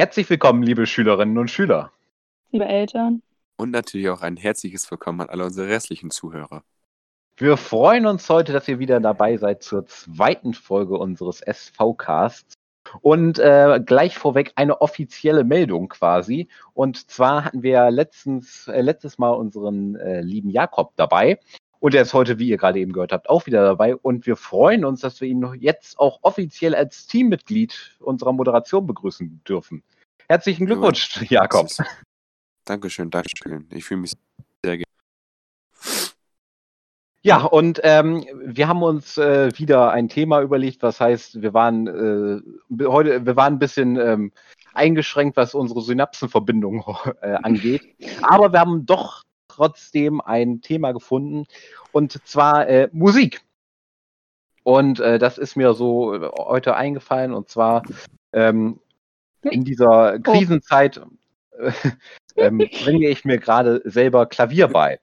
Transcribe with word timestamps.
Herzlich 0.00 0.30
willkommen, 0.30 0.62
liebe 0.62 0.86
Schülerinnen 0.86 1.38
und 1.38 1.50
Schüler. 1.50 1.90
Liebe 2.52 2.66
Eltern. 2.66 3.20
Und 3.56 3.72
natürlich 3.72 4.08
auch 4.10 4.22
ein 4.22 4.36
herzliches 4.36 4.88
Willkommen 4.92 5.22
an 5.22 5.28
alle 5.28 5.44
unsere 5.44 5.66
restlichen 5.66 6.12
Zuhörer. 6.12 6.62
Wir 7.36 7.56
freuen 7.56 8.06
uns 8.06 8.28
heute, 8.30 8.52
dass 8.52 8.68
ihr 8.68 8.78
wieder 8.78 9.00
dabei 9.00 9.36
seid 9.38 9.64
zur 9.64 9.86
zweiten 9.86 10.54
Folge 10.54 10.96
unseres 10.96 11.40
SV-Casts. 11.40 12.54
Und 13.00 13.40
äh, 13.40 13.80
gleich 13.84 14.16
vorweg 14.16 14.52
eine 14.54 14.80
offizielle 14.80 15.42
Meldung 15.42 15.88
quasi. 15.88 16.46
Und 16.74 17.10
zwar 17.10 17.44
hatten 17.44 17.64
wir 17.64 17.90
letztens, 17.90 18.68
äh, 18.68 18.80
letztes 18.82 19.18
Mal 19.18 19.32
unseren 19.32 19.96
äh, 19.96 20.20
lieben 20.20 20.50
Jakob 20.50 20.92
dabei. 20.94 21.40
Und 21.80 21.94
er 21.94 22.02
ist 22.02 22.14
heute, 22.14 22.38
wie 22.38 22.48
ihr 22.48 22.56
gerade 22.56 22.80
eben 22.80 22.92
gehört 22.92 23.12
habt, 23.12 23.28
auch 23.28 23.46
wieder 23.46 23.62
dabei. 23.62 23.94
Und 23.94 24.26
wir 24.26 24.36
freuen 24.36 24.84
uns, 24.84 25.00
dass 25.00 25.20
wir 25.20 25.28
ihn 25.28 25.46
jetzt 25.60 25.98
auch 25.98 26.18
offiziell 26.22 26.74
als 26.74 27.06
Teammitglied 27.06 27.96
unserer 28.00 28.32
Moderation 28.32 28.86
begrüßen 28.86 29.42
dürfen. 29.46 29.82
Herzlichen 30.28 30.66
Glückwunsch, 30.66 31.22
ja, 31.22 31.42
Jakob. 31.42 31.68
Dankeschön, 32.64 33.10
Dankeschön. 33.10 33.68
Ich 33.72 33.84
fühle 33.84 34.00
mich 34.00 34.12
sehr 34.64 34.76
gerne. 34.76 34.84
Ja, 37.22 37.42
und 37.42 37.80
ähm, 37.82 38.24
wir 38.44 38.68
haben 38.68 38.82
uns 38.82 39.18
äh, 39.18 39.50
wieder 39.58 39.90
ein 39.90 40.08
Thema 40.08 40.40
überlegt, 40.40 40.82
was 40.82 41.00
heißt, 41.00 41.42
wir 41.42 41.52
waren 41.52 41.86
äh, 41.86 42.86
heute, 42.86 43.26
wir 43.26 43.36
waren 43.36 43.54
ein 43.54 43.58
bisschen 43.58 43.96
ähm, 43.96 44.32
eingeschränkt, 44.72 45.36
was 45.36 45.54
unsere 45.54 45.82
Synapsenverbindung 45.82 46.84
äh, 47.20 47.34
angeht. 47.42 47.82
Aber 48.22 48.52
wir 48.52 48.60
haben 48.60 48.86
doch 48.86 49.24
trotzdem 49.58 50.20
ein 50.20 50.60
Thema 50.60 50.92
gefunden 50.92 51.46
und 51.90 52.12
zwar 52.24 52.68
äh, 52.68 52.88
Musik. 52.92 53.42
Und 54.62 55.00
äh, 55.00 55.18
das 55.18 55.36
ist 55.36 55.56
mir 55.56 55.74
so 55.74 56.14
äh, 56.14 56.28
heute 56.38 56.76
eingefallen 56.76 57.32
und 57.32 57.48
zwar 57.48 57.82
ähm, 58.32 58.78
in 59.42 59.64
dieser. 59.64 60.20
Krisenzeit 60.20 61.00
äh, 61.58 61.72
ähm, 62.36 62.58
bringe 62.84 63.08
ich 63.08 63.24
mir 63.24 63.38
gerade 63.38 63.82
selber 63.84 64.26
Klavier 64.26 64.68
bei. 64.68 65.00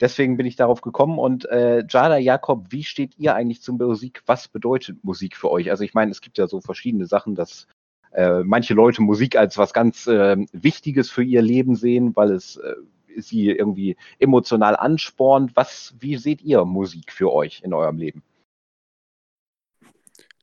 Deswegen 0.00 0.36
bin 0.36 0.46
ich 0.46 0.56
darauf 0.56 0.82
gekommen 0.82 1.18
und 1.18 1.46
äh, 1.46 1.82
Jada 1.88 2.18
Jakob, 2.18 2.66
wie 2.70 2.84
steht 2.84 3.18
ihr 3.18 3.34
eigentlich 3.34 3.62
zur 3.62 3.74
Musik? 3.74 4.22
Was 4.26 4.46
bedeutet 4.46 5.02
Musik 5.02 5.36
für 5.36 5.50
euch? 5.50 5.70
Also 5.70 5.82
ich 5.82 5.94
meine, 5.94 6.10
es 6.10 6.20
gibt 6.20 6.38
ja 6.38 6.46
so 6.46 6.60
verschiedene 6.60 7.06
Sachen, 7.06 7.34
dass 7.34 7.66
äh, 8.12 8.44
manche 8.44 8.74
Leute 8.74 9.02
Musik 9.02 9.36
als 9.36 9.58
was 9.58 9.72
ganz 9.72 10.06
äh, 10.06 10.36
Wichtiges 10.52 11.10
für 11.10 11.24
ihr 11.24 11.42
Leben 11.42 11.74
sehen, 11.74 12.14
weil 12.14 12.32
es 12.32 12.56
äh, 12.56 12.74
sie 13.16 13.50
irgendwie 13.50 13.96
emotional 14.18 14.76
anspornt. 14.76 15.54
Was, 15.54 15.94
wie 16.00 16.16
seht 16.16 16.42
ihr 16.42 16.64
Musik 16.64 17.12
für 17.12 17.32
euch 17.32 17.62
in 17.62 17.74
eurem 17.74 17.98
Leben? 17.98 18.22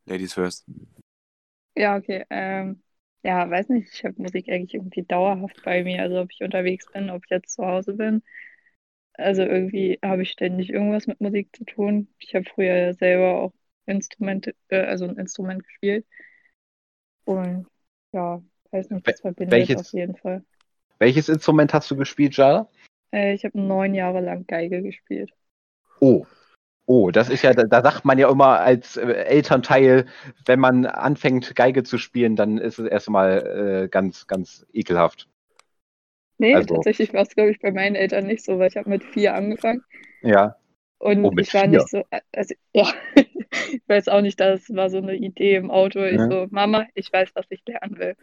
Ladies 0.06 0.34
first. 0.34 0.66
Ja, 1.76 1.98
okay. 1.98 2.26
Ähm, 2.30 2.82
ja, 3.24 3.50
weiß 3.50 3.70
nicht, 3.70 3.94
ich 3.94 4.04
habe 4.04 4.22
Musik 4.22 4.50
eigentlich 4.50 4.74
irgendwie 4.74 5.04
dauerhaft 5.04 5.64
bei 5.64 5.84
mir. 5.84 6.02
Also 6.02 6.20
ob 6.20 6.32
ich 6.32 6.42
unterwegs 6.42 6.92
bin, 6.92 7.10
ob 7.10 7.24
ich 7.26 7.32
jetzt 7.32 7.54
zu 7.54 7.66
Hause 7.66 7.94
bin. 7.94 8.22
Also 9.14 9.44
irgendwie 9.44 10.00
habe 10.04 10.24
ich 10.24 10.32
ständig 10.32 10.72
irgendwas 10.72 11.08
mit 11.08 11.22
Musik 11.22 11.56
zu 11.56 11.64
tun. 11.66 12.10
Ich 12.20 12.36
habe 12.36 12.46
früher 12.46 12.94
selber 12.94 13.42
auch 13.42 13.54
Instrumente, 13.86 14.56
äh, 14.70 14.82
also 14.82 15.06
ein 15.06 15.18
Instrument 15.18 15.64
gespielt. 15.64 16.06
Und 17.26 17.68
ja, 18.12 18.44
weiß 18.72 18.90
nicht, 18.90 19.08
das 19.08 19.22
verbindet 19.22 19.52
welches, 19.52 19.78
auf 19.78 19.94
jeden 19.94 20.16
Fall. 20.16 20.44
Welches 21.04 21.28
Instrument 21.28 21.73
hast 21.73 21.92
du 21.92 21.98
gespielt, 21.98 22.38
Jada? 22.38 22.70
Äh, 23.12 23.34
ich 23.34 23.44
habe 23.44 23.59
neun 23.59 23.94
Jahre 23.94 24.22
lang 24.22 24.48
Geige 24.48 24.82
gespielt. 24.82 25.32
Oh. 26.00 26.26
Oh, 26.86 27.12
das 27.12 27.28
ist 27.28 27.44
ja, 27.44 27.54
da, 27.54 27.64
da 27.64 27.82
sagt 27.82 28.06
man 28.06 28.18
ja 28.18 28.30
immer 28.32 28.62
als 28.62 28.96
äh, 28.96 29.12
Elternteil, 29.12 30.06
wenn 30.46 30.62
man 30.62 30.86
anfängt, 30.86 31.58
Geige 31.58 31.84
zu 31.84 31.98
spielen, 31.98 32.38
dann 32.38 32.58
ist 32.58 32.80
es 32.80 32.88
erstmal 32.88 33.84
äh, 33.84 33.88
ganz, 33.90 34.28
ganz 34.28 34.66
ekelhaft. 34.72 35.28
Nee, 36.38 36.56
also, 36.56 36.76
tatsächlich 36.76 37.14
war 37.14 37.24
es, 37.24 37.36
glaube 37.36 37.52
ich, 37.52 37.59
bei 37.59 37.74
meinen 37.74 37.96
Eltern 37.96 38.26
nicht 38.26 38.46
so, 38.46 38.58
weil 38.58 38.70
ich 38.70 38.78
habe 38.78 38.90
mit 38.90 39.04
vier 39.04 39.34
angefangen. 39.34 39.84
Ja. 40.22 40.56
Und 41.00 41.26
oh, 41.26 41.34
ich 41.38 41.53
war 41.53 41.64
vier. 41.64 41.70
nicht 41.70 41.90
so, 41.90 42.03
also, 42.31 42.56
ja, 42.72 42.88
ich 43.16 43.81
weiß 43.88 44.08
auch 44.08 44.22
nicht, 44.22 44.40
das 44.40 44.70
war 44.70 44.90
so 44.90 45.00
eine 45.00 45.16
Idee 45.16 45.56
im 45.56 45.70
Auto. 45.70 46.02
Ich 46.02 46.18
ja. 46.18 46.30
so, 46.30 46.47
Mama, 46.50 46.85
ich 46.94 47.12
weiß, 47.12 47.31
was 47.34 47.46
ich 47.50 47.62
lernen 47.68 47.97
will. 47.97 48.16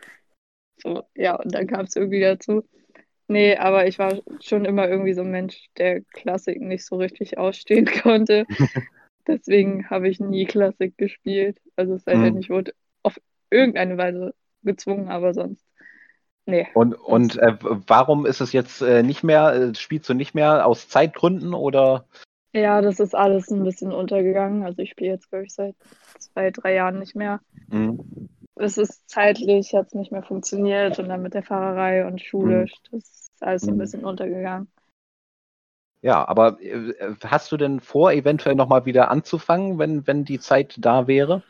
So, 0.82 1.02
ja, 1.14 1.36
und 1.36 1.54
dann 1.54 1.66
kam 1.66 1.84
es 1.84 1.96
irgendwie 1.96 2.20
dazu. 2.20 2.64
Nee, 3.28 3.56
aber 3.56 3.86
ich 3.86 3.98
war 3.98 4.18
schon 4.40 4.64
immer 4.64 4.88
irgendwie 4.88 5.12
so 5.12 5.22
ein 5.22 5.30
Mensch, 5.30 5.68
der 5.78 6.00
Klassik 6.00 6.60
nicht 6.60 6.84
so 6.84 6.96
richtig 6.96 7.38
ausstehen 7.38 7.86
konnte. 8.02 8.44
Deswegen 9.26 9.88
habe 9.88 10.08
ich 10.08 10.18
nie 10.18 10.46
Klassik 10.46 10.98
gespielt. 10.98 11.58
Also 11.76 11.94
es 11.94 12.02
sei 12.04 12.14
denn, 12.14 12.34
mhm. 12.34 12.40
ich 12.40 12.50
wurde 12.50 12.72
auf 13.02 13.20
irgendeine 13.50 13.98
Weise 13.98 14.34
gezwungen, 14.62 15.08
aber 15.08 15.32
sonst. 15.32 15.64
Nee. 16.46 16.66
Und, 16.74 16.94
und 16.94 17.36
äh, 17.38 17.56
warum 17.60 18.26
ist 18.26 18.40
es 18.40 18.52
jetzt 18.52 18.82
äh, 18.82 19.04
nicht 19.04 19.22
mehr, 19.22 19.52
äh, 19.52 19.74
spielst 19.76 20.08
du 20.08 20.14
nicht 20.14 20.34
mehr 20.34 20.66
aus 20.66 20.88
Zeitgründen 20.88 21.54
oder? 21.54 22.06
Ja, 22.52 22.80
das 22.80 22.98
ist 22.98 23.14
alles 23.14 23.48
ein 23.50 23.62
bisschen 23.62 23.92
untergegangen. 23.92 24.64
Also 24.64 24.82
ich 24.82 24.90
spiele 24.90 25.12
jetzt, 25.12 25.30
glaube 25.30 25.44
ich, 25.44 25.54
seit 25.54 25.76
zwei, 26.18 26.50
drei 26.50 26.74
Jahren 26.74 26.98
nicht 26.98 27.14
mehr. 27.14 27.40
Mhm 27.68 28.28
es 28.60 28.78
ist 28.78 29.08
zeitlich, 29.08 29.74
hat 29.74 29.88
es 29.88 29.94
nicht 29.94 30.12
mehr 30.12 30.22
funktioniert 30.22 30.98
und 30.98 31.08
dann 31.08 31.22
mit 31.22 31.34
der 31.34 31.42
Fahrerei 31.42 32.06
und 32.06 32.20
Schule, 32.20 32.64
mhm. 32.64 32.70
das 32.90 33.02
ist 33.02 33.42
alles 33.42 33.66
ein 33.66 33.74
mhm. 33.74 33.78
bisschen 33.78 34.04
untergegangen. 34.04 34.70
Ja, 36.02 36.26
aber 36.26 36.60
äh, 36.60 36.94
hast 37.24 37.52
du 37.52 37.56
denn 37.56 37.80
vor, 37.80 38.12
eventuell 38.12 38.54
nochmal 38.54 38.86
wieder 38.86 39.10
anzufangen, 39.10 39.78
wenn, 39.78 40.06
wenn 40.06 40.24
die 40.24 40.38
Zeit 40.38 40.76
da 40.78 41.06
wäre? 41.06 41.42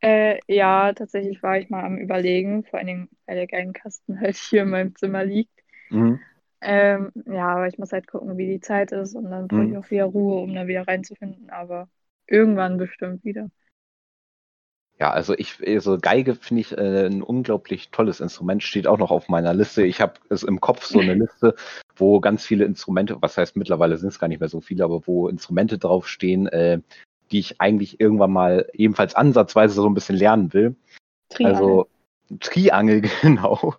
Äh, 0.00 0.38
ja, 0.48 0.92
tatsächlich 0.92 1.42
war 1.42 1.58
ich 1.58 1.70
mal 1.70 1.84
am 1.84 1.96
Überlegen, 1.96 2.64
vor 2.64 2.78
allen 2.78 2.88
Dingen, 2.88 3.08
weil 3.26 3.36
der 3.36 3.46
Geigenkasten 3.46 4.20
halt 4.20 4.36
hier 4.36 4.62
in 4.62 4.70
meinem 4.70 4.96
Zimmer 4.96 5.24
liegt. 5.24 5.62
Mhm. 5.90 6.20
Ähm, 6.60 7.12
ja, 7.26 7.48
aber 7.48 7.68
ich 7.68 7.78
muss 7.78 7.92
halt 7.92 8.06
gucken, 8.06 8.36
wie 8.38 8.46
die 8.46 8.60
Zeit 8.60 8.90
ist 8.90 9.14
und 9.14 9.30
dann 9.30 9.48
brauche 9.48 9.64
ich 9.64 9.70
mhm. 9.70 9.76
auch 9.76 9.90
wieder 9.90 10.04
Ruhe, 10.04 10.40
um 10.40 10.54
da 10.54 10.66
wieder 10.66 10.88
reinzufinden, 10.88 11.50
aber 11.50 11.88
irgendwann 12.26 12.78
bestimmt 12.78 13.24
wieder. 13.24 13.50
Ja, 15.00 15.10
also 15.10 15.34
ich, 15.36 15.56
also 15.66 15.98
Geige 15.98 16.36
finde 16.36 16.60
ich 16.60 16.72
äh, 16.72 17.06
ein 17.06 17.22
unglaublich 17.22 17.90
tolles 17.90 18.20
Instrument, 18.20 18.62
steht 18.62 18.86
auch 18.86 18.98
noch 18.98 19.10
auf 19.10 19.28
meiner 19.28 19.52
Liste. 19.52 19.84
Ich 19.84 20.00
habe 20.00 20.14
es 20.28 20.44
im 20.44 20.60
Kopf 20.60 20.84
so 20.84 21.00
eine 21.00 21.14
Liste, 21.14 21.56
wo 21.96 22.20
ganz 22.20 22.46
viele 22.46 22.64
Instrumente, 22.64 23.16
was 23.20 23.36
heißt 23.36 23.56
mittlerweile 23.56 23.96
sind 23.96 24.10
es 24.10 24.20
gar 24.20 24.28
nicht 24.28 24.40
mehr 24.40 24.48
so 24.48 24.60
viele, 24.60 24.84
aber 24.84 25.06
wo 25.06 25.28
Instrumente 25.28 25.78
draufstehen, 25.78 26.46
äh, 26.46 26.80
die 27.32 27.40
ich 27.40 27.60
eigentlich 27.60 27.98
irgendwann 27.98 28.32
mal 28.32 28.68
ebenfalls 28.72 29.16
ansatzweise 29.16 29.74
so 29.74 29.88
ein 29.88 29.94
bisschen 29.94 30.16
lernen 30.16 30.52
will. 30.52 30.76
Triangel. 31.28 31.56
Also 31.56 31.88
Triangel, 32.38 33.02
genau. 33.22 33.74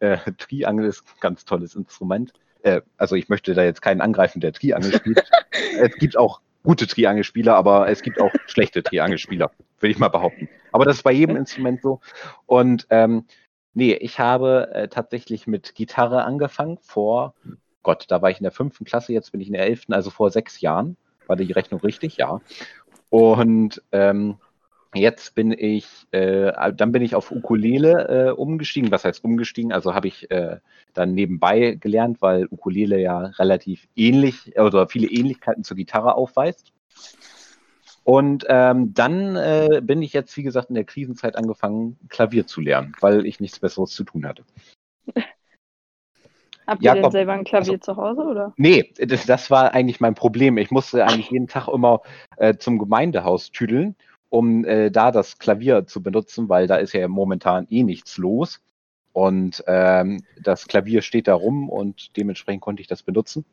Äh, 0.00 0.18
Triangel 0.38 0.86
ist 0.86 1.02
ein 1.02 1.20
ganz 1.20 1.44
tolles 1.44 1.74
Instrument. 1.74 2.32
Äh, 2.62 2.80
also 2.96 3.16
ich 3.16 3.28
möchte 3.28 3.52
da 3.52 3.64
jetzt 3.64 3.82
keinen 3.82 4.00
angreifen, 4.00 4.40
der 4.40 4.54
Triangel 4.54 4.94
spielt. 4.94 5.22
es 5.78 5.94
gibt 5.96 6.16
auch 6.16 6.40
gute 6.62 6.86
Triangelspieler, 6.86 7.54
aber 7.54 7.88
es 7.88 8.02
gibt 8.02 8.20
auch 8.20 8.32
schlechte 8.46 8.82
Triangelspieler, 8.82 9.50
würde 9.80 9.90
ich 9.92 9.98
mal 9.98 10.08
behaupten. 10.08 10.48
Aber 10.72 10.84
das 10.84 10.96
ist 10.96 11.02
bei 11.02 11.12
jedem 11.12 11.36
Instrument 11.36 11.82
so. 11.82 12.00
Und 12.46 12.86
ähm, 12.90 13.24
nee, 13.74 13.94
ich 13.94 14.18
habe 14.18 14.70
äh, 14.72 14.88
tatsächlich 14.88 15.46
mit 15.46 15.74
Gitarre 15.74 16.24
angefangen 16.24 16.78
vor, 16.78 17.34
Gott, 17.82 18.06
da 18.08 18.20
war 18.20 18.30
ich 18.30 18.38
in 18.38 18.44
der 18.44 18.52
fünften 18.52 18.84
Klasse, 18.84 19.12
jetzt 19.12 19.32
bin 19.32 19.40
ich 19.40 19.46
in 19.46 19.54
der 19.54 19.64
elften, 19.64 19.92
also 19.92 20.10
vor 20.10 20.30
sechs 20.30 20.60
Jahren. 20.60 20.96
War 21.26 21.36
die 21.36 21.52
Rechnung 21.52 21.80
richtig? 21.80 22.16
Ja. 22.16 22.40
Und 23.10 23.82
ähm, 23.92 24.38
Jetzt 24.94 25.34
bin 25.34 25.52
ich, 25.52 25.86
äh, 26.12 26.50
dann 26.74 26.92
bin 26.92 27.02
ich 27.02 27.14
auf 27.14 27.30
Ukulele 27.30 28.28
äh, 28.28 28.30
umgestiegen. 28.30 28.90
Was 28.90 29.04
heißt 29.04 29.22
umgestiegen? 29.22 29.72
Also 29.72 29.94
habe 29.94 30.08
ich 30.08 30.30
äh, 30.30 30.58
dann 30.94 31.14
nebenbei 31.14 31.76
gelernt, 31.78 32.22
weil 32.22 32.46
Ukulele 32.50 32.98
ja 32.98 33.18
relativ 33.18 33.86
ähnlich 33.96 34.58
oder 34.58 34.88
viele 34.88 35.08
Ähnlichkeiten 35.08 35.62
zur 35.62 35.76
Gitarre 35.76 36.14
aufweist. 36.14 36.72
Und 38.02 38.46
ähm, 38.48 38.94
dann 38.94 39.36
äh, 39.36 39.82
bin 39.82 40.00
ich 40.00 40.14
jetzt, 40.14 40.34
wie 40.38 40.42
gesagt, 40.42 40.70
in 40.70 40.74
der 40.74 40.84
Krisenzeit 40.84 41.36
angefangen, 41.36 41.98
Klavier 42.08 42.46
zu 42.46 42.62
lernen, 42.62 42.94
weil 43.00 43.26
ich 43.26 43.38
nichts 43.38 43.58
Besseres 43.58 43.90
zu 43.90 44.04
tun 44.04 44.26
hatte. 44.26 44.44
Habt 46.66 46.82
ihr 46.82 46.86
Jakob, 46.86 47.02
denn 47.02 47.10
selber 47.10 47.32
ein 47.32 47.44
Klavier 47.44 47.74
also, 47.74 47.94
zu 47.94 47.96
Hause, 47.96 48.22
oder? 48.22 48.54
Nee, 48.56 48.94
das, 48.98 49.26
das, 49.26 49.50
war 49.50 49.74
eigentlich 49.74 50.00
mein 50.00 50.14
Problem. 50.14 50.56
Ich 50.56 50.70
musste 50.70 51.04
eigentlich 51.04 51.30
jeden 51.30 51.48
Tag 51.48 51.68
immer 51.68 52.00
äh, 52.38 52.56
zum 52.56 52.78
Gemeindehaus 52.78 53.50
tüdeln 53.50 53.94
um 54.30 54.64
äh, 54.64 54.90
da 54.90 55.10
das 55.10 55.38
Klavier 55.38 55.86
zu 55.86 56.02
benutzen, 56.02 56.48
weil 56.48 56.66
da 56.66 56.76
ist 56.76 56.92
ja 56.92 57.06
momentan 57.08 57.66
eh 57.70 57.82
nichts 57.82 58.18
los. 58.18 58.60
Und 59.12 59.64
ähm, 59.66 60.22
das 60.40 60.68
Klavier 60.68 61.02
steht 61.02 61.28
da 61.28 61.34
rum 61.34 61.68
und 61.68 62.16
dementsprechend 62.16 62.62
konnte 62.62 62.82
ich 62.82 62.88
das 62.88 63.02
benutzen. 63.02 63.44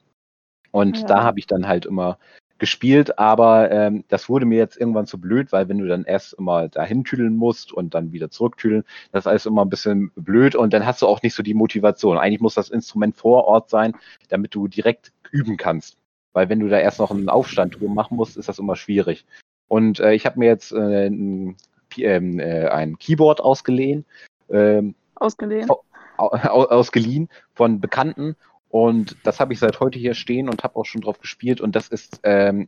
Und 0.71 0.99
ja. 0.99 1.07
da 1.07 1.23
habe 1.23 1.39
ich 1.39 1.47
dann 1.47 1.67
halt 1.67 1.85
immer 1.85 2.19
gespielt, 2.57 3.19
aber 3.19 3.71
ähm, 3.71 4.05
das 4.07 4.29
wurde 4.29 4.45
mir 4.45 4.57
jetzt 4.57 4.77
irgendwann 4.77 5.07
zu 5.07 5.19
blöd, 5.19 5.51
weil 5.51 5.67
wenn 5.67 5.77
du 5.77 5.87
dann 5.87 6.05
erst 6.05 6.33
immer 6.33 6.69
dahin 6.69 7.03
tüdeln 7.03 7.35
musst 7.35 7.73
und 7.73 7.93
dann 7.93 8.13
wieder 8.13 8.29
zurücktüdeln, 8.29 8.83
das 9.11 9.23
ist 9.23 9.27
alles 9.27 9.45
immer 9.45 9.65
ein 9.65 9.69
bisschen 9.69 10.11
blöd 10.15 10.55
und 10.55 10.73
dann 10.73 10.85
hast 10.85 11.01
du 11.01 11.07
auch 11.07 11.21
nicht 11.21 11.33
so 11.33 11.43
die 11.43 11.53
Motivation. 11.53 12.17
Eigentlich 12.17 12.41
muss 12.41 12.55
das 12.55 12.69
Instrument 12.69 13.15
vor 13.15 13.45
Ort 13.45 13.69
sein, 13.69 13.93
damit 14.29 14.55
du 14.55 14.67
direkt 14.67 15.11
üben 15.31 15.57
kannst. 15.57 15.97
Weil 16.33 16.49
wenn 16.49 16.59
du 16.59 16.69
da 16.69 16.79
erst 16.79 16.99
noch 16.99 17.11
einen 17.11 17.29
Aufstand 17.29 17.79
drum 17.79 17.93
machen 17.93 18.17
musst, 18.17 18.37
ist 18.37 18.49
das 18.49 18.59
immer 18.59 18.75
schwierig. 18.75 19.25
Und 19.67 19.99
äh, 19.99 20.13
ich 20.13 20.25
habe 20.25 20.39
mir 20.39 20.47
jetzt 20.47 20.71
äh, 20.71 21.07
ein, 21.07 21.57
ähm, 21.97 22.39
äh, 22.39 22.67
ein, 22.67 22.97
Keyboard 22.97 23.41
ausgeliehen. 23.41 24.05
Ähm, 24.49 24.95
Ausgeliehen. 25.15 25.69
ausgeliehen 26.17 27.29
von 27.53 27.79
Bekannten 27.79 28.35
und 28.75 29.15
das 29.23 29.39
habe 29.39 29.53
ich 29.53 29.59
seit 29.59 29.79
heute 29.79 29.97
hier 29.97 30.13
stehen 30.13 30.49
und 30.49 30.65
habe 30.65 30.75
auch 30.75 30.85
schon 30.85 30.99
drauf 30.99 31.19
gespielt 31.19 31.61
und 31.61 31.77
das 31.77 31.87
ist, 31.87 32.19
ähm, 32.23 32.67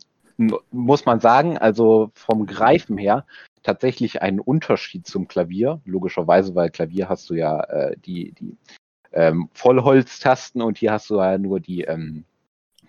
muss 0.71 1.05
man 1.05 1.19
sagen, 1.19 1.57
also 1.57 2.11
vom 2.13 2.45
Greifen 2.45 2.97
her 2.97 3.25
tatsächlich 3.61 4.21
ein 4.21 4.39
Unterschied 4.39 5.05
zum 5.05 5.27
Klavier, 5.27 5.81
logischerweise, 5.83 6.55
weil 6.55 6.69
Klavier 6.69 7.09
hast 7.09 7.29
du 7.29 7.33
ja 7.33 7.61
äh, 7.63 7.97
die, 7.97 8.31
die 8.31 8.55
ähm, 9.11 9.49
Vollholztasten 9.53 10.61
und 10.61 10.77
hier 10.77 10.93
hast 10.93 11.09
du 11.09 11.15
ja 11.17 11.37
nur 11.37 11.59
die 11.59 11.81
ähm, 11.81 12.23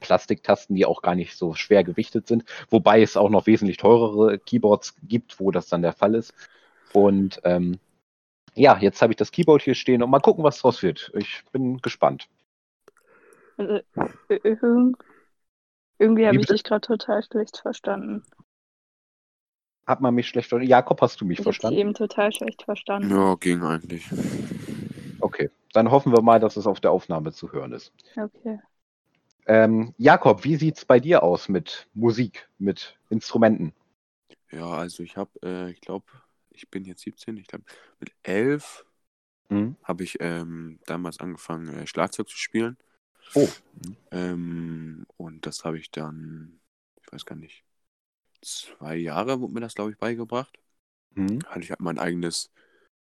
Plastiktasten, 0.01 0.75
die 0.77 0.87
auch 0.87 1.03
gar 1.03 1.15
nicht 1.15 1.37
so 1.37 1.55
schwer 1.55 1.85
gewichtet 1.85 2.27
sind, 2.27 2.45
wobei 2.71 3.03
es 3.03 3.17
auch 3.17 3.31
noch 3.31 3.47
wesentlich 3.47 3.77
teurere 3.77 4.39
Keyboards 4.39 4.97
gibt, 5.03 5.41
wo 5.41 5.51
das 5.51 5.69
dann 5.69 5.83
der 5.83 5.93
Fall 5.93 6.15
ist. 6.15 6.35
Und 6.93 7.41
ähm, 7.45 7.79
ja, 8.55 8.77
jetzt 8.79 9.03
habe 9.03 9.13
ich 9.13 9.17
das 9.17 9.31
Keyboard 9.31 9.63
hier 9.63 9.75
stehen 9.75 10.03
und 10.03 10.11
mal 10.11 10.21
gucken, 10.21 10.45
was 10.45 10.59
draus 10.59 10.83
wird. 10.83 11.13
Ich 11.15 11.43
bin 11.53 11.79
gespannt. 11.79 12.29
Also, 13.57 13.81
irgendwie 15.99 16.27
habe 16.27 16.39
ich 16.39 16.47
dich 16.47 16.65
gerade 16.65 16.81
total 16.81 17.23
schlecht 17.23 17.59
verstanden. 17.59 18.25
Hat 19.87 20.01
man 20.01 20.15
mich 20.15 20.29
schlecht 20.29 20.49
verstanden? 20.49 20.71
Jakob, 20.71 21.01
hast 21.01 21.21
du 21.21 21.25
mich 21.25 21.39
Ich 21.39 21.41
habe 21.41 21.55
verstanden? 21.55 21.77
dich 21.77 21.81
eben 21.81 21.95
total 21.95 22.33
schlecht 22.33 22.63
verstanden. 22.63 23.11
Ja, 23.11 23.35
ging 23.37 23.63
eigentlich. 23.63 24.07
Okay, 25.21 25.51
dann 25.73 25.91
hoffen 25.91 26.13
wir 26.13 26.23
mal, 26.23 26.41
dass 26.41 26.57
es 26.57 26.67
auf 26.67 26.81
der 26.81 26.93
Aufnahme 26.93 27.33
zu 27.33 27.53
hören 27.53 27.73
ist. 27.73 27.93
Okay. 28.17 28.61
Ähm, 29.49 29.95
Jakob, 29.97 30.45
wie 30.45 30.57
sieht's 30.57 30.85
bei 30.85 31.01
dir 31.01 31.23
aus 31.23 31.49
mit 31.49 31.89
Musik, 31.95 32.49
mit 32.59 32.99
Instrumenten? 33.09 33.73
Ja, 34.51 34.67
also 34.67 35.03
ich 35.03 35.17
habe, 35.17 35.31
äh, 35.43 35.71
ich 35.71 35.81
glaube, 35.81 36.07
ich 36.51 36.69
bin 36.69 36.85
jetzt 36.85 37.03
17, 37.03 37.37
ich 37.39 37.47
glaube, 37.47 37.65
mit 37.99 38.13
11 38.23 38.85
Hm? 39.51 39.77
habe 39.83 40.05
ich 40.05 40.19
ähm, 40.21 40.79
damals 40.85 41.21
angefangen, 41.21 41.69
äh, 41.75 41.87
Schlagzeug 41.87 42.29
zu 42.29 42.37
spielen. 42.37 42.77
Oh. 43.35 43.49
Ähm, 44.11 45.07
und 45.17 45.47
das 45.47 45.65
habe 45.65 45.79
ich 45.79 45.91
dann, 45.91 46.61
ich 47.01 47.11
weiß 47.11 47.25
gar 47.25 47.37
nicht, 47.37 47.65
zwei 48.43 48.97
Jahre 48.97 49.41
wurde 49.41 49.55
mir 49.55 49.61
das, 49.61 49.75
glaube 49.75 49.91
ich, 49.91 49.99
beigebracht. 49.99 50.59
Hm? 51.15 51.39
Hatte 51.47 51.61
ich 51.61 51.71
halt 51.71 51.81
mein 51.81 51.99
eigenes 51.99 52.51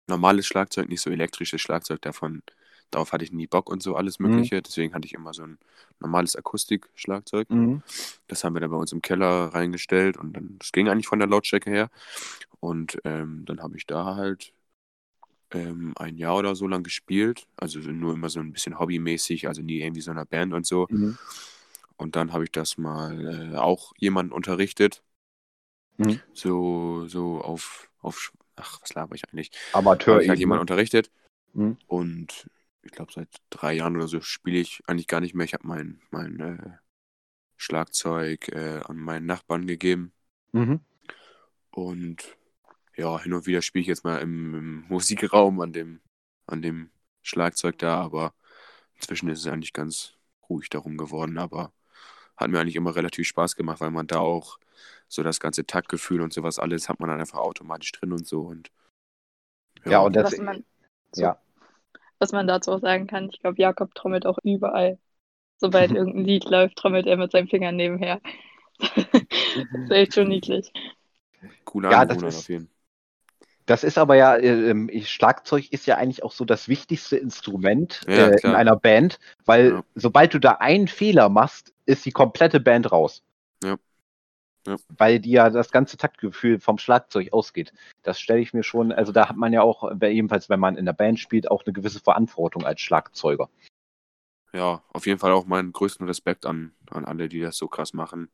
normales 0.07 0.47
Schlagzeug, 0.47 0.89
nicht 0.89 1.03
so 1.03 1.11
elektrisches 1.11 1.61
Schlagzeug 1.61 2.01
davon. 2.01 2.43
Darauf 2.91 3.13
hatte 3.13 3.25
ich 3.25 3.33
nie 3.33 3.47
Bock 3.47 3.71
und 3.71 3.83
so 3.83 3.97
alles 3.97 4.19
Mhm. 4.19 4.31
Mögliche. 4.31 4.63
Deswegen 4.63 4.95
hatte 4.95 5.07
ich 5.07 5.15
immer 5.15 5.33
so 5.33 5.43
ein 5.43 5.59
normales 6.01 6.37
Akustikschlagzeug. 6.37 7.51
Mhm. 7.51 7.83
Das 8.27 8.45
haben 8.45 8.55
wir 8.55 8.61
dann 8.61 8.71
bei 8.71 8.77
uns 8.77 8.93
im 8.93 9.03
Keller 9.03 9.47
reingestellt 9.55 10.17
und 10.17 10.33
dann, 10.35 10.57
das 10.59 10.73
ging 10.73 10.89
eigentlich 10.89 11.07
von 11.07 11.19
der 11.19 11.29
Lautstärke 11.29 11.71
her. 11.71 11.91
Und 12.61 12.99
ähm, 13.05 13.45
dann 13.47 13.61
habe 13.63 13.77
ich 13.77 13.87
da 13.87 14.17
halt 14.17 14.53
ähm, 15.53 15.93
ein 15.97 16.17
Jahr 16.17 16.37
oder 16.37 16.55
so 16.55 16.67
lang 16.67 16.83
gespielt. 16.83 17.47
Also 17.57 17.79
nur 17.81 18.15
immer 18.15 18.29
so 18.29 18.41
ein 18.41 18.53
bisschen 18.53 18.79
hobbymäßig, 18.79 19.49
also 19.49 19.63
nie 19.63 19.81
irgendwie 19.81 20.01
so 20.01 20.11
in 20.11 20.19
einer 20.19 20.27
Band 20.27 20.53
und 20.53 20.67
so. 20.67 20.87
Mhm. 20.91 21.19
Und 21.97 22.17
dann 22.17 22.33
habe 22.33 22.45
ich 22.45 22.53
das 22.53 22.79
mal 22.79 23.53
äh, 23.53 23.57
auch 23.57 23.93
jemanden 23.99 24.33
unterrichtet. 24.33 25.03
Mhm. 25.99 26.21
So, 26.33 27.07
so 27.07 27.41
auf, 27.43 27.91
auf, 28.01 28.33
ach, 28.57 28.81
was 28.81 28.95
laber 28.95 29.15
ich 29.15 29.25
eigentlich? 29.29 29.51
Amateur. 29.73 30.15
habe 30.15 30.23
ich 30.23 30.29
halt 30.31 30.39
jemanden 30.39 30.63
unterrichtet. 30.63 31.11
Mhm. 31.53 31.77
Und 31.87 32.49
ich 32.83 32.93
glaube, 32.93 33.13
seit 33.13 33.29
drei 33.51 33.75
Jahren 33.75 33.97
oder 33.97 34.09
so 34.09 34.21
spiele 34.21 34.59
ich 34.59 34.83
eigentlich 34.87 35.07
gar 35.07 35.21
nicht 35.21 35.35
mehr. 35.35 35.45
Ich 35.45 35.55
habe 35.55 35.67
mein, 35.67 36.01
mein 36.11 36.41
äh, 36.41 36.79
Schlagzeug 37.57 38.49
äh, 38.49 38.81
an 38.85 38.97
meinen 38.97 39.27
Nachbarn 39.27 39.67
gegeben. 39.67 40.13
Mhm. 40.53 40.81
Und 41.71 42.37
ja, 42.97 43.21
hin 43.21 43.35
und 43.35 43.47
wieder 43.47 43.63
spiele 43.63 43.83
ich 43.83 43.89
jetzt 43.89 44.05
mal 44.05 44.19
im, 44.19 44.55
im 44.55 44.81
Musikraum 44.89 45.61
an 45.61 45.73
dem, 45.73 46.01
an 46.47 46.63
dem 46.63 46.91
Schlagzeug 47.23 47.79
da, 47.79 48.01
aber 48.01 48.35
inzwischen 48.95 49.29
ist 49.29 49.41
es 49.41 49.47
eigentlich 49.47 49.73
ganz 49.73 50.15
ruhig 50.49 50.69
darum 50.71 50.97
geworden. 50.97 51.39
Aber 51.39 51.73
hat 52.37 52.51
mir 52.51 52.61
eigentlich 52.61 52.77
immer 52.77 52.97
relativ 52.97 53.29
Spaß 53.29 53.57
gemacht, 53.57 53.81
weil 53.81 53.91
man 53.91 54.07
da 54.07 54.19
auch 54.19 54.59
so 55.09 55.23
das 55.23 55.41
ganze 55.41 55.67
Taktgefühl 55.67 56.23
und 56.23 56.33
sowas 56.33 56.59
alles 56.59 56.89
hat 56.89 57.01
man 57.01 57.11
dann 57.11 57.21
einfach 57.21 57.39
automatisch 57.39 57.93
drin 57.93 58.13
und 58.13 58.27
so. 58.27 58.43
Und 58.43 58.71
Ja, 59.85 60.01
und 60.01 60.17
das, 60.17 60.33
was, 60.33 60.39
man, 60.39 60.65
ja. 61.15 61.39
Was 62.21 62.33
man 62.33 62.47
dazu 62.47 62.71
auch 62.73 62.81
sagen 62.81 63.07
kann, 63.09 63.29
ich 63.33 63.41
glaube, 63.41 63.61
Jakob 63.61 63.95
trommelt 63.95 64.27
auch 64.27 64.39
überall. 64.45 64.99
Sobald 65.59 65.91
irgendein 65.97 66.25
Lied 66.25 66.45
läuft, 66.45 66.77
trommelt 66.77 67.07
er 67.07 67.17
mit 67.17 67.33
seinen 67.33 67.49
Fingern 67.49 67.77
nebenher. 67.77 68.21
das 68.79 68.95
ist 69.85 69.91
echt 69.91 70.15
schon 70.15 70.29
niedlich. 70.29 70.73
cooler 71.65 71.91
Ja, 71.91 72.05
das 72.05 72.19
Anwohner 72.19 72.29
ist- 72.29 72.39
auf 72.39 72.49
jeden 72.49 72.67
Fall. 72.67 72.75
Das 73.67 73.85
ist 73.85 73.99
aber 73.99 74.17
ja, 74.17 74.35
äh, 74.37 74.71
ähm, 74.71 74.91
Schlagzeug 75.05 75.73
ist 75.73 75.87
ja 75.87 75.97
eigentlich 75.97 76.25
auch 76.25 76.33
so 76.33 76.45
das 76.45 76.67
wichtigste 76.69 77.17
Instrument 77.17 78.01
Ja, 78.09 78.29
äh, 78.29 78.41
in 78.41 78.55
einer 78.55 78.75
Band, 78.75 79.21
weil 79.45 79.71
Ja. 79.71 79.85
sobald 79.95 80.35
du 80.35 80.41
da 80.41 80.53
einen 80.53 80.89
Fehler 80.89 81.29
machst, 81.29 81.73
ist 81.87 82.05
die 82.05 82.11
komplette 82.11 82.59
Band 82.59 82.91
raus. 82.91 83.23
Ja. 84.67 84.77
Weil 84.89 85.21
die 85.21 85.31
ja 85.31 85.49
das 85.49 85.71
ganze 85.71 85.97
Taktgefühl 85.97 86.61
vom 86.61 86.79
Schlagzeug 86.79 87.33
ausgeht. 87.33 87.73
Das 88.03 88.21
stelle 88.21 88.41
ich 88.41 88.53
mir 88.53 88.63
schon, 88.63 88.93
also 88.93 89.11
da 89.11 89.29
hat 89.29 89.37
man 89.37 89.53
ja 89.53 89.63
auch, 89.63 89.91
jedenfalls 90.03 90.51
wenn 90.51 90.61
man 90.61 90.77
in 90.77 90.85
der 90.85 90.93
Band 90.93 91.19
spielt, 91.19 91.51
auch 91.51 91.65
eine 91.65 91.73
gewisse 91.73 92.01
Verantwortung 92.01 92.65
als 92.65 92.81
Schlagzeuger. 92.81 93.49
Ja, 94.53 94.83
auf 94.93 95.07
jeden 95.07 95.19
Fall 95.19 95.33
auch 95.33 95.47
meinen 95.47 95.73
größten 95.73 96.07
Respekt 96.07 96.45
an, 96.45 96.73
an 96.91 97.05
alle, 97.05 97.29
die 97.29 97.41
das 97.41 97.57
so 97.57 97.69
krass 97.69 97.95
machen. 97.95 98.31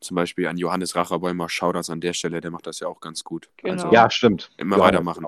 Zum 0.00 0.16
Beispiel 0.16 0.48
an 0.48 0.56
Johannes 0.56 0.96
Racherbäumer, 0.96 1.48
Shoutouts 1.48 1.90
an 1.90 2.00
der 2.00 2.14
Stelle, 2.14 2.40
der 2.40 2.50
macht 2.50 2.66
das 2.66 2.80
ja 2.80 2.88
auch 2.88 3.00
ganz 3.00 3.24
gut. 3.24 3.48
Genau. 3.58 3.74
Also 3.74 3.92
Ja, 3.92 4.10
stimmt. 4.10 4.50
immer 4.56 4.76
Johannes, 4.76 5.06
weitermachen. 5.06 5.26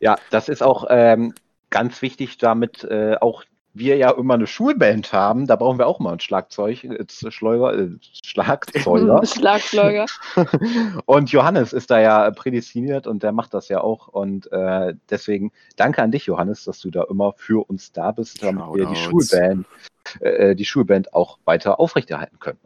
Ja, 0.00 0.18
das 0.30 0.48
ist 0.48 0.62
auch 0.62 0.86
ähm, 0.88 1.34
ganz 1.70 2.02
wichtig, 2.02 2.38
damit 2.38 2.84
äh, 2.84 3.16
auch 3.20 3.44
wir 3.78 3.96
ja 3.96 4.10
immer 4.10 4.34
eine 4.34 4.46
Schulband 4.46 5.12
haben. 5.12 5.46
Da 5.46 5.56
brauchen 5.56 5.78
wir 5.78 5.86
auch 5.86 6.00
mal 6.00 6.12
ein 6.12 6.20
Schlagzeug, 6.20 6.84
äh, 6.84 7.04
Schleuger, 7.08 7.78
äh, 7.78 7.90
Schlagzeuger. 8.24 9.20
Schlagzeuger. 9.26 10.06
und 11.06 11.30
Johannes 11.30 11.72
ist 11.72 11.90
da 11.90 12.00
ja 12.00 12.30
prädestiniert 12.30 13.06
und 13.06 13.22
der 13.22 13.32
macht 13.32 13.54
das 13.54 13.68
ja 13.68 13.80
auch. 13.80 14.08
Und 14.08 14.50
äh, 14.52 14.94
deswegen 15.10 15.52
danke 15.76 16.02
an 16.02 16.10
dich, 16.10 16.26
Johannes, 16.26 16.64
dass 16.64 16.80
du 16.80 16.90
da 16.90 17.04
immer 17.08 17.32
für 17.36 17.68
uns 17.68 17.92
da 17.92 18.12
bist, 18.12 18.42
damit 18.42 18.64
wir 18.74 18.86
die 18.86 18.96
Shoutouts. 18.96 19.30
Schulband, 19.30 19.66
äh, 20.20 20.54
die 20.54 20.64
Schulband 20.64 21.14
auch 21.14 21.38
weiter 21.44 21.80
aufrechterhalten 21.80 22.38
können. 22.38 22.58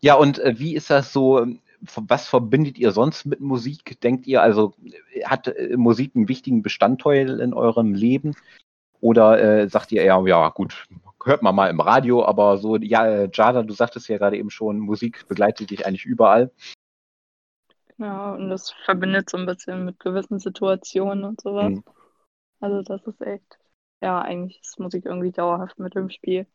Ja, 0.00 0.14
und 0.14 0.38
äh, 0.38 0.58
wie 0.58 0.74
ist 0.74 0.90
das 0.90 1.12
so? 1.12 1.40
ähm, 1.40 1.60
Was 1.96 2.26
verbindet 2.26 2.78
ihr 2.78 2.92
sonst 2.92 3.26
mit 3.26 3.40
Musik? 3.40 4.00
Denkt 4.00 4.26
ihr, 4.26 4.42
also 4.42 4.74
äh, 5.12 5.24
hat 5.24 5.48
äh, 5.48 5.76
Musik 5.76 6.12
einen 6.14 6.28
wichtigen 6.28 6.62
Bestandteil 6.62 7.40
in 7.40 7.52
eurem 7.52 7.94
Leben? 7.94 8.34
Oder 9.00 9.42
äh, 9.42 9.68
sagt 9.68 9.92
ihr 9.92 10.02
eher, 10.02 10.22
ja 10.26 10.48
gut, 10.50 10.86
hört 11.24 11.42
man 11.42 11.54
mal 11.54 11.70
im 11.70 11.80
Radio, 11.80 12.24
aber 12.24 12.58
so, 12.58 12.76
ja, 12.76 13.06
äh, 13.06 13.30
Jada, 13.32 13.62
du 13.62 13.72
sagtest 13.72 14.08
ja 14.08 14.18
gerade 14.18 14.36
eben 14.36 14.50
schon, 14.50 14.78
Musik 14.78 15.26
begleitet 15.28 15.70
dich 15.70 15.86
eigentlich 15.86 16.04
überall. 16.04 16.50
Ja, 17.98 18.32
und 18.32 18.48
das 18.48 18.70
verbindet 18.84 19.28
so 19.28 19.36
ein 19.36 19.46
bisschen 19.46 19.84
mit 19.84 20.00
gewissen 20.00 20.38
Situationen 20.38 21.24
und 21.24 21.40
sowas. 21.40 21.70
Mhm. 21.70 21.84
Also 22.60 22.82
das 22.82 23.06
ist 23.06 23.20
echt, 23.20 23.58
ja, 24.00 24.20
eigentlich 24.20 24.60
ist 24.62 24.78
Musik 24.78 25.04
irgendwie 25.04 25.32
dauerhaft 25.32 25.78
mit 25.78 25.94
im 25.96 26.10
Spiel. 26.10 26.46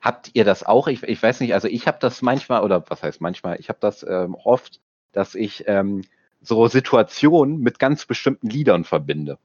Habt 0.00 0.30
ihr 0.32 0.44
das 0.44 0.64
auch? 0.64 0.88
Ich, 0.88 1.02
ich 1.02 1.22
weiß 1.22 1.40
nicht, 1.40 1.52
also 1.52 1.68
ich 1.68 1.86
habe 1.86 1.98
das 2.00 2.22
manchmal, 2.22 2.62
oder 2.62 2.82
was 2.88 3.02
heißt 3.02 3.20
manchmal, 3.20 3.60
ich 3.60 3.68
habe 3.68 3.78
das 3.80 4.02
ähm, 4.02 4.34
oft, 4.34 4.80
dass 5.12 5.34
ich 5.34 5.64
ähm, 5.66 6.02
so 6.40 6.66
Situationen 6.68 7.58
mit 7.58 7.78
ganz 7.78 8.06
bestimmten 8.06 8.48
Liedern 8.48 8.84
verbinde. 8.84 9.38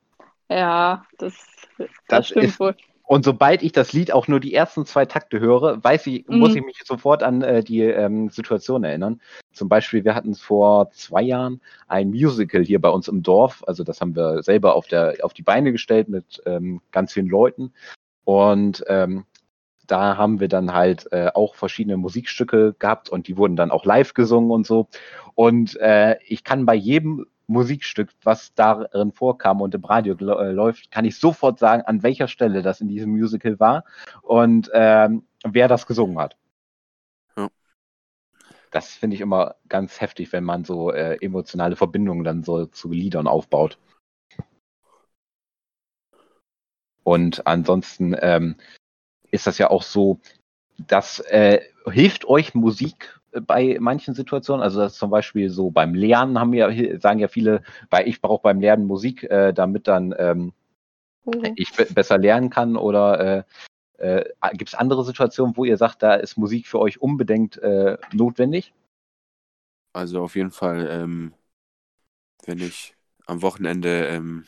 Ja, 0.50 1.06
das, 1.18 1.34
das, 1.78 1.88
Das 2.08 2.28
stimmt 2.28 2.46
ist- 2.46 2.60
wohl. 2.60 2.76
Und 3.08 3.24
sobald 3.24 3.62
ich 3.62 3.72
das 3.72 3.94
Lied 3.94 4.12
auch 4.12 4.28
nur 4.28 4.40
die 4.40 4.56
ersten 4.56 4.84
zwei 4.88 5.06
Takte 5.06 5.40
höre, 5.40 5.84
weiß 5.84 6.08
ich, 6.08 6.28
Mhm. 6.28 6.40
muss 6.40 6.56
ich 6.56 6.66
mich 6.66 6.82
sofort 6.86 7.22
an 7.22 7.44
äh, 7.44 7.64
die 7.64 7.82
ähm, 7.82 8.30
Situation 8.32 8.84
erinnern. 8.84 9.22
Zum 9.54 9.70
Beispiel, 9.70 10.04
wir 10.04 10.16
hatten 10.16 10.34
vor 10.34 10.90
zwei 10.90 11.22
Jahren 11.22 11.62
ein 11.88 12.10
Musical 12.10 12.64
hier 12.64 12.82
bei 12.82 12.90
uns 12.90 13.08
im 13.08 13.22
Dorf. 13.22 13.64
Also 13.68 13.84
das 13.84 14.02
haben 14.02 14.16
wir 14.16 14.42
selber 14.42 14.74
auf, 14.74 14.88
der, 14.88 15.18
auf 15.22 15.34
die 15.36 15.44
Beine 15.44 15.72
gestellt 15.72 16.10
mit 16.10 16.42
ähm, 16.48 16.82
ganz 16.92 17.14
vielen 17.14 17.28
Leuten. 17.28 17.74
Und 18.24 18.84
ähm, 18.88 19.26
da 19.86 20.18
haben 20.18 20.40
wir 20.40 20.48
dann 20.48 20.74
halt 20.74 21.08
äh, 21.12 21.30
auch 21.32 21.54
verschiedene 21.54 21.98
Musikstücke 21.98 22.74
gehabt 22.80 23.10
und 23.10 23.28
die 23.28 23.38
wurden 23.38 23.56
dann 23.56 23.70
auch 23.70 23.86
live 23.86 24.16
gesungen 24.16 24.50
und 24.50 24.66
so. 24.66 24.88
Und 25.36 25.76
äh, 25.80 26.18
ich 26.26 26.44
kann 26.44 26.66
bei 26.66 26.74
jedem 26.74 27.28
Musikstück, 27.48 28.10
was 28.24 28.54
darin 28.54 29.12
vorkam 29.12 29.62
und 29.62 29.76
im 29.76 29.84
Radio 29.86 30.16
äh, 30.16 30.52
läuft, 30.52 30.92
kann 30.92 31.06
ich 31.06 31.18
sofort 31.18 31.60
sagen, 31.60 31.84
an 31.84 32.04
welcher 32.04 32.28
Stelle 32.28 32.62
das 32.62 32.82
in 32.82 32.88
diesem 32.88 33.12
Musical 33.12 33.60
war 33.60 33.84
und 34.22 34.70
ähm, 34.74 35.24
wer 35.44 35.68
das 35.68 35.86
gesungen 35.86 36.20
hat. 36.20 36.38
Ja. 37.38 37.50
Das 38.72 38.94
finde 38.96 39.16
ich 39.16 39.22
immer 39.22 39.56
ganz 39.70 40.02
heftig, 40.02 40.32
wenn 40.34 40.44
man 40.44 40.66
so 40.66 40.92
äh, 40.92 41.18
emotionale 41.22 41.76
Verbindungen 41.76 42.24
dann 42.24 42.44
so 42.44 42.66
zu 42.66 42.92
Liedern 42.92 43.28
aufbaut. 43.28 43.78
Und 47.04 47.46
ansonsten 47.46 48.16
ähm, 48.20 48.56
ist 49.30 49.46
das 49.46 49.60
ja 49.60 49.70
auch 49.70 49.84
so, 49.84 50.20
das 50.78 51.20
äh, 51.20 51.62
hilft 51.86 52.26
euch 52.26 52.56
Musik 52.56 53.20
bei 53.42 53.78
manchen 53.80 54.14
Situationen? 54.14 54.64
Also 54.64 54.80
das 54.80 54.96
zum 54.96 55.10
Beispiel 55.10 55.50
so 55.50 55.72
beim 55.72 55.94
Lernen 55.94 56.40
haben 56.40 56.54
ja, 56.54 56.70
sagen 57.00 57.20
ja 57.20 57.28
viele, 57.28 57.62
weil 57.90 58.08
ich 58.08 58.22
brauche 58.22 58.44
beim 58.44 58.60
Lernen 58.60 58.86
Musik, 58.86 59.24
äh, 59.24 59.54
damit 59.54 59.88
dann 59.88 60.14
ähm, 60.18 60.54
mhm. 61.26 61.54
ich 61.56 61.72
besser 61.74 62.18
lernen 62.18 62.50
kann 62.50 62.76
oder 62.76 63.20
äh, 63.20 63.44
äh, 63.98 64.26
gibt 64.54 64.70
es 64.70 64.76
andere 64.76 65.04
Situationen, 65.04 65.56
wo 65.56 65.66
ihr 65.66 65.78
sagt, 65.78 66.04
da 66.04 66.16
ist 66.16 66.38
Musik 66.38 66.68
für 66.68 66.80
euch 66.80 67.02
unbedingt 67.02 67.58
äh, 67.58 67.98
notwendig? 68.14 68.74
Also 69.94 70.22
auf 70.22 70.36
jeden 70.36 70.52
Fall, 70.52 70.88
ähm, 70.90 71.34
wenn 72.46 72.60
ich 72.60 72.96
am 73.26 73.42
Wochenende 73.42 74.08
ähm, 74.08 74.46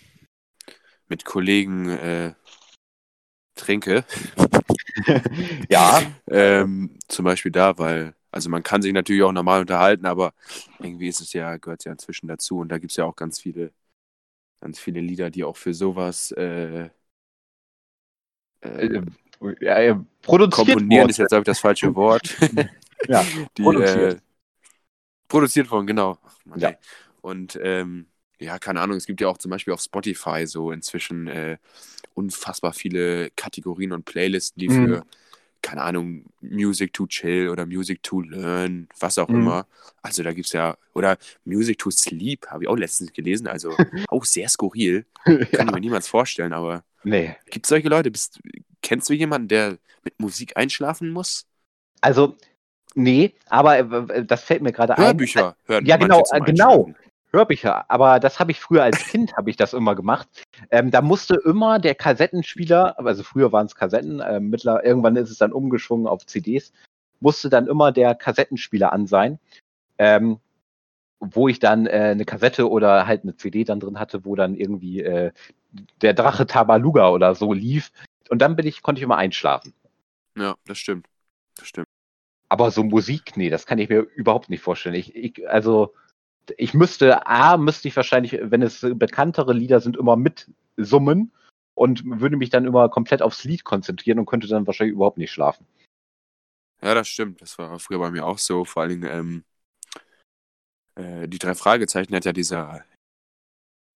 mit 1.08 1.24
Kollegen 1.24 1.90
äh, 1.90 2.34
trinke. 3.56 4.04
ja. 5.70 6.02
ähm, 6.30 6.98
zum 7.08 7.26
Beispiel 7.26 7.52
da, 7.52 7.78
weil, 7.78 8.16
also 8.32 8.50
man 8.50 8.64
kann 8.64 8.82
sich 8.82 8.94
natürlich 8.94 9.24
auch 9.24 9.32
normal 9.32 9.62
unterhalten, 9.62 10.06
aber 10.06 10.34
irgendwie 10.80 11.08
ist 11.08 11.22
es 11.22 11.34
ja, 11.34 11.58
gehört 11.58 11.86
ja 11.86 11.92
inzwischen 11.92 12.28
dazu 12.28 12.60
und 12.60 12.70
da 12.70 12.78
gibt 12.78 12.92
es 12.92 12.98
ja 12.98 13.06
auch 13.06 13.16
ganz 13.16 13.40
viele, 13.40 13.72
ganz 14.62 14.80
viele 14.80 15.00
Lieder, 15.00 15.30
die 15.30 15.44
auch 15.44 15.58
für 15.58 15.74
sowas 15.74 16.32
äh, 16.32 16.90
äh, 18.62 19.02
ja, 19.62 20.06
produziert 20.22 20.54
komponieren 20.54 21.02
worden. 21.02 21.10
ist 21.10 21.18
jetzt, 21.18 21.30
glaube 21.30 21.42
ich, 21.42 21.46
das 21.46 21.60
falsche 21.60 21.96
Wort. 21.96 22.36
ja, 23.08 23.24
die, 23.58 23.64
produziert. 23.64 24.14
Äh, 24.14 24.22
produziert 25.28 25.72
worden, 25.72 25.88
genau. 25.88 26.18
Ach, 26.52 26.58
ja. 26.58 26.74
Und 27.22 27.60
ähm, 27.62 28.08
ja, 28.40 28.60
keine 28.60 28.82
Ahnung, 28.82 28.98
es 28.98 29.06
gibt 29.06 29.22
ja 29.22 29.28
auch 29.28 29.38
zum 29.38 29.52
Beispiel 29.52 29.74
auf 29.74 29.82
Spotify 29.82 30.46
so 30.46 30.72
inzwischen 30.72 31.28
äh, 31.28 31.58
unfassbar 32.14 32.74
viele 32.74 33.32
Kategorien 33.32 33.92
und 33.92 34.06
Playlisten, 34.06 34.60
die 34.60 34.70
mhm. 34.70 34.88
für, 34.88 35.06
keine 35.68 35.82
Ahnung, 35.82 36.24
Music 36.40 36.94
to 36.94 37.08
Chill 37.08 37.50
oder 37.50 37.66
Music 37.66 38.02
to 38.02 38.22
Learn, 38.22 38.88
was 39.02 39.18
auch 39.18 39.28
mhm. 39.28 39.42
immer. 39.42 39.68
Also 40.02 40.24
da 40.24 40.32
gibt 40.32 40.46
es 40.46 40.54
ja, 40.54 40.78
oder 40.94 41.18
Music 41.44 41.78
to 41.78 41.92
Sleep, 41.92 42.48
habe 42.48 42.64
ich 42.64 42.70
auch 42.70 42.78
letztens 42.78 43.12
gelesen, 43.12 43.48
also 43.48 43.76
auch 44.08 44.24
sehr 44.24 44.48
skurril. 44.48 45.06
ja. 45.26 45.46
Kann 45.46 45.68
ich 45.68 45.74
mir 45.74 45.82
niemals 45.82 46.08
vorstellen, 46.08 46.54
aber 46.54 46.86
nee. 47.04 47.36
gibt 47.50 47.66
es 47.66 47.70
solche 47.70 47.90
Leute? 47.90 48.10
Bist, 48.12 48.40
kennst 48.82 49.10
du 49.10 49.14
jemanden, 49.14 49.50
der 49.50 49.78
mit 50.06 50.18
Musik 50.22 50.56
einschlafen 50.56 51.10
muss? 51.10 51.46
Also, 52.00 52.38
nee, 52.96 53.34
aber 53.48 53.80
äh, 54.10 54.24
das 54.24 54.46
fällt 54.46 54.62
mir 54.62 54.72
gerade 54.72 54.98
ein. 54.98 55.04
Hörbücher 55.04 55.58
hören. 55.66 55.86
Ja, 55.86 55.98
genau, 55.98 56.24
äh, 56.32 56.40
genau. 56.40 56.94
Hörbücher, 57.38 57.90
aber 57.90 58.20
das 58.20 58.40
habe 58.40 58.52
ich 58.52 58.60
früher 58.60 58.84
als 58.84 59.06
Kind 59.06 59.38
habe 59.38 59.52
ich 59.52 59.58
das 59.58 59.74
immer 59.74 59.96
gemacht. 59.96 60.28
Ähm, 60.72 60.90
da 60.90 61.02
musste 61.02 61.36
immer 61.46 61.78
der 61.78 61.94
Kassettenspieler, 61.94 62.98
also 63.00 63.22
früher 63.22 63.52
waren 63.52 63.68
es 63.68 63.76
Kassetten, 63.76 64.20
äh, 64.20 64.40
mittler, 64.40 64.84
irgendwann 64.84 65.16
ist 65.16 65.30
es 65.30 65.38
dann 65.38 65.54
umgeschwungen 65.54 66.08
auf 66.08 66.26
CDs, 66.26 66.74
musste 67.20 67.50
dann 67.50 67.68
immer 67.68 67.92
der 67.92 68.16
Kassettenspieler 68.16 68.92
an 68.92 69.06
sein, 69.06 69.40
ähm, 70.00 70.40
wo 71.20 71.48
ich 71.48 71.60
dann 71.60 71.86
äh, 71.86 72.10
eine 72.12 72.26
Kassette 72.26 72.70
oder 72.70 73.06
halt 73.06 73.24
eine 73.24 73.36
CD 73.36 73.64
dann 73.64 73.80
drin 73.80 74.00
hatte, 74.00 74.26
wo 74.26 74.36
dann 74.36 74.56
irgendwie 74.56 75.02
äh, 75.02 75.32
der 76.02 76.14
Drache 76.14 76.48
Tabaluga 76.48 77.10
oder 77.10 77.36
so 77.36 77.54
lief. 77.54 77.92
Und 78.30 78.42
dann 78.42 78.56
bin 78.56 78.68
ich, 78.68 78.82
konnte 78.82 79.00
ich 79.00 79.04
immer 79.04 79.18
einschlafen. 79.18 79.74
Ja, 80.36 80.56
das 80.66 80.78
stimmt. 80.78 81.08
Das 81.56 81.68
stimmt. 81.68 81.88
Aber 82.50 82.72
so 82.72 82.84
Musik, 82.84 83.36
nee, 83.36 83.50
das 83.50 83.66
kann 83.66 83.80
ich 83.80 83.90
mir 83.90 84.00
überhaupt 84.00 84.50
nicht 84.50 84.62
vorstellen. 84.62 84.96
Ich, 84.96 85.16
ich 85.16 85.50
also 85.50 85.94
ich 86.58 86.74
müsste, 86.74 87.28
A, 87.28 87.58
müsste 87.58 87.88
ich 87.88 87.96
wahrscheinlich, 87.96 88.38
wenn 88.42 88.62
es 88.62 88.86
bekanntere 88.94 89.54
Lieder 89.54 89.80
sind, 89.80 89.98
immer 89.98 90.16
mitsummen 90.16 91.32
und 91.76 92.04
würde 92.06 92.38
mich 92.38 92.50
dann 92.50 92.66
immer 92.66 92.90
komplett 92.90 93.22
aufs 93.22 93.44
Lied 93.44 93.64
konzentrieren 93.64 94.20
und 94.20 94.26
könnte 94.26 94.48
dann 94.48 94.66
wahrscheinlich 94.66 94.96
überhaupt 94.96 95.18
nicht 95.18 95.32
schlafen. 95.32 95.66
Ja, 96.82 96.94
das 96.94 97.08
stimmt. 97.08 97.42
Das 97.42 97.58
war 97.58 97.80
früher 97.80 98.00
bei 98.00 98.12
mir 98.12 98.26
auch 98.26 98.38
so. 98.38 98.66
Vor 98.66 98.84
allen 98.84 99.02
Dingen, 99.02 99.10
ähm, 99.12 99.44
äh, 100.96 101.28
die 101.28 101.40
drei 101.40 101.56
Fragezeichen 101.56 102.16
hat 102.16 102.26
ja 102.26 102.34
dieser 102.34 102.84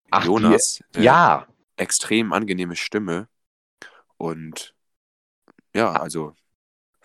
Ach, 0.09 0.25
Jonas 0.25 0.83
die, 0.95 0.99
äh, 0.99 1.03
ja. 1.03 1.47
extrem 1.77 2.33
angenehme 2.33 2.75
Stimme. 2.75 3.27
Und 4.17 4.75
ja, 5.73 5.93
also 5.93 6.35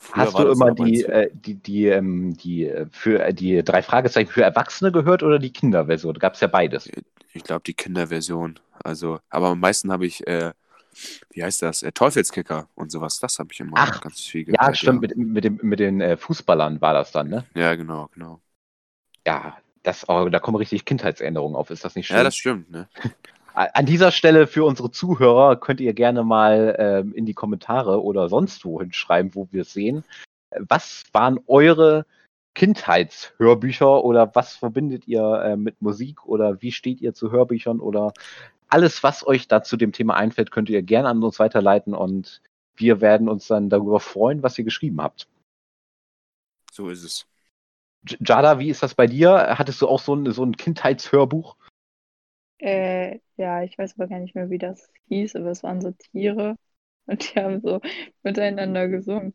Früher 0.07 0.25
Hast 0.25 0.39
du 0.39 0.49
immer 0.49 0.73
die, 0.73 1.03
äh, 1.05 1.31
die, 1.33 1.55
die, 1.57 1.87
ähm, 1.89 2.37
die, 2.37 2.67
äh, 2.67 2.87
für, 2.93 3.25
äh, 3.25 3.35
die 3.35 3.65
drei 3.65 3.83
Fragezeichen 3.83 4.31
für 4.31 4.43
Erwachsene 4.43 4.93
gehört 4.93 5.25
oder 5.25 5.41
die 5.41 5.53
Kinderversion? 5.53 6.15
Da 6.15 6.21
gab 6.21 6.35
es 6.35 6.41
ja 6.41 6.47
beides. 6.47 6.89
Ich 7.33 7.43
glaube, 7.43 7.63
die 7.67 7.75
Kinderversion. 7.75 8.61
Also, 8.85 9.19
aber 9.31 9.49
am 9.49 9.59
meisten 9.59 9.91
habe 9.91 10.07
ich, 10.07 10.25
äh, 10.29 10.53
wie 11.31 11.43
heißt 11.43 11.63
das, 11.63 11.83
äh, 11.83 11.91
Teufelskicker 11.91 12.69
und 12.77 12.93
sowas. 12.93 13.19
Das 13.19 13.41
habe 13.41 13.49
ich 13.53 13.59
immer 13.59 13.73
Ach, 13.75 14.01
ganz 14.01 14.21
viel 14.21 14.45
gehört. 14.45 14.63
Ja, 14.63 14.75
stimmt, 14.75 15.03
ja. 15.03 15.17
Mit, 15.17 15.17
mit, 15.17 15.45
dem, 15.45 15.59
mit 15.63 15.81
den 15.81 16.17
Fußballern 16.17 16.81
war 16.81 16.95
das 16.95 17.11
dann, 17.11 17.29
ne? 17.29 17.45
Ja, 17.57 17.75
genau, 17.75 18.09
genau. 18.15 18.41
Ja, 19.27 19.57
das, 19.83 20.09
oh, 20.09 20.29
da 20.29 20.39
kommen 20.39 20.57
richtig 20.57 20.85
Kindheitserinnerungen 20.85 21.57
auf. 21.57 21.71
Ist 21.71 21.85
das 21.85 21.97
nicht 21.97 22.07
schön? 22.07 22.17
Ja, 22.17 22.23
das 22.23 22.37
stimmt, 22.37 22.71
ne? 22.71 22.89
An 23.57 23.87
dieser 23.87 24.13
Stelle 24.13 24.47
für 24.47 24.65
unsere 24.67 24.91
Zuhörer 24.91 25.57
könnt 25.57 25.81
ihr 25.81 25.95
gerne 25.95 26.25
mal 26.25 26.77
ähm, 26.79 27.15
in 27.15 27.25
die 27.25 27.33
Kommentare 27.33 28.03
oder 28.03 28.29
sonst 28.29 28.67
wo 28.67 28.83
hinschreiben, 28.83 29.35
wo 29.35 29.49
wir 29.51 29.63
es 29.63 29.73
sehen. 29.73 30.05
Was 30.59 31.05
waren 31.13 31.41
eure 31.47 32.05
Kindheitshörbücher 32.55 34.05
oder 34.05 34.35
was 34.35 34.57
verbindet 34.57 35.09
ihr 35.09 35.23
äh, 35.23 35.57
mit 35.57 35.81
Musik 35.81 36.27
oder 36.27 36.61
wie 36.61 36.71
steht 36.71 37.01
ihr 37.01 37.15
zu 37.15 37.31
Hörbüchern 37.31 37.81
oder 37.81 38.13
alles, 38.69 39.03
was 39.03 39.27
euch 39.27 39.49
da 39.49 39.63
zu 39.63 39.79
dem 39.79 39.93
Thema 39.93 40.17
einfällt, 40.17 40.51
könnt 40.51 40.69
ihr 40.69 40.83
gerne 40.83 41.09
an 41.09 41.23
uns 41.23 41.39
weiterleiten 41.39 41.95
und 41.95 42.43
wir 42.75 43.01
werden 43.01 43.27
uns 43.27 43.47
dann 43.47 43.71
darüber 43.71 44.01
freuen, 44.01 44.43
was 44.43 44.59
ihr 44.59 44.65
geschrieben 44.65 45.01
habt. 45.01 45.29
So 46.71 46.91
ist 46.91 47.05
es. 47.05 47.27
Jada, 48.21 48.59
wie 48.59 48.69
ist 48.69 48.83
das 48.83 48.95
bei 48.95 49.07
dir? 49.07 49.57
Hattest 49.59 49.81
du 49.81 49.89
auch 49.89 50.01
so 50.01 50.15
ein, 50.15 50.31
so 50.33 50.45
ein 50.45 50.59
Kindheitshörbuch? 50.59 51.57
Äh, 52.59 53.21
ja, 53.37 53.63
ich 53.63 53.77
weiß 53.77 53.95
aber 53.95 54.09
gar 54.09 54.19
nicht 54.19 54.35
mehr, 54.35 54.51
wie 54.51 54.59
das 54.59 54.91
hieß, 55.09 55.37
aber 55.37 55.51
es 55.51 55.63
waren 55.63 55.81
so 55.81 55.91
Tiere 55.93 56.57
und 57.07 57.35
die 57.35 57.39
haben 57.39 57.61
so 57.61 57.81
miteinander 58.23 58.89
gesungen. 58.89 59.35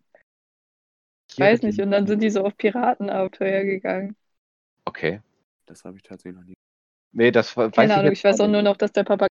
Ich 1.30 1.40
weiß 1.40 1.62
nicht, 1.62 1.80
und 1.80 1.92
dann 1.92 2.08
sind 2.08 2.22
die 2.22 2.30
so 2.30 2.44
auf 2.44 2.58
Piratenabenteuer 2.58 3.64
gegangen. 3.64 4.18
Okay. 4.86 5.22
Das 5.72 5.86
habe 5.86 5.96
ich 5.96 6.04
tatsächlich 6.04 6.38
noch 6.38 6.46
nie. 6.46 6.54
Nee, 7.14 7.32
das 7.32 7.56
weiß 7.56 7.72
Keine 7.72 7.96
Ahnung, 7.96 8.12
ich 8.12 8.24
weiß 8.24 8.42
auch 8.42 8.48
nur 8.48 8.62
noch, 8.62 8.76
dass 8.76 8.92
der 8.92 9.06
Papa. 9.06 9.28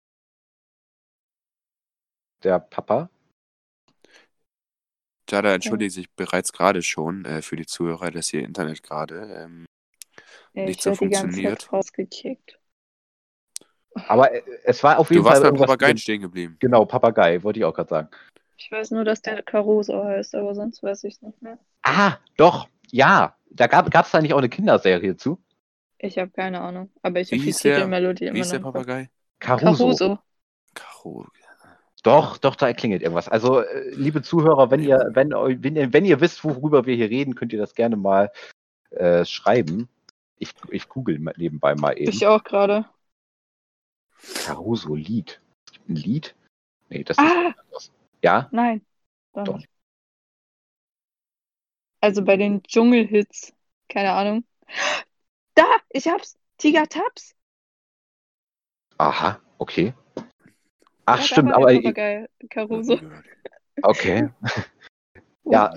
Der 2.43 2.59
Papa? 2.59 3.09
Jada 5.29 5.53
entschuldigt 5.53 5.95
sich 5.95 6.11
bereits 6.11 6.51
gerade 6.51 6.81
schon 6.81 7.23
äh, 7.23 7.41
für 7.41 7.55
die 7.55 7.65
Zuhörer, 7.65 8.11
dass 8.11 8.33
ihr 8.33 8.43
Internet 8.43 8.83
gerade 8.83 9.45
ähm, 9.45 9.65
ja, 10.53 10.65
nicht 10.65 10.81
so 10.81 10.93
funktioniert. 10.93 11.37
Die 11.37 11.43
ganze 11.43 11.57
Zeit 11.61 11.73
rausgekickt. 11.73 12.59
Aber 14.07 14.33
äh, 14.33 14.41
es 14.63 14.83
war 14.83 14.99
auf 14.99 15.09
jeden 15.09 15.23
du 15.23 15.29
Fall. 15.29 15.39
Du 15.39 15.43
warst 15.43 15.57
beim 15.57 15.67
Papagei 15.67 15.95
stehen 15.97 16.21
geblieben. 16.21 16.57
Genau, 16.59 16.85
Papagei, 16.85 17.41
wollte 17.43 17.59
ich 17.59 17.65
auch 17.65 17.73
gerade 17.73 17.89
sagen. 17.89 18.09
Ich 18.57 18.71
weiß 18.71 18.91
nur, 18.91 19.03
dass 19.03 19.21
der 19.21 19.43
Caruso 19.43 20.03
heißt, 20.03 20.35
aber 20.35 20.55
sonst 20.55 20.81
weiß 20.81 21.03
ich 21.03 21.15
es 21.15 21.21
nicht 21.21 21.41
mehr. 21.41 21.57
Ah, 21.83 22.17
doch, 22.37 22.67
ja. 22.91 23.35
Da 23.49 23.67
gab 23.67 24.05
es 24.05 24.11
da 24.11 24.21
nicht 24.21 24.33
auch 24.33 24.39
eine 24.39 24.49
Kinderserie 24.49 25.15
zu? 25.15 25.41
Ich 25.97 26.17
habe 26.17 26.29
keine 26.29 26.61
Ahnung, 26.61 26.91
aber 27.01 27.21
ich 27.21 27.31
habe 27.31 27.41
die 27.41 27.53
Titelmelodie 27.53 28.25
immer 28.25 28.35
Wie 28.35 28.39
ist 28.41 28.51
der 28.51 28.59
Papagei? 28.59 29.09
Caruso. 29.39 29.85
Caruso. 29.85 30.19
Caruso. 30.73 31.29
Doch, 32.03 32.37
doch, 32.37 32.55
da 32.55 32.71
klingelt 32.73 33.01
irgendwas. 33.01 33.27
Also, 33.27 33.61
äh, 33.61 33.89
liebe 33.95 34.21
Zuhörer, 34.21 34.69
wenn 34.69 34.83
ihr, 34.83 35.09
wenn, 35.13 35.31
wenn, 35.31 35.75
ihr, 35.75 35.91
wenn 35.91 36.05
ihr 36.05 36.21
wisst, 36.21 36.43
worüber 36.43 36.85
wir 36.85 36.95
hier 36.95 37.09
reden, 37.09 37.33
könnt 37.33 37.51
ihr 37.51 37.59
das 37.59 37.73
gerne 37.73 37.95
mal 37.95 38.29
äh, 38.91 39.25
schreiben. 39.25 39.89
Ich, 40.37 40.51
ich 40.69 40.87
google 40.87 41.19
nebenbei 41.37 41.73
mal 41.73 41.93
eben. 41.97 42.11
Ich 42.11 42.27
auch 42.27 42.43
gerade. 42.43 42.85
Caruso-Lied. 44.33 45.41
Es 45.65 45.71
gibt 45.73 45.89
ein 45.89 45.95
Lied? 45.95 46.35
Nee, 46.89 47.03
das 47.03 47.17
ah! 47.17 47.23
ist 47.23 47.59
anders. 47.59 47.91
Ja? 48.21 48.49
Nein. 48.51 48.85
Doch. 49.33 49.59
Also 52.01 52.23
bei 52.23 52.37
den 52.37 52.63
Dschungelhits, 52.63 53.53
keine 53.89 54.11
Ahnung. 54.11 54.45
Da, 55.55 55.65
ich 55.89 56.07
hab's. 56.07 56.37
Tiger 56.57 56.87
Taps. 56.87 57.35
Aha, 58.97 59.41
okay. 59.57 59.93
Ach, 61.05 61.17
ja, 61.17 61.23
stimmt, 61.23 61.51
aber. 61.51 61.73
Papagei, 61.73 62.27
Caruso. 62.49 62.99
Okay. 63.81 64.29
ja, 65.43 65.73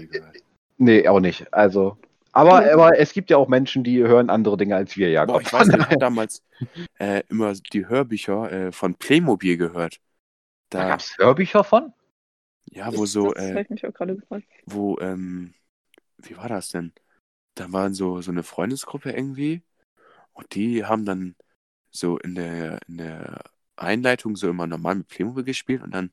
nee, 0.76 1.09
auch 1.09 1.21
nicht. 1.21 1.52
Also, 1.52 1.99
aber, 2.38 2.73
aber 2.73 2.99
es 2.99 3.12
gibt 3.12 3.30
ja 3.30 3.37
auch 3.37 3.49
Menschen, 3.49 3.85
die 3.85 3.99
hören 3.99 4.30
andere 4.30 4.57
Dinge 4.57 4.76
als 4.76 4.97
wir, 4.97 5.11
ja. 5.11 5.25
Boah, 5.25 5.40
ich 5.40 5.52
weiß, 5.52 5.68
ich 5.68 5.78
habe 5.78 5.97
damals 5.99 6.42
äh, 6.99 7.23
immer 7.28 7.52
die 7.73 7.87
Hörbücher 7.88 8.52
äh, 8.52 8.73
von 8.73 8.95
Playmobil 8.95 9.57
gehört. 9.57 10.00
Da, 10.71 10.83
da 10.83 10.88
gab 10.88 11.00
es 11.00 11.16
Hörbücher 11.18 11.64
von? 11.64 11.92
Ja, 12.71 12.95
wo 12.95 13.07
so. 13.07 13.33
Das 13.33 13.45
äh, 13.45 13.64
mich 13.68 13.87
auch 13.87 13.92
gerade 13.92 14.14
gefragt. 14.14 14.45
Wo, 14.66 14.99
ähm, 15.00 15.54
wie 16.18 16.37
war 16.37 16.49
das 16.49 16.68
denn? 16.68 16.92
Da 17.54 17.73
waren 17.73 17.95
so, 17.95 18.21
so 18.21 18.30
eine 18.30 18.42
Freundesgruppe 18.42 19.11
irgendwie 19.11 19.62
und 20.33 20.54
die 20.54 20.85
haben 20.85 21.04
dann 21.04 21.35
so 21.90 22.18
in 22.18 22.35
der, 22.35 22.78
in 22.87 22.99
der 22.99 23.42
Einleitung 23.76 24.37
so 24.37 24.49
immer 24.49 24.66
normal 24.66 24.97
mit 24.97 25.09
Playmobil 25.09 25.45
gespielt 25.45 25.83
und 25.83 25.92
dann 25.92 26.12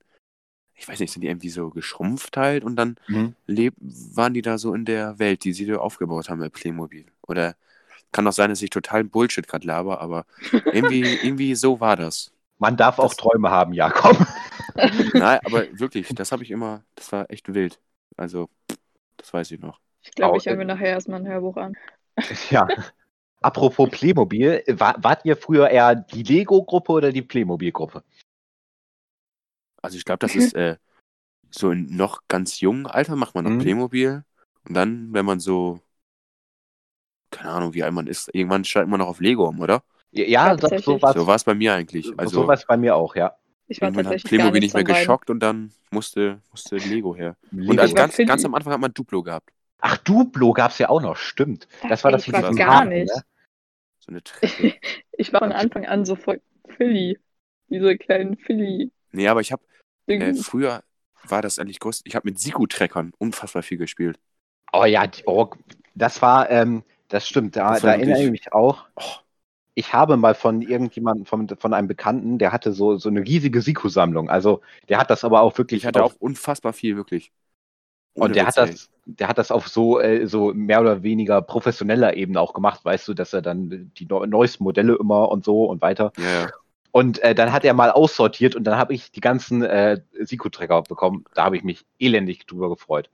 ich 0.76 0.88
weiß 0.88 1.00
nicht, 1.00 1.12
sind 1.12 1.22
die 1.22 1.28
irgendwie 1.28 1.50
so 1.50 1.70
geschrumpft 1.70 2.36
halt 2.38 2.64
und 2.64 2.76
dann 2.76 2.98
Mhm. 3.08 3.36
leb 3.48 3.74
waren 3.80 4.34
die 4.34 4.42
da 4.42 4.58
so 4.58 4.74
in 4.74 4.86
der 4.86 5.20
Welt, 5.20 5.44
die 5.44 5.54
sie 5.54 5.66
da 5.66 5.78
aufgebaut 5.78 6.30
haben 6.30 6.40
bei 6.40 6.50
Playmobil. 6.50 7.06
Oder 7.28 7.56
kann 8.12 8.28
auch 8.28 8.34
sein, 8.34 8.50
dass 8.50 8.62
ich 8.62 8.70
total 8.70 9.04
Bullshit 9.04 9.48
gerade 9.48 9.66
laber, 9.68 10.02
aber 10.02 10.26
irgendwie, 10.74 11.02
irgendwie 11.24 11.56
so 11.56 11.80
war 11.80 11.96
das. 11.96 12.32
Man 12.60 12.78
darf 12.78 13.00
auch 13.00 13.10
Das- 13.10 13.18
Träume 13.18 13.50
haben, 13.52 13.74
Jakob. 13.74 14.18
Nein, 15.14 15.40
aber 15.46 15.66
wirklich, 15.80 16.08
das 16.14 16.32
habe 16.32 16.44
ich 16.44 16.52
immer, 16.52 16.84
das 16.96 17.12
war 17.12 17.30
echt 17.30 17.54
wild. 17.54 17.80
Also, 18.18 18.50
das 19.18 19.34
weiß 19.34 19.52
ich 19.52 19.60
noch. 19.60 19.80
Ich 20.02 20.12
glaube, 20.12 20.34
Au- 20.36 20.38
ich 20.38 20.46
höre 20.46 20.56
mir 20.58 20.66
nachher 20.66 20.88
erstmal 20.90 21.20
ein 21.20 21.28
Hörbuch 21.28 21.58
an. 21.58 21.76
Ja. 22.50 22.68
Apropos 23.42 23.90
Playmobil, 23.92 24.64
war, 24.68 24.96
wart 25.04 25.24
ihr 25.26 25.36
früher 25.38 25.70
eher 25.70 25.96
die 25.96 26.24
Lego-Gruppe 26.24 26.92
oder 26.94 27.12
die 27.12 27.22
Playmobil-Gruppe? 27.22 28.04
Also 29.86 29.98
ich 29.98 30.06
glaube, 30.06 30.20
das 30.20 30.36
ist 30.36 30.54
äh, 30.56 30.78
so 31.52 31.72
in 31.72 31.96
noch 31.96 32.22
ganz 32.28 32.60
jungen 32.60 32.86
Alter 32.88 33.16
macht 33.16 33.36
man 33.36 33.46
noch 33.46 33.52
Mhm. 33.52 33.60
Playmobil. 33.60 34.24
Und 34.68 34.74
dann, 34.76 35.14
wenn 35.14 35.26
man 35.26 35.40
so, 35.40 35.80
keine 37.32 37.52
Ahnung, 37.52 37.74
wie 37.74 37.84
alt 37.84 37.94
man 37.94 38.08
ist, 38.08 38.34
irgendwann 38.34 38.66
steigt 38.66 38.88
man 38.90 39.00
noch 39.00 39.08
auf 39.08 39.20
Lego 39.20 39.48
um, 39.48 39.60
oder? 39.60 39.84
Ja, 40.12 40.26
Ja, 40.26 40.58
so, 40.58 41.02
war 41.02 41.14
So 41.14 41.28
war 41.28 41.36
es 41.36 41.44
bei 41.44 41.54
mir 41.54 41.74
eigentlich. 41.74 42.12
Also 42.18 42.42
so 42.42 42.48
war's 42.48 42.66
bei 42.66 42.78
mir 42.78 42.96
auch, 42.96 43.16
ja. 43.16 43.36
Ich 43.68 43.82
war 43.82 43.90
irgendwann 43.90 44.08
hat 44.08 44.24
Playmobil 44.24 44.60
nicht 44.62 44.74
nicht 44.76 44.88
mehr 44.88 44.96
geschockt 44.96 45.30
und 45.30 45.40
dann 45.40 45.72
musste, 45.92 46.42
musste 46.52 46.78
Lego 46.78 47.16
her. 47.16 47.36
Und 47.52 47.60
Lego. 47.62 47.82
als 47.82 47.92
Ich 47.92 47.98
war 47.98 48.08
ganz, 48.08 48.18
ganz 48.18 48.46
am 48.46 48.54
Anfang 48.56 48.74
hat 48.74 48.82
man 48.82 48.94
Duplo 48.94 49.24
gehabt. 49.24 49.50
Ach, 49.80 49.98
Duplo 49.98 50.54
gab's 50.54 50.78
ja 50.78 50.90
auch 50.90 51.02
noch, 51.02 51.18
stimmt. 51.18 51.68
Das 51.90 52.04
war 52.04 52.12
Ey, 52.12 52.18
das 52.18 52.22
ich 52.24 52.28
mit 52.34 52.42
war 52.42 52.50
diesem 52.50 52.66
gar 52.66 52.76
Haken, 52.80 52.90
nicht. 52.90 53.14
ne? 53.14 53.24
So 54.00 54.12
eine 54.12 54.24
Treppe. 54.24 54.74
Ich 55.18 55.32
war 55.32 55.40
von. 55.40 55.52
Anfang 55.52 55.86
an 55.86 56.06
so 56.06 56.16
voll 56.16 56.42
Philly. 56.78 57.20
Diese 57.70 57.98
kleinen 57.98 58.38
Philly. 58.38 58.92
nee, 59.12 59.28
aber 59.28 59.42
ich 59.42 59.52
habe, 59.52 59.64
äh, 60.20 60.34
früher 60.34 60.84
war 61.24 61.42
das 61.42 61.60
eigentlich 61.60 61.80
groß. 61.80 62.02
Ich 62.06 62.16
habe 62.16 62.28
mit 62.30 62.40
Siku-Treckern 62.40 63.14
unfassbar 63.18 63.64
viel 63.64 63.78
gespielt. 63.78 64.20
Oh 64.74 64.86
ja, 64.86 65.08
die, 65.08 65.24
oh, 65.26 65.50
das 65.96 66.22
war, 66.22 66.50
ähm, 66.52 66.84
das 67.08 67.28
stimmt, 67.28 67.56
da, 67.56 67.80
Das 67.80 67.82
da 67.82 67.94
erinnere 67.94 68.24
ich 68.24 68.32
mich 68.32 68.54
auch. 68.54 68.86
Oh, 68.96 69.16
Ich 69.74 69.94
habe 69.94 70.18
mal 70.18 70.36
von 70.36 70.62
irgendjemandem, 70.62 71.26
von, 71.26 71.48
von 71.50 71.74
einem 71.74 71.88
Bekannten, 71.88 72.38
der 72.40 72.52
hatte 72.54 72.72
so, 72.74 72.98
so 72.98 73.10
eine 73.10 73.22
riesige 73.22 73.62
Siku-Sammlung. 73.62 74.30
Also 74.30 74.62
der 74.90 74.98
hat 75.00 75.10
das 75.10 75.24
aber 75.26 75.42
auch 75.42 75.58
wirklich 75.58 75.84
ich 75.84 75.86
hatte 75.86 76.02
auf, 76.04 76.04
auch 76.04 76.16
unfassbar 76.20 76.74
viel, 76.74 76.96
wirklich. 76.96 77.32
Und 78.18 78.36
der 78.36 78.46
Witz, 78.46 78.56
hat 78.58 78.58
das, 78.58 78.90
der 79.06 79.28
hat 79.28 79.38
das 79.38 79.52
auf 79.52 79.68
so, 79.68 80.00
äh, 80.00 80.28
so 80.28 80.54
mehr 80.54 80.82
oder 80.82 81.04
weniger 81.04 81.42
professioneller 81.42 82.16
Ebene 82.18 82.40
auch 82.42 82.54
gemacht, 82.54 82.86
weißt 82.86 83.08
du, 83.08 83.14
dass 83.14 83.34
er 83.34 83.42
dann 83.42 83.92
die 83.98 84.06
neu, 84.08 84.26
neuesten 84.28 84.64
Modelle 84.64 84.96
immer 84.98 85.30
und 85.32 85.46
so 85.46 85.66
und 85.66 85.82
weiter. 85.82 86.14
Ja, 86.18 86.32
ja. 86.32 86.52
Und 86.96 87.20
äh, 87.24 87.36
dann 87.36 87.52
hat 87.52 87.66
er 87.66 87.74
mal 87.74 87.92
aussortiert 87.92 88.56
und 88.56 88.64
dann 88.64 88.78
habe 88.78 88.94
ich 88.94 89.12
die 89.12 89.20
ganzen 89.20 89.62
äh, 89.64 90.00
Siku-Trecker 90.18 90.82
bekommen. 90.84 91.26
Da 91.34 91.44
habe 91.44 91.58
ich 91.58 91.64
mich 91.66 91.86
elendig 92.00 92.48
drüber 92.48 92.70
gefreut. 92.70 93.10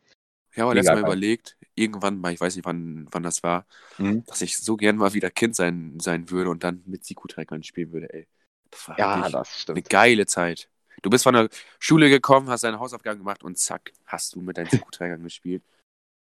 Ja, 0.54 0.66
aber 0.66 0.76
Mega 0.76 0.82
letztes 0.82 1.02
Mal 1.02 1.08
überlegt, 1.08 1.58
irgendwann 1.74 2.20
mal, 2.20 2.32
ich 2.32 2.40
weiß 2.40 2.56
nicht, 2.56 2.66
wann, 2.66 3.08
wann 3.10 3.24
das 3.24 3.42
war, 3.42 3.66
Mhm. 3.98 4.24
dass 4.28 4.44
ich 4.44 4.60
so 4.60 4.78
gern 4.78 4.98
mal 4.98 5.16
wieder 5.16 5.32
Kind 5.32 5.56
sein, 5.56 6.00
sein 6.00 6.30
würde 6.30 6.52
und 6.52 6.64
dann 6.64 6.84
mit 6.86 7.04
Siku-Treckern 7.06 7.64
spielen 7.64 7.92
würde, 7.92 8.14
ey. 8.14 8.28
Das 8.70 8.88
war 8.88 9.00
Ja, 9.00 9.22
das 9.24 9.34
eine 9.34 9.46
stimmt. 9.46 9.90
geile 9.90 10.28
Zeit. 10.28 10.70
Du 11.02 11.10
bist 11.10 11.24
von 11.24 11.34
der 11.34 11.50
Schule 11.80 12.12
gekommen, 12.12 12.52
hast 12.52 12.64
deine 12.64 12.80
Hausaufgaben 12.80 13.18
gemacht 13.18 13.44
und 13.44 13.58
zack, 13.58 13.94
hast 14.06 14.36
du 14.36 14.42
mit 14.42 14.58
deinen 14.60 14.70
Siku-Treckern 14.92 15.24
gespielt. 15.24 15.64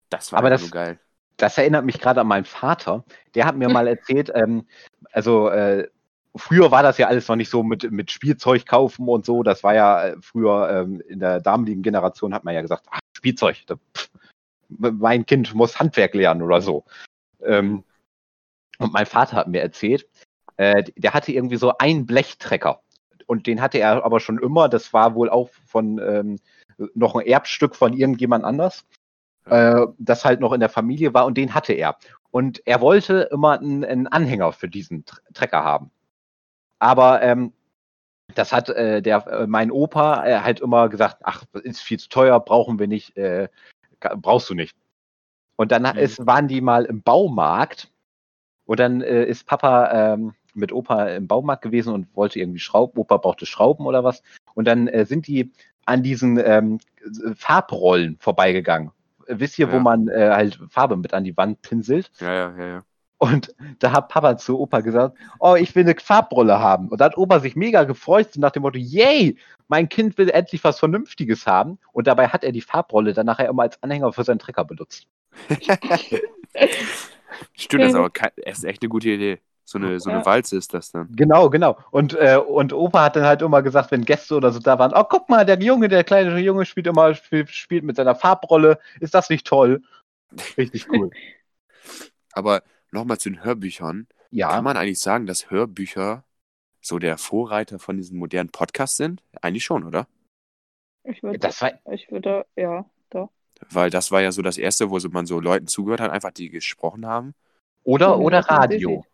Das 0.08 0.32
war 0.32 0.40
Aber 0.40 0.58
nur 0.58 0.70
geil. 0.70 0.98
Das 1.36 1.58
erinnert 1.58 1.84
mich 1.84 2.00
gerade 2.00 2.22
an 2.22 2.28
meinen 2.28 2.46
Vater. 2.46 3.04
Der 3.36 3.44
hat 3.46 3.58
mir 3.58 3.68
mal 3.68 3.88
erzählt, 3.90 4.32
ähm, 4.34 4.66
also 5.12 5.50
äh, 5.50 5.90
früher 6.36 6.72
war 6.72 6.84
das 6.84 6.98
ja 6.98 7.08
alles 7.08 7.28
noch 7.28 7.36
nicht 7.36 7.50
so 7.50 7.64
mit, 7.64 7.92
mit 7.92 8.12
Spielzeug 8.12 8.66
kaufen 8.66 9.08
und 9.08 9.26
so. 9.26 9.44
Das 9.44 9.64
war 9.64 9.76
ja 9.76 10.08
äh, 10.08 10.16
früher 10.22 10.70
ähm, 10.70 11.02
in 11.08 11.20
der 11.20 11.40
damaligen 11.42 11.82
Generation 11.82 12.34
hat 12.34 12.44
man 12.44 12.56
ja 12.56 12.62
gesagt, 12.62 12.86
ach, 12.90 13.00
Spielzeug, 13.16 13.64
da, 13.68 13.76
pff, 13.96 14.10
mein 14.70 15.26
Kind 15.26 15.54
muss 15.54 15.80
Handwerk 15.80 16.14
lernen 16.14 16.42
oder 16.42 16.62
so. 16.62 16.86
Ähm, 17.44 17.84
und 18.80 18.94
mein 18.94 19.06
Vater 19.06 19.38
hat 19.38 19.48
mir 19.48 19.62
erzählt, 19.62 20.08
äh, 20.58 20.84
der 20.96 21.14
hatte 21.14 21.32
irgendwie 21.32 21.58
so 21.58 21.78
einen 21.78 22.06
Blechtrecker. 22.06 22.82
Und 23.26 23.48
den 23.48 23.62
hatte 23.62 23.78
er 23.78 24.04
aber 24.04 24.20
schon 24.20 24.38
immer. 24.38 24.68
Das 24.68 24.92
war 24.94 25.16
wohl 25.16 25.30
auch 25.30 25.50
von 25.66 26.00
ähm, 26.00 26.40
noch 26.94 27.16
ein 27.16 27.26
Erbstück 27.26 27.76
von 27.76 27.94
irgendjemand 27.94 28.44
anders 28.44 28.86
äh, 29.46 29.88
das 29.98 30.26
halt 30.26 30.40
noch 30.40 30.54
in 30.54 30.60
der 30.60 30.70
Familie 30.70 31.14
war 31.14 31.26
und 31.26 31.38
den 31.38 31.54
hatte 31.54 31.74
er. 31.74 31.98
Und 32.32 32.66
er 32.66 32.82
wollte 32.82 33.30
immer 33.32 33.60
einen, 33.60 33.84
einen 33.84 34.08
Anhänger 34.08 34.52
für 34.54 34.68
diesen 34.68 35.06
Tr- 35.06 35.20
Trecker 35.34 35.64
haben. 35.64 35.92
Aber 36.84 37.22
ähm, 37.22 37.54
das 38.36 38.52
hat 38.52 38.68
äh, 38.70 39.02
der, 39.02 39.26
äh, 39.28 39.48
mein 39.48 39.72
Opa 39.72 40.26
äh, 40.26 40.40
halt 40.42 40.60
immer 40.60 40.90
gesagt, 40.90 41.18
ach, 41.24 41.46
ist 41.64 41.82
viel 41.82 41.98
zu 41.98 42.10
teuer, 42.10 42.40
brauchen 42.42 42.78
wir 42.78 42.88
nicht, 42.88 43.16
äh, 43.16 43.48
brauchst 44.18 44.50
du 44.50 44.54
nicht. 44.54 44.76
Und 45.56 45.72
dann 45.72 45.84
Mhm. 45.84 46.00
ist, 46.00 46.26
waren 46.26 46.50
die 46.50 46.60
mal 46.60 46.84
im 46.84 47.02
Baumarkt 47.02 47.90
und 48.66 48.80
dann 48.82 49.02
äh, 49.02 49.24
ist 49.24 49.46
Papa 49.48 50.14
ähm, 50.14 50.34
mit 50.54 50.74
Opa 50.74 51.08
im 51.08 51.28
Baumarkt 51.28 51.62
gewesen 51.62 51.94
und 51.94 52.14
wollte 52.16 52.40
irgendwie 52.40 52.60
Schrauben, 52.60 53.00
Opa 53.00 53.16
brauchte 53.18 53.46
Schrauben 53.46 53.86
oder 53.86 54.04
was. 54.04 54.22
Und 54.54 54.66
dann 54.66 54.90
äh, 54.90 55.06
sind 55.06 55.28
die 55.28 55.52
an 55.86 56.04
diesen 56.04 56.38
ähm, 56.38 56.80
Farbrollen 57.36 58.18
vorbeigegangen. 58.20 58.92
Wisst 59.28 59.58
ihr, 59.58 59.72
wo 59.72 59.78
Ja. 59.78 59.80
man 59.80 60.10
äh, 60.10 60.32
halt 60.34 60.60
Farbe 60.70 60.98
mit 60.98 61.14
an 61.14 61.24
die 61.24 61.38
Wand 61.38 61.62
pinselt? 61.62 62.12
Ja, 62.20 62.34
ja, 62.34 62.58
ja, 62.58 62.68
ja. 62.68 62.84
Und 63.24 63.56
da 63.80 63.94
hat 63.94 64.10
Papa 64.10 64.36
zu 64.36 64.60
Opa 64.60 64.82
gesagt, 64.82 65.18
oh, 65.40 65.56
ich 65.56 65.74
will 65.76 65.86
eine 65.86 65.96
Farbrolle 65.98 66.60
haben. 66.60 66.90
Und 66.90 67.00
da 67.00 67.06
hat 67.06 67.18
Opa 67.18 67.40
sich 67.40 67.56
mega 67.56 67.86
gefreut, 67.86 68.34
so 68.34 68.42
nach 68.42 68.52
dem 68.52 68.64
Motto, 68.64 68.78
yay, 68.78 69.38
mein 69.70 69.88
Kind 69.88 70.18
will 70.18 70.30
endlich 70.30 70.62
was 70.66 70.78
Vernünftiges 70.78 71.48
haben. 71.48 71.80
Und 71.94 72.08
dabei 72.08 72.28
hat 72.28 72.44
er 72.44 72.52
die 72.52 72.60
Farbrolle 72.60 73.14
dann 73.14 73.26
nachher 73.26 73.48
immer 73.48 73.64
als 73.64 73.82
Anhänger 73.82 74.12
für 74.12 74.26
seinen 74.26 74.40
Trecker 74.40 74.66
benutzt. 74.66 75.08
Stimmt, 77.54 77.84
das 77.84 77.92
ist 77.92 77.96
aber 77.96 78.10
kein, 78.10 78.32
das 78.46 78.58
ist 78.58 78.66
echt 78.66 78.82
eine 78.82 78.90
gute 78.90 79.12
Idee. 79.12 79.40
So 79.64 79.78
eine, 79.78 80.02
so 80.02 80.10
eine 80.10 80.20
Ja. 80.20 80.26
Walze 80.26 80.58
ist 80.58 80.74
das 80.74 80.92
dann. 80.92 81.08
Genau, 81.16 81.50
genau. 81.50 81.78
Und, 81.92 82.16
äh, 82.16 82.36
und 82.36 82.74
Opa 82.74 83.04
hat 83.04 83.16
dann 83.16 83.24
halt 83.24 83.42
immer 83.42 83.62
gesagt, 83.62 83.92
wenn 83.92 84.04
Gäste 84.04 84.36
oder 84.36 84.52
so 84.52 84.60
da 84.60 84.80
waren, 84.80 84.92
oh, 84.94 85.06
guck 85.06 85.30
mal, 85.30 85.46
der 85.46 85.58
Junge, 85.62 85.88
der 85.88 86.04
kleine 86.04 86.38
Junge 86.40 86.66
spielt 86.66 86.88
immer, 86.88 87.16
spielt, 87.16 87.50
spielt 87.52 87.86
mit 87.86 87.96
seiner 87.96 88.16
Farbrolle. 88.16 88.80
Ist 89.00 89.14
das 89.14 89.30
nicht 89.30 89.48
toll? 89.48 89.82
Richtig 90.58 90.90
cool. 90.90 91.10
Aber 92.34 92.64
nochmal 92.94 93.20
zu 93.20 93.30
den 93.30 93.44
Hörbüchern. 93.44 94.08
Ja. 94.32 94.50
Kann 94.50 94.64
man 94.64 94.78
eigentlich 94.78 95.00
sagen, 95.00 95.26
dass 95.26 95.50
Hörbücher 95.52 96.24
so 96.82 97.00
der 97.00 97.18
Vorreiter 97.18 97.80
von 97.80 97.98
diesen 97.98 98.18
modernen 98.18 98.50
Podcasts 98.50 98.98
sind? 98.98 99.24
Eigentlich 99.42 99.64
schon, 99.64 99.84
oder? 99.84 100.08
Ich 101.04 101.22
würde, 101.22 101.40
Das 101.40 101.62
war, 101.62 101.74
ich 101.92 102.10
würde, 102.12 102.46
ja, 102.56 102.86
doch. 103.10 103.30
Weil 103.70 103.90
das 103.90 104.12
war 104.12 104.22
ja 104.22 104.32
so 104.32 104.42
das 104.42 104.58
Erste, 104.58 104.90
wo 104.90 104.98
man 105.10 105.26
so 105.26 105.40
Leuten 105.40 105.68
zugehört 105.68 106.00
hat, 106.02 106.12
einfach 106.12 106.32
die 106.32 106.50
gesprochen 106.50 107.06
haben. 107.06 107.34
oder, 107.84 108.08
Ja, 108.08 108.16
oder 108.16 108.40
Radio. 108.40 109.06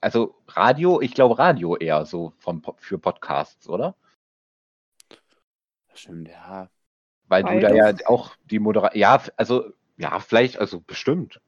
Also 0.00 0.36
Radio, 0.48 1.00
ich 1.00 1.14
glaube 1.14 1.38
Radio 1.38 1.76
eher 1.76 2.04
so 2.06 2.32
von, 2.38 2.60
Po- 2.62 2.76
für 2.78 2.98
Podcasts, 2.98 3.68
oder? 3.68 3.96
Stimmt, 5.94 6.28
ja. 6.28 6.70
Weil 7.28 7.42
du 7.42 7.60
da 7.60 7.74
ja 7.74 7.94
auch 8.06 8.36
die 8.44 8.58
Moderation, 8.58 9.00
ja, 9.00 9.20
also, 9.36 9.72
ja, 9.96 10.20
vielleicht, 10.20 10.58
also 10.58 10.80
bestimmt. 10.80 11.40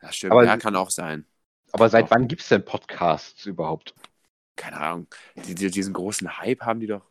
Das 0.00 0.16
stimmt, 0.16 0.32
Aber- 0.32 0.44
ja, 0.44 0.56
kann 0.56 0.76
auch 0.76 0.90
sein. 0.90 1.26
Aber 1.72 1.88
seit 1.90 2.06
Doch. 2.06 2.10
wann 2.12 2.28
gibt 2.28 2.40
es 2.42 2.48
denn 2.48 2.64
Podcasts 2.64 3.44
überhaupt? 3.44 3.94
Keine 4.56 4.78
Ahnung. 4.78 5.06
Die, 5.46 5.54
die, 5.54 5.70
diesen 5.70 5.92
großen 5.92 6.38
Hype 6.38 6.62
haben 6.62 6.80
die 6.80 6.86
doch, 6.86 7.04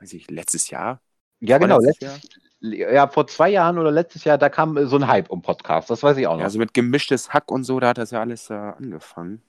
weiß 0.00 0.12
ich, 0.12 0.30
letztes 0.30 0.70
Jahr? 0.70 1.00
Ja, 1.40 1.56
genau, 1.58 1.78
letztes, 1.80 2.20
ja, 2.60 3.08
vor 3.08 3.26
zwei 3.26 3.48
Jahren 3.48 3.78
oder 3.78 3.90
letztes 3.90 4.24
Jahr, 4.24 4.36
da 4.36 4.50
kam 4.50 4.76
äh, 4.76 4.86
so 4.86 4.96
ein 4.96 5.08
Hype 5.08 5.30
um 5.30 5.40
Podcasts, 5.40 5.88
das 5.88 6.02
weiß 6.02 6.18
ich 6.18 6.26
auch 6.26 6.32
noch. 6.34 6.40
Ja, 6.40 6.44
also 6.44 6.58
mit 6.58 6.74
gemischtes 6.74 7.32
Hack 7.32 7.50
und 7.50 7.64
so, 7.64 7.80
da 7.80 7.88
hat 7.88 7.98
das 7.98 8.10
ja 8.10 8.20
alles 8.20 8.50
äh, 8.50 8.54
angefangen. 8.54 9.42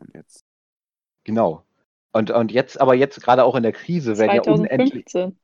Und 0.00 0.12
jetzt. 0.14 0.44
Genau. 1.24 1.64
Und, 2.12 2.30
und 2.32 2.50
jetzt, 2.50 2.80
aber 2.80 2.94
jetzt 2.94 3.22
gerade 3.22 3.44
auch 3.44 3.54
in 3.54 3.62
der 3.62 3.72
Krise 3.72 4.18
werden 4.18 4.34
ja 4.34 4.42
unendlich. 4.42 5.06
2015. 5.06 5.38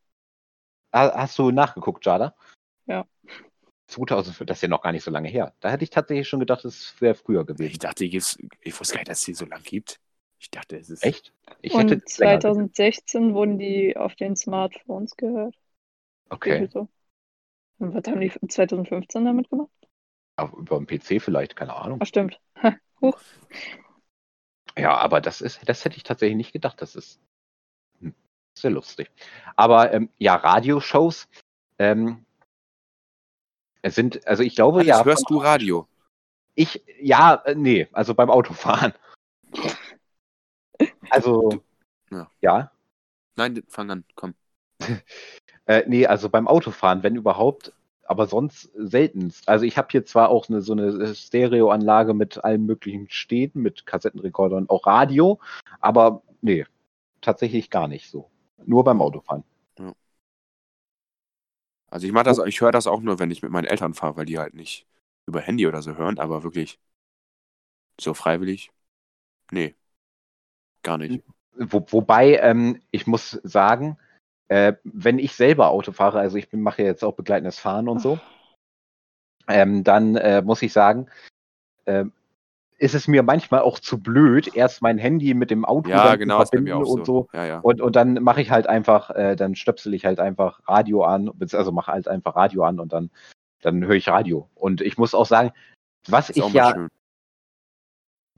Ha- 0.92 1.12
Hast 1.14 1.38
du 1.38 1.50
nachgeguckt, 1.53 2.05
Jada? 2.05 2.35
Ja. 3.96 4.22
2005, 4.22 4.46
das 4.46 4.59
ist 4.59 4.62
ja 4.62 4.68
noch 4.68 4.83
gar 4.83 4.92
nicht 4.92 5.04
so 5.04 5.11
lange 5.11 5.28
her. 5.28 5.54
Da 5.61 5.70
hätte 5.70 5.85
ich 5.85 5.90
tatsächlich 5.90 6.28
schon 6.28 6.40
gedacht, 6.40 6.64
es 6.64 6.94
wäre 7.00 7.14
früher 7.14 7.42
Ich 7.42 7.46
gewesen. 7.46 7.78
dachte, 7.80 8.09
gibt's, 8.09 8.38
ich 8.61 8.78
wusste 8.78 8.94
gar 8.94 9.00
nicht, 9.00 9.11
dass 9.11 9.20
es 9.20 9.24
die 9.24 9.35
so 9.35 9.46
lang 9.46 9.62
gibt. 9.62 10.00
Ich 10.38 10.50
dachte, 10.50 10.76
es 10.76 10.90
ist. 10.90 11.04
Echt? 11.04 11.33
Ich 11.62 11.74
hätte 11.74 11.94
Und 11.94 12.04
es 12.07 12.18
länger 12.18 12.40
2016 12.40 13.35
wurden 13.35 13.59
die 13.59 13.96
auf 13.96 14.14
den 14.14 14.37
Smartphones 14.37 15.16
gehört. 15.16 15.57
Okay. 16.28 16.68
So. 16.72 16.88
Und 17.78 17.94
was 17.94 18.04
haben 18.07 18.20
die 18.20 18.30
2015 18.48 19.24
damit 19.24 19.50
gemacht? 19.50 19.70
Aber 20.37 20.57
über 20.59 20.78
den 20.78 20.87
PC 20.87 21.22
vielleicht, 21.22 21.57
keine 21.57 21.74
Ahnung. 21.74 21.98
Ach, 22.02 22.07
stimmt. 22.07 22.40
Huch. 23.00 23.18
Ja, 24.76 24.96
aber 24.96 25.20
das 25.20 25.40
ist, 25.40 25.68
das 25.68 25.85
hätte 25.85 25.96
ich 25.96 26.02
tatsächlich 26.02 26.37
nicht 26.37 26.52
gedacht. 26.52 26.83
Das 26.83 26.96
ist 26.96 27.20
hm, 28.00 28.14
sehr 28.54 28.70
lustig. 28.70 29.11
Aber 29.57 29.92
ähm, 29.92 30.11
ja, 30.18 30.35
Radioshows 30.35 31.28
ähm, 31.78 32.24
es 33.85 33.94
sind, 33.94 34.27
also 34.27 34.42
ich 34.42 34.55
glaube 34.55 34.79
Hannes, 34.79 34.88
ja. 34.88 35.05
hörst 35.05 35.29
du 35.29 35.37
Radio? 35.37 35.87
Ich, 36.55 36.83
ja, 36.99 37.35
äh, 37.44 37.55
nee, 37.55 37.87
also 37.92 38.14
beim 38.14 38.31
Autofahren. 38.31 38.94
Also, 41.11 41.62
Ja. 42.11 42.31
ja. 42.40 42.73
Nein, 43.37 43.62
fang 43.68 43.90
an, 43.90 44.05
komm. 44.16 44.35
Äh, 45.66 45.85
nee, 45.87 46.07
also 46.07 46.29
beim 46.29 46.47
Autofahren, 46.47 47.03
wenn 47.03 47.16
überhaupt, 47.16 47.73
aber 48.05 48.27
sonst 48.27 48.70
seltenst. 48.75 49.49
Also 49.49 49.64
ich 49.64 49.79
habe 49.79 49.88
hier 49.90 50.05
zwar 50.05 50.29
auch 50.29 50.51
eine, 50.51 50.61
so 50.61 50.75
eine 50.75 51.14
Stereoanlage 51.14 52.12
mit 52.12 52.44
allen 52.44 52.66
möglichen 52.66 53.09
Städten, 53.09 53.62
mit 53.62 53.87
Kassettenrekorder 53.87 54.59
und 54.59 54.68
auch 54.68 54.87
Radio, 54.87 55.40
aber 55.81 56.20
nee, 56.42 56.66
tatsächlich 57.23 57.70
gar 57.70 57.88
nicht 57.88 58.11
so. 58.11 58.29
Nur 58.66 58.85
beim 58.85 59.01
Autofahren. 59.01 59.44
Also 61.94 62.09
ich 62.09 62.12
mache 62.12 62.24
das, 62.24 62.40
ich 62.44 62.61
höre 62.61 62.72
das 62.72 62.88
auch 62.88 63.00
nur, 63.02 63.20
wenn 63.20 63.30
ich 63.30 63.40
mit 63.40 63.52
meinen 63.52 63.66
Eltern 63.66 63.94
fahre, 63.94 64.16
weil 64.16 64.24
die 64.26 64.40
halt 64.40 64.52
nicht 64.52 64.85
über 65.26 65.40
Handy 65.40 65.64
oder 65.68 65.80
so 65.80 65.96
hören, 65.96 66.18
aber 66.18 66.42
wirklich 66.42 66.80
so 68.00 68.14
freiwillig, 68.14 68.72
nee, 69.52 69.76
gar 70.83 70.98
nicht. 70.98 71.22
Wo, 71.57 71.87
wobei, 71.90 72.38
ähm, 72.38 72.83
ich 72.90 73.07
muss 73.07 73.38
sagen, 73.44 73.96
äh, 74.48 74.72
wenn 74.83 75.20
ich 75.20 75.37
selber 75.37 75.68
Auto 75.68 75.92
fahre, 75.92 76.18
also 76.18 76.37
ich 76.37 76.52
mache 76.52 76.83
ja 76.83 76.88
jetzt 76.88 77.04
auch 77.04 77.14
begleitendes 77.14 77.61
Fahren 77.61 77.88
und 77.88 78.00
so, 78.00 78.18
ähm, 79.46 79.85
dann 79.85 80.16
äh, 80.16 80.42
muss 80.42 80.62
ich 80.62 80.72
sagen, 80.72 81.09
äh, 81.85 82.07
ist 82.78 82.94
es 82.94 83.08
mir 83.08 83.22
manchmal 83.22 83.60
auch 83.60 83.78
zu 83.78 83.98
blöd, 83.98 84.54
erst 84.56 84.82
mein 84.82 84.98
Handy 84.98 85.34
mit 85.34 85.50
dem 85.50 85.64
Auto 85.64 85.90
Ja, 85.90 86.16
genau, 86.16 86.42
zu 86.42 86.48
verbinden 86.50 86.72
auch 86.72 86.88
und 86.88 87.06
so. 87.06 87.28
so. 87.32 87.38
Ja, 87.38 87.46
ja. 87.46 87.58
Und, 87.60 87.80
und 87.80 87.96
dann 87.96 88.14
mache 88.22 88.42
ich 88.42 88.50
halt 88.50 88.66
einfach, 88.66 89.10
äh, 89.10 89.37
dann 89.37 89.54
stöpsel 89.54 89.94
ich 89.94 90.04
halt 90.04 90.18
einfach 90.18 90.60
Radio 90.66 91.04
an, 91.04 91.30
also 91.52 91.72
mache 91.72 91.92
halt 91.92 92.08
einfach 92.08 92.37
Radio 92.37 92.64
an 92.64 92.80
und 92.80 92.92
dann, 92.92 93.10
dann 93.62 93.84
höre 93.84 93.94
ich 93.94 94.08
Radio. 94.08 94.48
Und 94.54 94.80
ich 94.80 94.98
muss 94.98 95.14
auch 95.14 95.26
sagen, 95.26 95.52
was 96.08 96.30
Ist 96.30 96.38
ich 96.38 96.52
ja, 96.52 96.72
schön. 96.72 96.88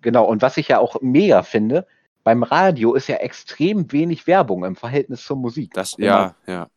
genau, 0.02 0.24
und 0.24 0.42
was 0.42 0.56
ich 0.56 0.68
ja 0.68 0.78
auch 0.78 1.00
mega 1.00 1.42
finde, 1.42 1.86
beim 2.22 2.42
Radio 2.42 2.94
ist 2.94 3.08
ja 3.08 3.16
extrem 3.16 3.90
wenig 3.92 4.26
Werbung 4.26 4.64
im 4.64 4.76
Verhältnis 4.76 5.24
zur 5.24 5.36
Musik. 5.36 5.72
Das, 5.74 5.96
Wenn 5.96 6.06
ja, 6.06 6.34
ja. 6.46 6.68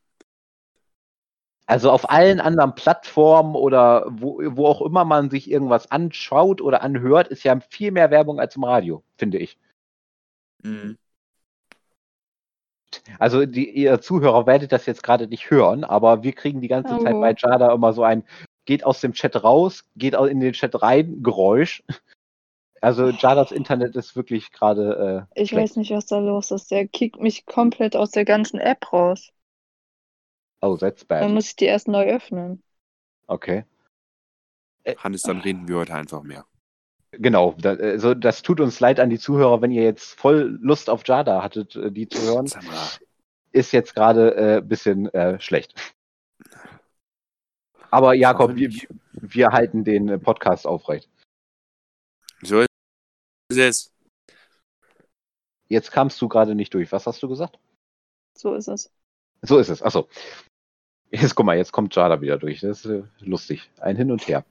Also 1.70 1.92
auf 1.92 2.10
allen 2.10 2.40
anderen 2.40 2.74
Plattformen 2.74 3.54
oder 3.56 4.04
wo, 4.10 4.42
wo 4.44 4.66
auch 4.66 4.82
immer 4.82 5.06
man 5.06 5.30
sich 5.30 5.50
irgendwas 5.52 5.92
anschaut 5.92 6.62
oder 6.62 6.82
anhört, 6.82 7.28
ist 7.28 7.44
ja 7.44 7.60
viel 7.70 7.92
mehr 7.92 8.10
Werbung 8.10 8.40
als 8.40 8.56
im 8.56 8.64
Radio, 8.64 9.04
finde 9.18 9.38
ich. 9.38 9.60
Mhm. 10.64 10.98
Also 13.20 13.46
die, 13.46 13.70
ihr 13.70 14.02
Zuhörer 14.02 14.48
werdet 14.48 14.72
das 14.72 14.88
jetzt 14.88 15.04
gerade 15.04 15.28
nicht 15.28 15.52
hören, 15.52 15.84
aber 15.84 16.24
wir 16.24 16.34
kriegen 16.34 16.60
die 16.60 16.68
ganze 16.68 16.98
Zeit 16.98 17.14
Oh. 17.14 17.22
bei 17.22 17.36
Jada 17.38 17.72
immer 17.72 17.94
so 17.94 18.02
ein 18.04 18.24
geht 18.66 18.84
aus 18.84 19.00
dem 19.02 19.14
Chat 19.14 19.44
raus, 19.44 19.86
geht 19.96 20.16
in 20.16 20.40
den 20.40 20.54
Chat 20.54 20.82
rein, 20.82 21.22
Geräusch. 21.22 21.84
Also 22.82 23.10
Jadas 23.10 23.52
Internet 23.52 23.96
ist 23.96 24.16
wirklich 24.16 24.52
gerade 24.52 25.28
äh, 25.36 25.42
Ich 25.42 25.50
schlecht. 25.50 25.72
weiß 25.72 25.76
nicht, 25.78 25.92
was 25.92 26.06
da 26.06 26.18
los 26.18 26.50
ist. 26.50 26.72
Der 26.72 26.88
kickt 26.88 27.20
mich 27.20 27.46
komplett 27.46 27.96
aus 27.96 28.12
der 28.12 28.26
ganzen 28.26 28.60
App 28.60 28.94
raus. 28.94 29.34
Oh, 30.62 30.76
that's 30.78 31.06
Dann 31.08 31.22
bad. 31.22 31.32
muss 31.32 31.48
ich 31.48 31.56
die 31.56 31.66
erst 31.66 31.88
neu 31.88 32.06
öffnen. 32.06 32.62
Okay. 33.28 33.66
Hannes, 34.98 35.22
dann 35.22 35.40
reden 35.42 35.68
wir 35.68 35.78
heute 35.78 35.94
einfach 35.94 36.24
mehr. 36.24 36.46
Genau, 37.12 37.56
da, 37.60 37.72
also 37.72 38.14
das 38.14 38.42
tut 38.42 38.60
uns 38.60 38.80
leid 38.80 39.00
an 39.00 39.10
die 39.10 39.20
Zuhörer, 39.20 39.62
wenn 39.62 39.72
ihr 39.72 39.84
jetzt 39.84 40.20
voll 40.20 40.60
Lust 40.62 40.90
auf 40.90 41.08
Jada 41.08 41.42
hattet, 41.42 41.76
äh, 41.76 41.92
die 41.92 42.08
zu 42.08 42.22
hören. 42.22 42.50
Ist 43.52 43.72
jetzt 43.72 43.96
gerade 43.96 44.36
ein 44.36 44.58
äh, 44.58 44.62
bisschen 44.62 45.12
äh, 45.14 45.40
schlecht. 45.40 45.74
Aber 47.92 48.14
Jakob, 48.14 48.56
wir, 48.56 48.70
wir 49.14 49.48
halten 49.48 49.84
den 49.84 50.10
äh, 50.10 50.20
Podcast 50.20 50.68
aufrecht. 50.68 51.10
So 52.42 52.62
ist 52.62 52.70
es. 53.58 53.92
Jetzt 55.68 55.92
kamst 55.92 56.22
du 56.22 56.28
gerade 56.28 56.54
nicht 56.54 56.74
durch. 56.74 56.92
Was 56.92 57.08
hast 57.08 57.22
du 57.24 57.28
gesagt? 57.28 57.60
So 58.38 58.54
ist 58.54 58.68
es. 58.68 58.92
So 59.42 59.58
ist 59.58 59.70
es. 59.70 59.82
Achso. 59.82 60.08
Jetzt 61.12 61.36
guck 61.36 61.46
mal, 61.46 61.58
jetzt 61.58 61.72
kommt 61.72 61.96
Jada 61.96 62.22
wieder 62.22 62.38
durch. 62.38 62.62
Das 62.62 62.86
ist 62.86 62.92
äh, 62.92 63.04
lustig. 63.22 63.70
Ein 63.80 63.96
Hin 63.96 64.12
und 64.12 64.28
Her. 64.28 64.46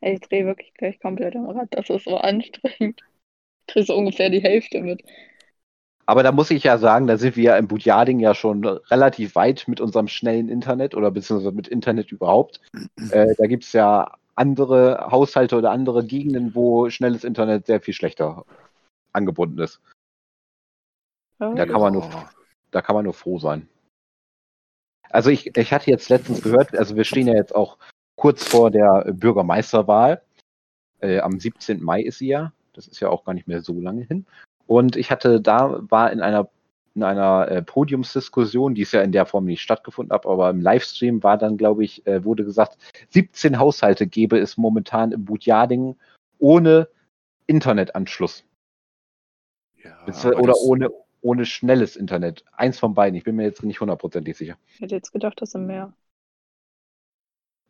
Ey, 0.00 0.14
ich 0.14 0.20
drehe 0.20 0.46
wirklich 0.46 0.72
gleich 0.74 0.98
komplett 1.00 1.36
am 1.36 1.46
Rad. 1.50 1.68
Das 1.72 1.90
ist 1.90 2.04
so 2.04 2.16
anstrengend. 2.16 3.02
Ich 3.66 3.74
kriege 3.74 3.86
so 3.86 3.96
ungefähr 3.96 4.30
die 4.30 4.42
Hälfte 4.42 4.80
mit. 4.80 5.02
Aber 6.06 6.22
da 6.22 6.32
muss 6.32 6.50
ich 6.50 6.64
ja 6.64 6.78
sagen, 6.78 7.06
da 7.06 7.18
sind 7.18 7.36
wir 7.36 7.44
ja 7.44 7.56
im 7.58 7.68
Budjading 7.68 8.18
ja 8.18 8.34
schon 8.34 8.64
relativ 8.64 9.34
weit 9.34 9.68
mit 9.68 9.78
unserem 9.78 10.08
schnellen 10.08 10.48
Internet 10.48 10.94
oder 10.94 11.10
beziehungsweise 11.10 11.54
mit 11.54 11.68
Internet 11.68 12.12
überhaupt. 12.12 12.60
Äh, 13.10 13.34
da 13.38 13.46
gibt 13.46 13.64
es 13.64 13.72
ja 13.72 14.16
andere 14.34 15.08
Haushalte 15.10 15.56
oder 15.56 15.70
andere 15.70 16.04
Gegenden, 16.04 16.54
wo 16.54 16.90
schnelles 16.90 17.24
Internet 17.24 17.66
sehr 17.66 17.80
viel 17.80 17.94
schlechter 17.94 18.44
angebunden 19.12 19.58
ist. 19.58 19.80
Ja, 21.40 21.54
Da 21.54 21.66
kann 21.66 21.80
man 21.80 21.92
nur, 21.92 22.10
da 22.70 22.82
kann 22.82 22.96
man 22.96 23.04
nur 23.04 23.14
froh 23.14 23.38
sein. 23.38 23.68
Also 25.10 25.30
ich, 25.30 25.56
ich 25.56 25.72
hatte 25.72 25.90
jetzt 25.90 26.08
letztens 26.08 26.42
gehört, 26.42 26.76
also 26.76 26.96
wir 26.96 27.04
stehen 27.04 27.26
ja 27.26 27.34
jetzt 27.34 27.54
auch 27.54 27.78
kurz 28.16 28.46
vor 28.46 28.70
der 28.70 29.12
Bürgermeisterwahl. 29.12 30.22
Äh, 31.00 31.20
am 31.20 31.38
17. 31.38 31.82
Mai 31.82 32.02
ist 32.02 32.18
sie 32.18 32.28
ja. 32.28 32.52
Das 32.74 32.86
ist 32.86 33.00
ja 33.00 33.08
auch 33.08 33.24
gar 33.24 33.34
nicht 33.34 33.48
mehr 33.48 33.62
so 33.62 33.80
lange 33.80 34.04
hin. 34.04 34.26
Und 34.66 34.96
ich 34.96 35.10
hatte 35.10 35.40
da, 35.40 35.78
war 35.88 36.12
in 36.12 36.20
einer, 36.20 36.48
in 36.94 37.02
einer 37.02 37.48
äh, 37.48 37.62
Podiumsdiskussion, 37.62 38.74
die 38.74 38.82
es 38.82 38.92
ja 38.92 39.00
in 39.02 39.12
der 39.12 39.24
Form 39.24 39.46
nicht 39.46 39.62
stattgefunden 39.62 40.12
hat, 40.12 40.26
aber 40.26 40.50
im 40.50 40.60
Livestream 40.60 41.22
war 41.22 41.38
dann, 41.38 41.56
glaube 41.56 41.84
ich, 41.84 42.06
äh, 42.06 42.24
wurde 42.24 42.44
gesagt, 42.44 42.76
17 43.10 43.58
Haushalte 43.58 44.06
gäbe 44.06 44.38
es 44.38 44.56
momentan 44.56 45.12
im 45.12 45.24
Budjading 45.24 45.96
ohne 46.38 46.88
Internetanschluss. 47.46 48.44
Ja, 49.82 49.96
oder 50.36 50.54
ohne, 50.56 50.90
ohne 51.20 51.46
schnelles 51.46 51.96
Internet. 51.96 52.44
Eins 52.52 52.78
von 52.78 52.94
beiden. 52.94 53.16
Ich 53.16 53.24
bin 53.24 53.36
mir 53.36 53.44
jetzt 53.44 53.62
nicht 53.62 53.80
hundertprozentig 53.80 54.36
sicher. 54.36 54.56
Ich 54.74 54.80
hätte 54.80 54.94
jetzt 54.94 55.12
gedacht, 55.12 55.40
das 55.40 55.52
sind 55.52 55.66
mehr. 55.66 55.92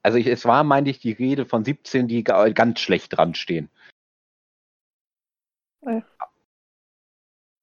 Also 0.02 0.18
ich, 0.18 0.26
es 0.26 0.44
war, 0.44 0.64
meinte 0.64 0.90
ich, 0.90 1.00
die 1.00 1.12
Rede 1.12 1.44
von 1.44 1.64
17, 1.64 2.08
die 2.08 2.24
ga- 2.24 2.48
ganz 2.50 2.80
schlecht 2.80 3.16
dran 3.16 3.34
stehen. 3.34 3.68
Ja. 5.82 6.02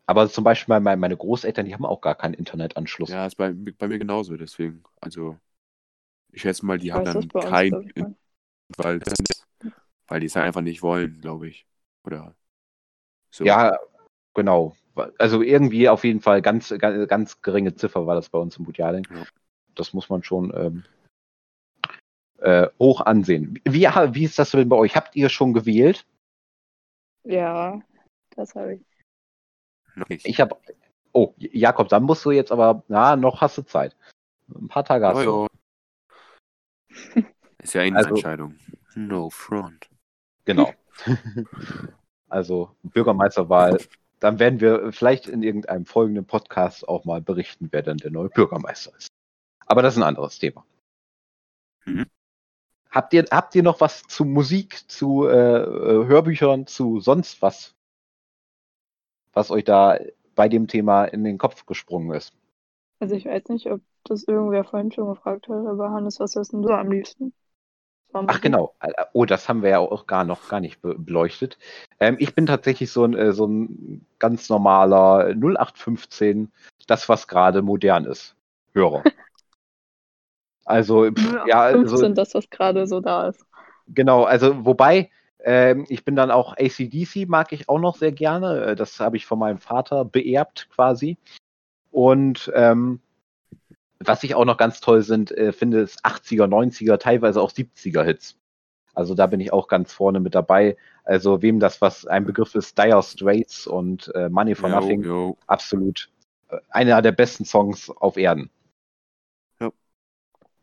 Aber 0.07 0.29
zum 0.29 0.43
Beispiel 0.43 0.79
meine, 0.79 0.97
meine 0.97 1.17
Großeltern, 1.17 1.65
die 1.65 1.73
haben 1.73 1.85
auch 1.85 2.01
gar 2.01 2.15
keinen 2.15 2.35
Internetanschluss. 2.35 3.09
Ja, 3.09 3.25
ist 3.25 3.35
bei, 3.35 3.53
bei 3.53 3.87
mir 3.87 3.97
genauso, 3.97 4.37
deswegen. 4.37 4.83
Also, 5.01 5.37
ich 6.31 6.41
schätze 6.41 6.65
mal, 6.65 6.77
die 6.77 6.87
Ich 6.87 6.93
haben 6.93 7.05
dann 7.05 7.27
bei 7.27 7.39
uns, 7.39 7.49
kein, 7.49 7.69
glaub 7.69 7.85
ich, 7.87 7.95
mal. 7.95 8.15
weil, 8.77 8.99
weil 10.07 10.19
die 10.19 10.27
es 10.27 10.35
halt 10.35 10.45
einfach 10.45 10.61
nicht 10.61 10.83
wollen, 10.83 11.19
glaube 11.21 11.47
ich. 11.47 11.65
Oder 12.03 12.35
so. 13.31 13.45
Ja, 13.45 13.79
genau. 14.35 14.75
Also 15.17 15.41
irgendwie 15.41 15.89
auf 15.89 16.03
jeden 16.03 16.21
Fall 16.21 16.41
ganz, 16.41 16.73
ganz, 16.77 17.07
ganz 17.09 17.41
geringe 17.41 17.75
Ziffer 17.75 18.07
war 18.07 18.15
das 18.15 18.29
bei 18.29 18.39
uns 18.39 18.57
im 18.57 18.65
Budjading. 18.65 19.07
Ja. 19.13 19.23
Das 19.75 19.93
muss 19.93 20.09
man 20.09 20.23
schon 20.23 20.53
ähm, 20.55 20.83
äh, 22.37 22.69
hoch 22.79 23.01
ansehen. 23.01 23.59
Wie, 23.65 23.81
wie 23.83 24.23
ist 24.23 24.39
das 24.39 24.51
denn 24.51 24.69
bei 24.69 24.77
euch? 24.77 24.95
Habt 24.95 25.15
ihr 25.15 25.29
schon 25.29 25.53
gewählt? 25.53 26.05
Ja, 27.23 27.81
das 28.35 28.55
habe 28.55 28.75
ich. 28.75 28.81
Noch 29.95 30.07
nicht. 30.09 30.25
Ich 30.27 30.39
habe. 30.39 30.57
Oh, 31.11 31.33
Jakob, 31.37 31.87
dann 31.89 32.03
musst 32.03 32.25
du 32.25 32.31
jetzt 32.31 32.51
aber, 32.51 32.83
na, 32.87 33.15
noch 33.15 33.41
hast 33.41 33.57
du 33.57 33.61
Zeit. 33.63 33.95
Ein 34.53 34.67
paar 34.67 34.83
Tage 34.83 35.07
hast 35.07 35.25
du. 35.25 35.47
Ist 37.59 37.73
ja 37.73 37.81
eine 37.81 37.97
Also- 37.97 38.09
Entscheidung. 38.09 38.55
No 38.95 39.29
front. 39.29 39.89
Genau. 40.45 40.71
also 42.29 42.75
Bürgermeisterwahl. 42.83 43.77
Dann 44.25 44.39
werden 44.39 44.59
wir 44.59 44.91
vielleicht 44.91 45.27
in 45.27 45.43
irgendeinem 45.43 45.85
folgenden 45.85 46.25
Podcast 46.25 46.89
auch 46.89 47.05
mal 47.05 47.21
berichten, 47.21 47.67
wer 47.69 47.83
dann 47.83 47.97
der 47.97 48.09
neue 48.09 48.29
Bürgermeister 48.29 48.91
ist. 48.97 49.09
Aber 49.67 49.83
das 49.83 49.93
ist 49.93 50.01
ein 50.01 50.07
anderes 50.07 50.39
Thema. 50.39 50.65
Mhm. 51.85 52.07
Habt 52.89 53.13
ihr, 53.13 53.25
habt 53.29 53.53
ihr 53.53 53.61
noch 53.61 53.81
was 53.81 54.01
zu 54.01 54.25
Musik, 54.25 54.89
zu 54.89 55.27
äh, 55.27 55.61
äh, 55.61 56.07
Hörbüchern, 56.07 56.65
zu 56.65 56.99
sonst 57.01 57.43
was, 57.43 57.75
was 59.31 59.51
euch 59.51 59.63
da 59.63 59.99
bei 60.33 60.49
dem 60.49 60.65
Thema 60.65 61.05
in 61.05 61.23
den 61.23 61.37
Kopf 61.37 61.67
gesprungen 61.67 62.11
ist? 62.17 62.33
Also 62.99 63.13
ich 63.13 63.25
weiß 63.25 63.49
nicht, 63.49 63.69
ob 63.69 63.81
das 64.05 64.23
irgendwer 64.23 64.63
vorhin 64.63 64.91
schon 64.91 65.07
gefragt 65.07 65.49
hat, 65.49 65.67
aber 65.67 65.91
Hannes, 65.91 66.19
was 66.19 66.33
hörst 66.33 66.51
denn 66.51 66.63
du 66.63 66.69
am 66.69 66.91
liebsten? 66.91 67.31
Ach 68.27 68.41
genau. 68.41 68.73
Oh, 69.13 69.25
das 69.25 69.49
haben 69.49 69.61
wir 69.61 69.69
ja 69.71 69.79
auch 69.79 70.07
gar 70.07 70.23
noch 70.23 70.47
gar 70.47 70.59
nicht 70.59 70.81
be 70.81 70.95
beleuchtet. 70.97 71.57
Ähm, 71.99 72.15
ich 72.19 72.33
bin 72.33 72.45
tatsächlich 72.45 72.91
so 72.91 73.03
ein, 73.05 73.13
äh, 73.15 73.33
so 73.33 73.45
ein 73.45 74.05
ganz 74.19 74.49
normaler 74.49 75.33
0815, 75.35 76.51
das 76.87 77.09
was 77.09 77.27
gerade 77.27 77.61
modern 77.61 78.05
ist, 78.05 78.35
Hörer. 78.73 79.03
Also 80.67 81.11
pff, 81.11 81.45
ja, 81.45 81.69
15, 81.69 81.91
also, 81.91 82.09
das, 82.09 82.33
was 82.33 82.49
gerade 82.49 82.87
so 82.87 82.99
da 82.99 83.27
ist. 83.27 83.45
genau. 83.87 84.23
Also 84.23 84.65
wobei 84.65 85.11
ähm, 85.43 85.85
ich 85.89 86.03
bin 86.03 86.15
dann 86.15 86.31
auch 86.31 86.53
ACDC 86.57 87.27
mag 87.27 87.51
ich 87.51 87.69
auch 87.69 87.77
noch 87.79 87.97
sehr 87.97 88.11
gerne. 88.11 88.65
Äh, 88.65 88.75
Das 88.75 88.99
habe 88.99 89.15
ich 89.15 89.27
von 89.27 89.37
meinem 89.37 89.59
Vater 89.59 90.03
beerbt 90.05 90.67
quasi. 90.73 91.17
Und 91.91 92.51
ähm, 92.55 92.99
was 94.07 94.23
ich 94.23 94.35
auch 94.35 94.45
noch 94.45 94.57
ganz 94.57 94.79
toll 94.81 95.01
sind, 95.01 95.31
äh, 95.31 95.51
finde, 95.51 95.79
ist 95.79 96.05
80er, 96.05 96.47
90er, 96.47 96.97
teilweise 96.97 97.41
auch 97.41 97.51
70er 97.51 98.03
Hits. 98.03 98.37
Also 98.93 99.13
da 99.13 99.27
bin 99.27 99.39
ich 99.39 99.51
auch 99.51 99.67
ganz 99.67 99.91
vorne 99.91 100.19
mit 100.19 100.35
dabei. 100.35 100.77
Also 101.03 101.41
wem 101.41 101.59
das 101.59 101.81
was 101.81 102.05
ein 102.05 102.25
Begriff 102.25 102.55
ist, 102.55 102.77
Dire 102.77 103.03
Straits 103.03 103.67
und 103.67 104.13
äh, 104.15 104.29
Money 104.29 104.55
for 104.55 104.69
Jo, 104.69 104.75
Nothing, 104.75 105.03
jo. 105.03 105.37
absolut 105.47 106.09
äh, 106.49 106.57
einer 106.69 107.01
der 107.01 107.11
besten 107.11 107.45
Songs 107.45 107.89
auf 107.89 108.17
Erden. 108.17 108.49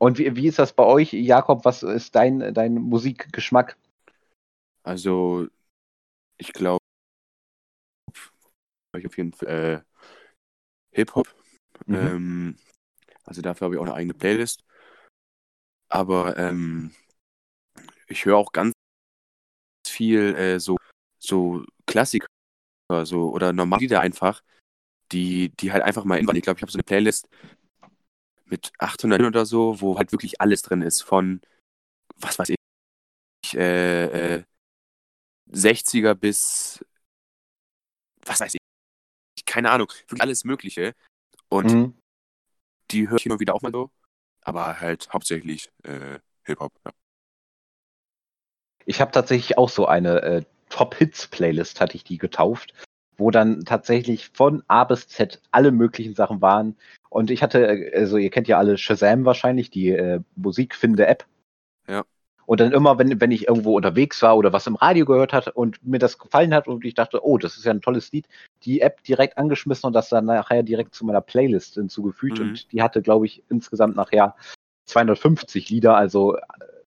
Und 0.03 0.19
wie, 0.19 0.35
wie 0.35 0.49
ist 0.49 0.59
das 0.59 0.73
bei 0.73 0.83
euch, 0.83 1.13
Jakob? 1.13 1.65
Was 1.65 1.85
ist 1.85 2.17
dein, 2.17 2.53
dein 2.55 2.75
Musikgeschmack? 2.75 3.79
Also, 4.83 5.47
ich 6.39 6.53
glaube, 6.53 6.81
ich 8.99 9.07
auf 9.07 9.17
jeden 9.17 9.33
Fall 9.33 9.49
äh, 9.49 9.81
Hip-Hop. 10.97 11.29
Mhm. 11.87 11.95
Ähm, 11.95 12.57
also 13.25 13.43
dafür 13.43 13.67
habe 13.67 13.75
ich 13.75 13.81
auch 13.81 13.85
eine 13.85 13.95
eigene 13.95 14.15
Playlist. 14.15 14.65
Aber 15.89 16.37
ähm, 16.39 16.95
ich 18.09 18.25
höre 18.25 18.37
auch 18.37 18.53
ganz 18.53 18.73
viel 19.87 20.35
äh, 20.35 20.61
so, 20.61 20.77
so 21.19 21.65
Klassiker 21.87 22.27
so, 23.05 23.31
oder 23.31 23.53
normale 23.53 23.81
Lieder 23.81 24.01
einfach, 24.01 24.43
die, 25.13 25.51
die 25.51 25.73
halt 25.73 25.83
einfach 25.83 26.05
mal 26.05 26.19
in. 26.19 26.29
Ich 26.37 26.43
glaube, 26.43 26.59
ich 26.59 26.63
habe 26.63 26.73
so 26.73 26.77
eine 26.77 26.85
Playlist 26.85 27.29
mit 28.47 28.73
800 28.79 29.23
oder 29.23 29.47
so, 29.47 29.81
wo 29.81 29.99
halt 29.99 30.13
wirklich 30.13 30.41
alles 30.41 30.63
drin 30.63 30.83
ist. 30.83 31.03
Von, 31.03 31.41
was 32.17 32.39
weiß 32.39 32.51
ich, 32.51 33.55
äh, 33.55 34.37
äh, 34.37 34.45
60er 35.51 36.15
bis, 36.15 36.85
was 38.25 38.41
weiß 38.41 38.55
ich, 38.55 38.61
keine 39.45 39.71
Ahnung, 39.71 39.89
wirklich 39.89 40.23
alles 40.23 40.45
Mögliche. 40.45 40.95
Und 41.49 41.73
Mhm. 41.73 42.02
Die 42.93 43.09
höre 43.09 43.17
ich 43.17 43.27
immer 43.27 43.41
wieder 43.41 43.55
auch 43.55 43.63
mal 43.63 43.73
so. 43.73 43.91
Aber 44.43 44.81
halt 44.81 45.09
hauptsächlich 45.13 45.71
äh, 45.85 46.19
Hip-Hop. 46.45 46.73
Ja. 46.85 46.93
Ich 48.85 49.01
habe 49.01 49.13
tatsächlich 49.13 49.59
auch 49.59 49.69
so 49.69 49.87
eine 49.87 50.23
äh, 50.23 50.43
Top-Hits-Playlist, 50.69 51.81
hatte 51.81 51.97
ich 51.97 52.05
die 52.05 52.19
getauft, 52.19 52.75
wo 53.17 53.31
dann 53.31 53.65
tatsächlich 53.65 54.31
von 54.31 54.63
A 54.67 54.85
bis 54.85 55.07
Z 55.09 55.41
alle 55.51 55.71
möglichen 55.71 56.15
Sachen 56.15 56.41
waren. 56.41 56.77
Und 57.09 57.31
ich 57.31 57.43
hatte, 57.43 57.67
äh, 57.67 57.97
also 57.97 58.17
ihr 58.17 58.31
kennt 58.31 58.49
ja 58.49 58.59
alle 58.59 58.79
Shazam 58.79 59.25
wahrscheinlich, 59.25 59.71
die 59.71 59.91
äh, 59.91 60.21
Musikfinde-App. 60.37 61.27
Und 62.53 62.61
dann 62.61 62.73
immer, 62.73 62.99
wenn, 62.99 63.19
wenn 63.19 63.31
ich 63.31 63.49
irgendwo 63.49 63.79
unterwegs 63.79 64.21
war 64.21 64.37
oder 64.37 64.53
was 64.53 64.67
im 64.67 64.77
Radio 64.77 65.07
gehört 65.07 65.33
hat 65.33 65.49
und 65.49 65.83
mir 65.87 65.99
das 65.99 66.19
gefallen 66.19 66.53
hat 66.53 66.69
und 66.69 66.85
ich 66.85 66.93
dachte, 66.93 67.25
oh, 67.25 67.39
das 67.39 67.57
ist 67.57 67.65
ja 67.65 67.71
ein 67.71 67.81
tolles 67.81 68.13
Lied, 68.13 68.29
die 68.65 68.83
App 68.83 69.03
direkt 69.05 69.39
angeschmissen 69.39 69.87
und 69.87 69.95
das 69.95 70.11
dann 70.11 70.27
nachher 70.27 70.63
direkt 70.63 70.95
zu 70.95 71.07
meiner 71.07 71.23
Playlist 71.23 71.77
hinzugefügt. 71.77 72.41
Mhm. 72.41 72.49
Und 72.49 72.71
die 72.71 72.83
hatte, 72.83 73.01
glaube 73.01 73.25
ich, 73.25 73.43
insgesamt 73.49 73.97
nachher 73.97 74.37
250 74.85 75.71
Lieder, 75.71 75.97
also 75.97 76.37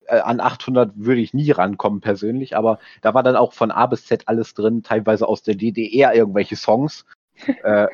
äh, 0.06 0.20
an 0.20 0.40
800 0.40 0.92
würde 0.98 1.22
ich 1.22 1.34
nie 1.34 1.50
rankommen 1.50 2.00
persönlich, 2.00 2.56
aber 2.56 2.78
da 3.02 3.16
war 3.16 3.24
dann 3.24 3.36
auch 3.36 3.52
von 3.52 3.72
A 3.72 3.88
bis 3.88 4.06
Z 4.06 4.28
alles 4.28 4.54
drin, 4.54 4.84
teilweise 4.84 5.28
aus 5.28 5.42
der 5.42 5.56
DDR 5.56 6.14
irgendwelche 6.14 6.58
Songs. 6.58 7.08
äh, 7.64 7.88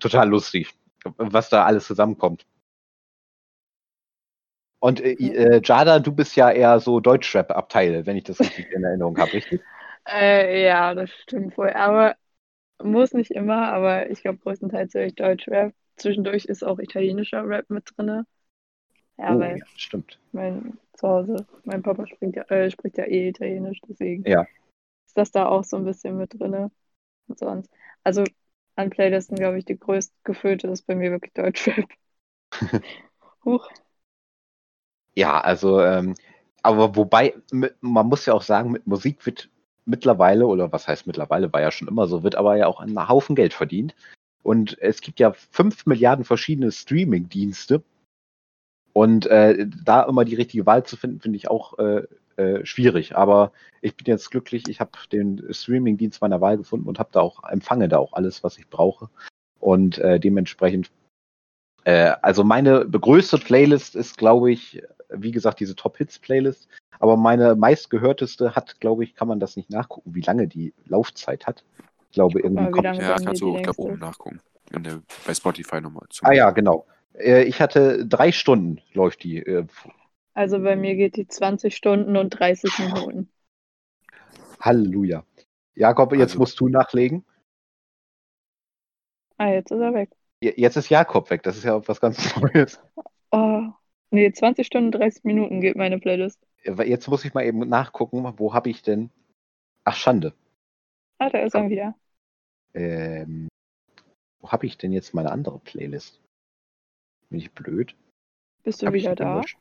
total 0.00 0.30
lustig, 0.30 0.72
was 1.18 1.50
da 1.50 1.66
alles 1.66 1.86
zusammenkommt. 1.86 2.46
Und 4.80 5.00
äh, 5.00 5.12
äh, 5.12 5.60
Jada, 5.62 5.98
du 5.98 6.12
bist 6.12 6.34
ja 6.36 6.50
eher 6.50 6.80
so 6.80 7.00
Deutschrap-Abteil, 7.00 8.06
wenn 8.06 8.16
ich 8.16 8.24
das 8.24 8.40
richtig 8.40 8.72
in 8.72 8.82
Erinnerung 8.82 9.16
habe, 9.18 9.34
richtig? 9.34 9.60
Äh, 10.08 10.64
ja, 10.64 10.94
das 10.94 11.10
stimmt 11.10 11.56
wohl. 11.56 11.70
Aber 11.70 12.16
muss 12.82 13.12
nicht 13.12 13.30
immer, 13.30 13.72
aber 13.72 14.10
ich 14.10 14.22
glaube 14.22 14.38
größtenteils 14.38 14.94
höre 14.94 15.04
ich 15.04 15.14
Deutschrap. 15.14 15.74
Zwischendurch 15.96 16.46
ist 16.46 16.64
auch 16.64 16.78
italienischer 16.78 17.46
Rap 17.46 17.68
mit 17.68 17.90
drin. 17.94 18.24
Ja, 19.18 19.36
oh, 19.36 19.40
weil 19.40 19.58
ja, 19.58 19.64
stimmt. 19.76 20.18
mein 20.32 20.78
zu 20.94 21.06
Hause, 21.08 21.46
mein 21.64 21.82
Papa 21.82 22.06
spricht 22.06 22.36
ja, 22.36 22.42
äh, 22.44 22.70
spricht 22.70 22.96
ja 22.96 23.04
eh 23.04 23.28
Italienisch, 23.28 23.80
deswegen 23.86 24.24
Ja. 24.26 24.46
ist 25.06 25.16
das 25.16 25.30
da 25.30 25.46
auch 25.46 25.64
so 25.64 25.76
ein 25.76 25.84
bisschen 25.84 26.16
mit 26.16 26.38
drin. 26.38 26.70
Und 27.28 27.38
sonst. 27.38 27.70
Also 28.02 28.24
an 28.76 28.88
Playlisten, 28.88 29.36
glaube 29.36 29.58
ich, 29.58 29.66
die 29.66 29.78
größt 29.78 30.12
gefüllte 30.24 30.68
ist 30.68 30.86
bei 30.86 30.94
mir 30.94 31.10
wirklich 31.10 31.34
Deutschrap. 31.34 31.84
Huch. 33.44 33.68
Ja, 35.14 35.40
also, 35.40 35.80
ähm, 35.80 36.14
aber 36.62 36.96
wobei, 36.96 37.34
mit, 37.52 37.74
man 37.80 38.06
muss 38.06 38.26
ja 38.26 38.34
auch 38.34 38.42
sagen, 38.42 38.70
mit 38.70 38.86
Musik 38.86 39.24
wird 39.26 39.48
mittlerweile, 39.84 40.46
oder 40.46 40.72
was 40.72 40.88
heißt 40.88 41.06
mittlerweile, 41.06 41.52
war 41.52 41.60
ja 41.60 41.70
schon 41.70 41.88
immer 41.88 42.06
so, 42.06 42.22
wird 42.22 42.36
aber 42.36 42.56
ja 42.56 42.66
auch 42.66 42.80
ein 42.80 43.08
Haufen 43.08 43.34
Geld 43.34 43.52
verdient. 43.52 43.94
Und 44.42 44.78
es 44.80 45.00
gibt 45.00 45.20
ja 45.20 45.32
fünf 45.32 45.86
Milliarden 45.86 46.24
verschiedene 46.24 46.72
Streaming-Dienste. 46.72 47.82
Und 48.92 49.26
äh, 49.26 49.66
da 49.84 50.02
immer 50.02 50.24
die 50.24 50.34
richtige 50.34 50.66
Wahl 50.66 50.84
zu 50.84 50.96
finden, 50.96 51.20
finde 51.20 51.36
ich 51.36 51.48
auch 51.50 51.78
äh, 51.78 52.06
äh, 52.36 52.64
schwierig. 52.64 53.16
Aber 53.16 53.52
ich 53.82 53.96
bin 53.96 54.06
jetzt 54.06 54.30
glücklich, 54.30 54.68
ich 54.68 54.80
habe 54.80 54.92
den 55.12 55.52
Streaming-Dienst 55.52 56.20
meiner 56.20 56.40
Wahl 56.40 56.56
gefunden 56.56 56.88
und 56.88 56.98
habe 56.98 57.10
da 57.12 57.20
auch, 57.20 57.44
empfange 57.44 57.88
da 57.88 57.98
auch 57.98 58.14
alles, 58.14 58.42
was 58.42 58.58
ich 58.58 58.68
brauche. 58.68 59.10
Und 59.58 59.98
äh, 59.98 60.18
dementsprechend, 60.18 60.90
äh, 61.84 62.12
also 62.22 62.44
meine 62.44 62.86
größte 62.88 63.38
Playlist 63.38 63.94
ist, 63.96 64.16
glaube 64.18 64.52
ich, 64.52 64.82
wie 65.08 65.30
gesagt, 65.32 65.60
diese 65.60 65.74
Top-Hits-Playlist. 65.76 66.68
Aber 66.98 67.16
meine 67.16 67.54
meistgehörteste 67.56 68.54
hat, 68.54 68.78
glaube 68.80 69.04
ich, 69.04 69.14
kann 69.14 69.26
man 69.28 69.40
das 69.40 69.56
nicht 69.56 69.70
nachgucken, 69.70 70.14
wie 70.14 70.20
lange 70.20 70.46
die 70.46 70.74
Laufzeit 70.86 71.46
hat. 71.46 71.64
Ich 72.08 72.14
glaube, 72.14 72.40
irgendwie 72.40 72.62
mal, 72.62 72.68
wie 72.68 72.72
kommt. 72.72 72.84
Ja, 72.98 73.16
kannst 73.16 73.40
du, 73.40 73.56
ich 73.56 73.62
glaube, 73.62 73.80
oben 73.80 73.98
nachgucken. 73.98 74.40
In 74.72 74.82
der, 74.84 75.00
bei 75.26 75.32
Spotify 75.34 75.80
nochmal. 75.80 76.06
zum- 76.10 76.28
Ah 76.28 76.32
ja, 76.32 76.50
genau. 76.50 76.86
Äh, 77.14 77.44
ich 77.44 77.60
hatte 77.60 78.06
drei 78.06 78.30
Stunden 78.32 78.80
läuft 78.92 79.24
die. 79.24 79.38
Äh, 79.38 79.66
Also 80.34 80.60
bei 80.60 80.76
mir 80.76 80.94
geht 80.94 81.16
die 81.16 81.26
20 81.26 81.74
Stunden 81.74 82.16
und 82.16 82.30
30 82.30 82.78
Minuten. 82.78 83.30
Halleluja. 84.60 85.24
Jakob, 85.74 86.12
jetzt 86.12 86.22
Also- 86.32 86.38
musst 86.40 86.60
du 86.60 86.68
nachlegen. 86.68 87.24
Ah, 89.38 89.48
jetzt 89.48 89.70
ist 89.70 89.80
er 89.80 89.94
weg. 89.94 90.10
Je- 90.40 90.54
Jetzt 90.56 90.76
ist 90.76 90.88
Jakob 90.88 91.30
weg. 91.30 91.42
Das 91.42 91.56
ist 91.56 91.64
ja 91.64 91.86
was 91.86 92.00
ganz 92.00 92.16
Neues. 92.36 92.80
Oh, 93.30 93.62
nee, 94.10 94.32
20 94.32 94.66
Stunden, 94.66 94.90
30 94.90 95.24
Minuten 95.24 95.60
geht 95.60 95.76
meine 95.76 95.98
Playlist. 95.98 96.40
Jetzt 96.64 97.08
muss 97.08 97.24
ich 97.24 97.32
mal 97.34 97.44
eben 97.44 97.60
nachgucken, 97.68 98.24
wo 98.38 98.52
habe 98.54 98.70
ich 98.70 98.82
denn. 98.82 99.10
Ach, 99.84 99.96
Schande. 99.96 100.34
Ah, 101.18 101.30
da 101.30 101.38
ist 101.40 101.54
er 101.54 101.68
wieder. 101.68 101.94
Ähm, 102.74 103.48
wo 104.40 104.50
habe 104.52 104.66
ich 104.66 104.78
denn 104.78 104.92
jetzt 104.92 105.14
meine 105.14 105.32
andere 105.32 105.58
Playlist? 105.58 106.20
Bin 107.28 107.38
ich 107.38 107.52
blöd? 107.52 107.94
Bist 108.62 108.82
du 108.82 108.86
Hab 108.86 108.94
wieder 108.94 109.14
da? 109.14 109.34
gelöscht? 109.34 109.58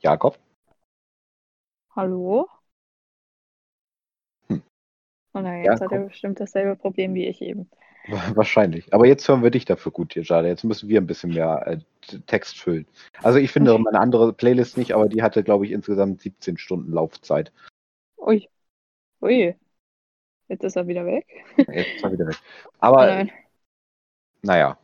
Jakob? 0.00 0.38
Hallo? 1.96 2.48
Hm. 4.48 4.62
Oh 5.32 5.40
nein, 5.40 5.64
jetzt 5.64 5.80
hat 5.80 5.92
er 5.92 6.06
bestimmt 6.06 6.40
dasselbe 6.40 6.76
Problem 6.76 7.14
wie 7.14 7.26
ich 7.26 7.40
eben. 7.42 7.70
Wahrscheinlich. 8.34 8.92
Aber 8.92 9.06
jetzt 9.06 9.26
hören 9.28 9.42
wir 9.42 9.50
dich 9.50 9.64
dafür 9.64 9.92
gut 9.92 10.14
Jade. 10.14 10.48
Jetzt 10.48 10.64
müssen 10.64 10.88
wir 10.88 11.00
ein 11.00 11.06
bisschen 11.06 11.32
mehr 11.32 11.66
äh, 11.66 11.78
Text 12.26 12.58
füllen. 12.58 12.86
Also 13.22 13.38
ich 13.38 13.50
finde 13.50 13.78
meine 13.78 13.98
andere 13.98 14.32
Playlist 14.32 14.76
nicht, 14.76 14.92
aber 14.92 15.08
die 15.08 15.22
hatte, 15.22 15.42
glaube 15.42 15.64
ich, 15.64 15.72
insgesamt 15.72 16.20
17 16.20 16.58
Stunden 16.58 16.92
Laufzeit. 16.92 17.52
Ui. 18.18 18.48
Ui. 19.22 19.54
Jetzt 20.48 20.64
ist 20.64 20.76
er 20.76 20.86
wieder 20.86 21.06
weg. 21.06 21.26
Jetzt 21.56 21.96
ist 21.96 22.04
er 22.04 22.12
wieder 22.12 22.26
weg. 22.26 22.36
Oh 22.66 22.70
Aber 22.80 23.06
nein. 23.06 23.30
naja. 24.42 24.78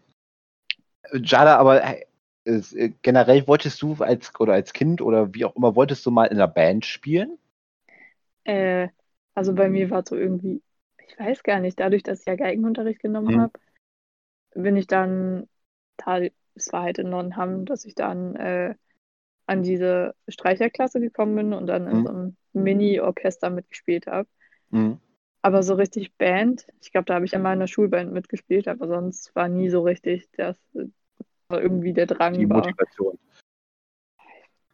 Jada, 1.13 1.57
aber 1.57 1.85
äh, 1.85 2.07
es, 2.45 2.73
äh, 2.73 2.93
generell 3.03 3.47
wolltest 3.47 3.83
du 3.83 3.95
als 3.95 4.33
oder 4.41 4.55
als 4.55 4.73
Kind 4.73 5.03
oder 5.03 5.35
wie 5.35 5.45
auch 5.45 5.57
immer, 5.57 5.77
wolltest 5.77 6.07
du 6.07 6.11
mal 6.11 6.27
in 6.27 6.37
einer 6.37 6.49
Band 6.49 6.87
spielen? 6.87 7.39
Äh, 8.45 8.89
also 9.35 9.55
bei 9.55 9.69
mir 9.69 9.91
war 9.91 10.05
so 10.07 10.17
irgendwie, 10.17 10.63
ich 11.11 11.19
weiß 11.19 11.43
gar 11.43 11.61
nicht, 11.61 11.79
dadurch, 11.81 12.03
dass 12.03 12.21
ich 12.21 12.27
ja 12.27 12.37
Geigenunterricht 12.37 13.01
genommen 13.01 13.35
Mhm. 13.35 13.41
habe, 13.41 13.53
bin 14.55 14.77
ich 14.77 14.87
dann, 14.87 15.49
da, 15.97 16.21
es 16.55 16.73
war 16.73 16.83
halt 16.83 16.99
in 16.99 17.11
Nonnenham, 17.11 17.65
dass 17.65 17.85
ich 17.85 17.95
dann 17.95 18.37
äh, 18.37 18.75
an 19.47 19.63
diese 19.63 20.15
Streicherklasse 20.29 21.01
gekommen 21.01 21.35
bin 21.35 21.53
und 21.53 21.67
dann 21.67 21.87
in 21.87 21.97
Mhm. 21.99 22.07
so 22.07 22.09
einem 22.13 22.37
Mini-Orchester 22.53 23.51
mitgespielt 23.51 24.07
habe. 24.07 24.29
Mhm. 24.71 24.99
Aber 25.43 25.63
so 25.63 25.75
richtig 25.75 26.15
Band, 26.17 26.67
ich 26.83 26.93
glaube, 26.93 27.07
da 27.07 27.15
habe 27.15 27.25
ich 27.25 27.35
einmal 27.35 27.55
in 27.55 27.61
der 27.61 27.67
Schulband 27.67 28.13
mitgespielt, 28.13 28.69
aber 28.69 28.87
sonst 28.89 29.35
war 29.35 29.49
nie 29.49 29.71
so 29.71 29.83
richtig, 29.83 30.31
dass 30.33 30.59
äh, 30.75 30.87
irgendwie 31.49 31.95
der 31.95 32.07
Drang 32.07 32.35
Die 32.35 32.49
war. 32.49 32.59
Motivation. 32.59 33.19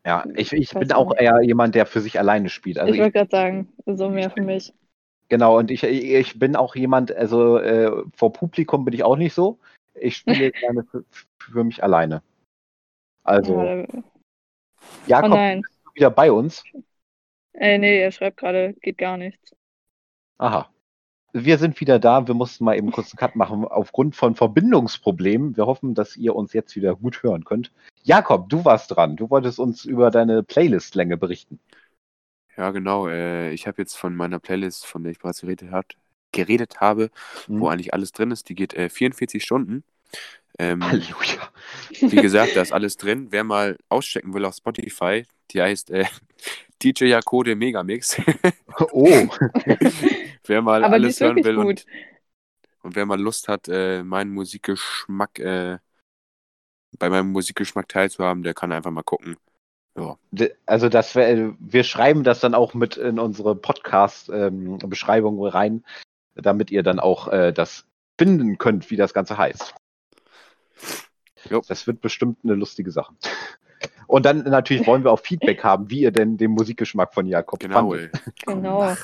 Ja, 0.05 0.25
ich, 0.37 0.53
ich 0.53 0.71
bin 0.71 0.93
auch 0.93 1.11
nicht. 1.11 1.21
eher 1.21 1.41
jemand, 1.43 1.75
der 1.75 1.87
für 1.87 2.01
sich 2.01 2.19
alleine 2.19 2.49
spielt. 2.49 2.79
Also 2.79 2.93
ich 2.93 2.99
ich, 2.99 3.03
wollte 3.03 3.19
gerade 3.19 3.31
sagen, 3.31 3.69
so 3.87 4.09
mehr 4.09 4.31
für 4.31 4.43
mich. 4.43 4.73
Genau, 5.29 5.59
und 5.59 5.71
ich, 5.71 5.83
ich 5.83 6.39
bin 6.39 6.57
auch 6.57 6.75
jemand, 6.77 7.15
also 7.15 7.59
äh, 7.59 8.05
vor 8.15 8.33
Publikum 8.33 8.85
bin 8.85 8.95
ich 8.95 9.05
auch 9.05 9.17
nicht 9.17 9.35
so. 9.35 9.59
Ich 9.95 10.17
spiele 10.17 10.51
gerne 10.53 10.85
für, 10.85 11.05
für 11.39 11.65
mich 11.65 11.83
alleine. 11.83 12.23
Also, 13.25 13.61
Ja, 13.61 13.87
da, 13.87 13.87
oh 13.95 14.03
Jakob, 15.07 15.31
nein. 15.31 15.63
bist 15.63 15.81
du 15.85 15.95
wieder 15.95 16.11
bei 16.11 16.31
uns? 16.31 16.63
Äh, 17.55 17.79
nee, 17.79 18.01
er 18.01 18.13
schreibt 18.13 18.37
gerade, 18.37 18.75
geht 18.75 18.99
gar 18.99 19.17
nichts. 19.17 19.55
Aha. 20.39 20.71
Wir 21.33 21.59
sind 21.59 21.81
wieder 21.81 21.99
da. 21.99 22.27
Wir 22.27 22.35
mussten 22.35 22.65
mal 22.65 22.77
eben 22.77 22.93
kurz 22.93 23.13
einen 23.13 23.19
Cut 23.19 23.37
machen 23.37 23.65
aufgrund 23.65 24.17
von 24.17 24.35
Verbindungsproblemen. 24.35 25.57
Wir 25.57 25.67
hoffen, 25.67 25.95
dass 25.95 26.17
ihr 26.17 26.35
uns 26.35 26.53
jetzt 26.53 26.77
wieder 26.77 26.97
gut 26.97 27.23
hören 27.23 27.45
könnt. 27.45 27.73
Jakob, 28.05 28.49
du 28.49 28.65
warst 28.65 28.95
dran. 28.95 29.17
Du 29.17 29.29
wolltest 29.29 29.59
uns 29.59 29.85
über 29.85 30.11
deine 30.11 30.43
Playlistlänge 30.43 31.17
berichten. 31.17 31.59
Ja, 32.57 32.71
genau. 32.71 33.09
Äh, 33.09 33.53
ich 33.53 33.67
habe 33.67 33.83
jetzt 33.83 33.97
von 33.97 34.15
meiner 34.17 34.39
Playlist, 34.39 34.87
von 34.87 35.03
der 35.03 35.13
ich 35.13 35.19
bereits 35.19 35.41
geredet, 35.43 35.71
hat, 35.71 35.95
geredet 36.33 36.81
habe, 36.81 37.11
Mhm. 37.49 37.61
wo 37.61 37.69
eigentlich 37.69 37.93
alles 37.95 38.13
drin 38.13 38.31
ist, 38.31 38.49
die 38.49 38.55
geht 38.55 38.75
äh, 38.75 38.89
44 38.89 39.43
Stunden. 39.43 39.85
Ähm, 40.59 40.81
Halleluja. 40.83 41.53
wie 42.09 42.17
gesagt, 42.21 42.57
da 42.57 42.63
ist 42.63 42.73
alles 42.73 42.97
drin. 42.97 43.29
Wer 43.31 43.45
mal 43.45 43.79
auschecken 43.89 44.35
will 44.35 44.45
auf 44.45 44.57
Spotify, 44.57 45.25
die 45.51 45.63
heißt 45.63 45.91
äh, 45.91 46.07
DJ 46.83 47.07
Jakode 47.07 47.57
Megamix. 47.57 48.17
Oh, 48.93 49.29
wer 50.47 50.63
mal 50.63 50.83
Aber 50.85 50.99
die 50.99 51.05
alles 51.05 51.21
hören 51.21 51.45
will 51.45 51.59
und, 51.59 51.87
und 52.83 52.97
wer 52.97 53.07
mal 53.07 53.21
Lust 53.21 53.49
hat, 53.49 53.69
äh, 53.69 54.03
meinen 54.03 54.33
Musikgeschmack, 54.33 55.39
äh, 55.41 55.79
bei 56.99 57.09
meinem 57.11 57.31
Musikgeschmack 57.33 57.89
teilzuhaben, 57.89 58.43
der 58.43 58.55
kann 58.55 58.73
einfach 58.73 58.91
mal 58.91 59.03
gucken. 59.03 59.37
Ja, 59.97 60.17
also 60.67 60.89
das 60.89 61.15
wär, 61.15 61.55
wir 61.59 61.85
schreiben 61.85 62.23
das 62.23 62.41
dann 62.41 62.55
auch 62.55 62.75
mit 62.75 62.97
in 62.97 63.19
unsere 63.19 63.57
Podcast-Beschreibung 63.57 65.45
rein, 65.47 65.85
damit 66.35 66.71
ihr 66.71 66.83
dann 66.83 67.01
auch 67.01 67.29
äh, 67.29 67.53
das 67.53 67.87
finden 68.19 68.59
könnt, 68.59 68.91
wie 68.91 68.97
das 68.97 69.15
Ganze 69.15 69.39
heißt. 69.39 69.75
Jo. 71.49 71.63
Das 71.67 71.87
wird 71.87 72.01
bestimmt 72.01 72.39
eine 72.45 72.55
lustige 72.55 72.91
Sache. 72.91 73.15
Und 74.07 74.27
dann 74.27 74.45
natürlich 74.45 74.87
wollen 74.87 75.05
wir 75.05 75.13
auch 75.13 75.21
Feedback 75.21 75.65
haben, 75.65 75.91
wie 75.91 76.01
ihr 76.01 76.13
denn 76.13 76.37
den 76.37 76.53
Musikgeschmack 76.53 77.15
von 77.15 77.27
Jakob 77.27 77.59
genau, 77.59 77.91
fandet. 77.91 78.13
Genau. 78.47 78.95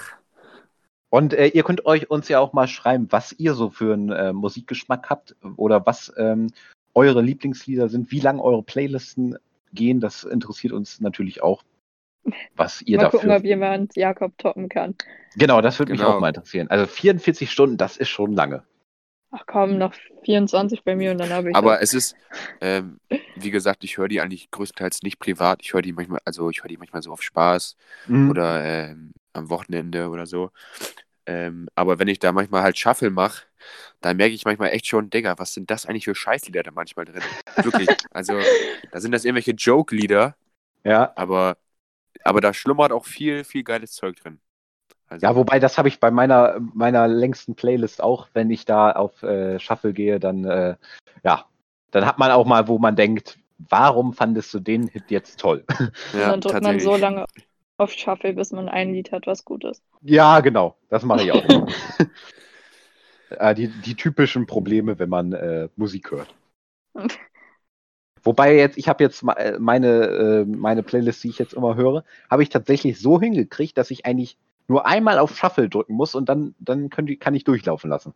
Und 1.10 1.34
äh, 1.34 1.48
ihr 1.48 1.62
könnt 1.62 1.84
euch 1.84 2.10
uns 2.10 2.28
ja 2.28 2.40
auch 2.40 2.52
mal 2.52 2.68
schreiben, 2.68 3.08
was 3.10 3.32
ihr 3.32 3.54
so 3.54 3.68
für 3.68 3.92
einen 3.92 4.10
äh, 4.10 4.32
Musikgeschmack 4.32 5.10
habt 5.10 5.36
oder 5.56 5.84
was 5.84 6.12
ähm, 6.16 6.48
eure 6.94 7.20
Lieblingslieder 7.20 7.88
sind, 7.88 8.10
wie 8.10 8.20
lang 8.20 8.40
eure 8.40 8.62
Playlisten 8.62 9.36
gehen. 9.72 10.00
Das 10.00 10.24
interessiert 10.24 10.72
uns 10.72 11.00
natürlich 11.00 11.42
auch, 11.42 11.62
was 12.56 12.82
ihr 12.82 12.96
Mal 12.98 13.04
dafür. 13.04 13.20
gucken, 13.20 13.34
ob 13.36 13.44
jemand 13.44 13.96
Jakob 13.96 14.36
toppen 14.38 14.68
kann. 14.68 14.94
Genau, 15.36 15.60
das 15.60 15.78
würde 15.78 15.92
mich 15.92 16.00
Genau. 16.00 16.16
auch 16.16 16.20
mal 16.20 16.28
interessieren. 16.28 16.68
Also 16.68 16.86
44 16.86 17.50
Stunden, 17.50 17.76
das 17.76 17.96
ist 17.96 18.08
schon 18.08 18.32
lange. 18.32 18.64
Ach 19.34 19.44
komm, 19.46 19.78
noch 19.78 19.94
24 20.24 20.84
bei 20.84 20.94
mir 20.94 21.10
und 21.12 21.18
dann 21.18 21.30
habe 21.30 21.48
ich. 21.50 21.56
Aber 21.56 21.78
das. 21.78 21.94
es 21.94 21.94
ist, 21.94 22.16
ähm, 22.60 22.98
wie 23.36 23.50
gesagt, 23.50 23.82
ich 23.82 23.96
höre 23.96 24.08
die 24.08 24.20
eigentlich 24.20 24.50
größtenteils 24.50 25.02
nicht 25.02 25.18
privat. 25.18 25.60
Ich 25.62 25.72
höre 25.72 25.80
die 25.80 25.94
manchmal, 25.94 26.20
also 26.26 26.50
ich 26.50 26.62
höre 26.62 26.68
die 26.68 26.76
manchmal 26.76 27.00
so 27.02 27.12
auf 27.12 27.22
Spaß 27.22 27.76
Mhm. 28.08 28.28
oder 28.30 28.62
ähm, 28.62 29.12
am 29.32 29.48
Wochenende 29.48 30.10
oder 30.10 30.26
so. 30.26 30.50
Ähm, 31.26 31.68
aber 31.74 31.98
wenn 31.98 32.08
ich 32.08 32.18
da 32.18 32.32
manchmal 32.32 32.62
halt 32.62 32.78
Shuffle 32.78 33.10
mache, 33.10 33.44
dann 34.00 34.16
merke 34.16 34.34
ich 34.34 34.44
manchmal 34.44 34.70
echt 34.70 34.86
schon, 34.86 35.10
Digga, 35.10 35.38
was 35.38 35.54
sind 35.54 35.70
das 35.70 35.86
eigentlich 35.86 36.04
für 36.04 36.14
Scheißlieder 36.14 36.62
da 36.62 36.70
manchmal 36.72 37.04
drin? 37.04 37.22
Wirklich. 37.62 37.88
Also, 38.10 38.40
da 38.90 39.00
sind 39.00 39.12
das 39.12 39.24
irgendwelche 39.24 39.52
Joke-Lieder, 39.52 40.34
Ja. 40.84 41.12
aber, 41.14 41.56
aber 42.24 42.40
da 42.40 42.52
schlummert 42.52 42.92
auch 42.92 43.06
viel, 43.06 43.44
viel 43.44 43.62
geiles 43.62 43.92
Zeug 43.92 44.16
drin. 44.16 44.40
Also, 45.08 45.26
ja, 45.26 45.36
wobei 45.36 45.60
das 45.60 45.78
habe 45.78 45.88
ich 45.88 46.00
bei 46.00 46.10
meiner, 46.10 46.58
meiner 46.74 47.06
längsten 47.06 47.54
Playlist 47.54 48.02
auch, 48.02 48.28
wenn 48.32 48.50
ich 48.50 48.64
da 48.64 48.92
auf 48.92 49.22
äh, 49.22 49.58
Shuffle 49.60 49.92
gehe, 49.92 50.18
dann, 50.18 50.44
äh, 50.44 50.76
ja, 51.22 51.44
dann 51.90 52.06
hat 52.06 52.18
man 52.18 52.30
auch 52.32 52.46
mal, 52.46 52.66
wo 52.66 52.78
man 52.78 52.96
denkt, 52.96 53.38
warum 53.58 54.12
fandest 54.12 54.52
du 54.54 54.58
den 54.58 54.88
Hit 54.88 55.10
jetzt 55.10 55.38
toll? 55.38 55.64
Ja, 56.12 56.30
dann 56.30 56.40
drückt 56.40 56.54
man 56.54 56.62
tatsächlich. 56.62 56.84
so 56.84 56.96
lange 56.96 57.26
auf 57.82 57.92
Shuffle, 57.92 58.32
bis 58.34 58.52
man 58.52 58.68
ein 58.68 58.92
Lied 58.92 59.12
hat, 59.12 59.26
was 59.26 59.44
gut 59.44 59.64
ist. 59.64 59.82
Ja, 60.02 60.40
genau, 60.40 60.76
das 60.88 61.04
mache 61.04 61.22
ich 61.24 61.32
auch. 61.32 61.44
äh, 63.30 63.54
die, 63.54 63.68
die 63.68 63.94
typischen 63.94 64.46
Probleme, 64.46 64.98
wenn 64.98 65.08
man 65.08 65.32
äh, 65.32 65.68
Musik 65.76 66.10
hört. 66.10 66.34
Wobei 68.24 68.56
jetzt, 68.56 68.78
ich 68.78 68.88
habe 68.88 69.02
jetzt 69.02 69.22
äh, 69.36 69.58
meine, 69.58 70.06
äh, 70.06 70.44
meine 70.44 70.82
Playlist, 70.82 71.24
die 71.24 71.28
ich 71.28 71.38
jetzt 71.38 71.54
immer 71.54 71.74
höre, 71.74 72.04
habe 72.30 72.42
ich 72.42 72.50
tatsächlich 72.50 73.00
so 73.00 73.20
hingekriegt, 73.20 73.76
dass 73.76 73.90
ich 73.90 74.06
eigentlich 74.06 74.36
nur 74.68 74.86
einmal 74.86 75.18
auf 75.18 75.36
Shuffle 75.36 75.68
drücken 75.68 75.94
muss 75.94 76.14
und 76.14 76.28
dann, 76.28 76.54
dann 76.60 76.88
können 76.88 77.06
die, 77.08 77.16
kann 77.16 77.34
ich 77.34 77.44
durchlaufen 77.44 77.90
lassen. 77.90 78.14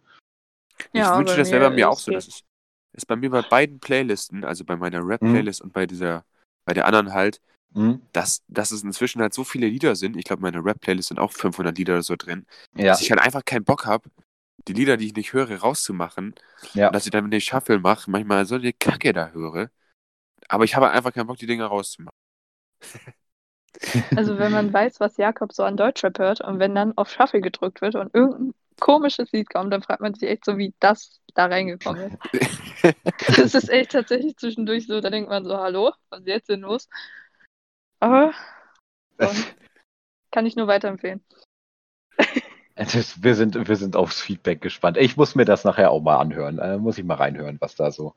Ich 0.78 0.92
Ja, 0.92 1.18
wünsche, 1.18 1.36
bei 1.36 1.42
das 1.42 1.50
wäre 1.50 1.70
bei 1.70 1.74
mir 1.74 1.90
auch 1.90 1.98
so. 1.98 2.12
Das 2.12 2.28
ist, 2.28 2.44
ist 2.92 3.06
bei 3.06 3.16
mir 3.16 3.30
bei 3.30 3.42
beiden 3.42 3.80
Playlisten, 3.80 4.44
also 4.44 4.64
bei 4.64 4.76
meiner 4.76 5.00
Mhm. 5.00 5.06
Rap-Playlist 5.06 5.60
und 5.60 5.72
bei 5.72 5.86
dieser, 5.86 6.24
bei 6.64 6.72
der 6.72 6.86
anderen 6.86 7.12
halt, 7.12 7.40
Mhm. 7.74 8.00
dass, 8.12 8.42
dass 8.48 8.70
es 8.70 8.82
inzwischen 8.82 9.20
halt 9.20 9.34
so 9.34 9.44
viele 9.44 9.68
Lieder 9.68 9.96
sind. 9.96 10.16
Ich 10.16 10.24
glaube, 10.24 10.42
meine 10.42 10.64
Rap-Playlist 10.64 11.08
sind 11.08 11.18
auch 11.20 11.32
500 11.32 11.76
Lieder 11.78 11.94
oder 11.94 12.02
so 12.02 12.16
drin. 12.16 12.46
Ja, 12.74 12.92
Dass 12.92 13.00
ich 13.00 13.10
halt 13.10 13.20
einfach 13.20 13.44
keinen 13.44 13.64
Bock 13.64 13.86
habe, 13.86 14.08
die 14.68 14.72
Lieder, 14.72 14.96
die 14.96 15.06
ich 15.06 15.14
nicht 15.14 15.32
höre, 15.32 15.58
rauszumachen. 15.60 16.34
ja. 16.74 16.88
Und 16.88 16.94
dass 16.94 17.04
ich 17.06 17.10
dann, 17.12 17.24
wenn 17.24 17.32
ich 17.32 17.44
Shuffle 17.44 17.78
mache, 17.78 18.10
manchmal 18.10 18.46
so 18.46 18.56
eine 18.56 18.72
Kacke 18.72 19.12
da 19.12 19.30
höre. 19.30 19.70
Aber 20.48 20.64
ich 20.64 20.76
habe 20.76 20.90
einfach 20.90 21.12
keinen 21.12 21.26
Bock, 21.28 21.38
die 21.38 21.46
Dinger 21.46 21.66
rauszumachen. 21.66 22.10
Also 24.14 24.38
wenn 24.38 24.52
man 24.52 24.72
weiß, 24.72 25.00
was 25.00 25.16
Jakob 25.16 25.52
so 25.52 25.62
an 25.64 25.76
Deutschrap 25.76 26.18
hört 26.18 26.40
und 26.40 26.58
wenn 26.58 26.74
dann 26.74 26.96
auf 26.96 27.10
Shuffle 27.10 27.40
gedrückt 27.40 27.80
wird 27.82 27.94
und 27.96 28.14
irgendein 28.14 28.54
komisches 28.80 29.30
Lied 29.32 29.50
kommt, 29.50 29.72
dann 29.72 29.82
fragt 29.82 30.00
man 30.00 30.14
sich 30.14 30.28
echt 30.28 30.44
so, 30.44 30.58
wie 30.58 30.74
das 30.80 31.20
da 31.34 31.46
reingekommen 31.46 32.08
ist. 32.08 32.18
Das 33.36 33.54
ist 33.54 33.68
echt 33.70 33.92
tatsächlich 33.92 34.36
zwischendurch 34.36 34.86
so, 34.86 35.00
da 35.00 35.10
denkt 35.10 35.28
man 35.30 35.44
so, 35.44 35.56
hallo, 35.56 35.92
was 36.10 36.20
ist 36.20 36.26
jetzt 36.28 36.48
denn 36.48 36.60
los? 36.60 36.88
Aber 38.06 38.32
und 39.18 39.56
kann 40.30 40.46
ich 40.46 40.54
nur 40.54 40.68
weiterempfehlen. 40.68 41.20
Das, 42.78 43.22
wir, 43.22 43.34
sind, 43.34 43.68
wir 43.68 43.76
sind 43.76 43.96
aufs 43.96 44.20
Feedback 44.20 44.60
gespannt. 44.60 44.98
Ich 44.98 45.16
muss 45.16 45.34
mir 45.34 45.46
das 45.46 45.64
nachher 45.64 45.90
auch 45.90 46.02
mal 46.02 46.18
anhören. 46.18 46.58
Äh, 46.58 46.76
muss 46.76 46.98
ich 46.98 47.04
mal 47.04 47.14
reinhören, 47.14 47.56
was 47.58 47.74
da 47.74 47.90
so, 47.90 48.14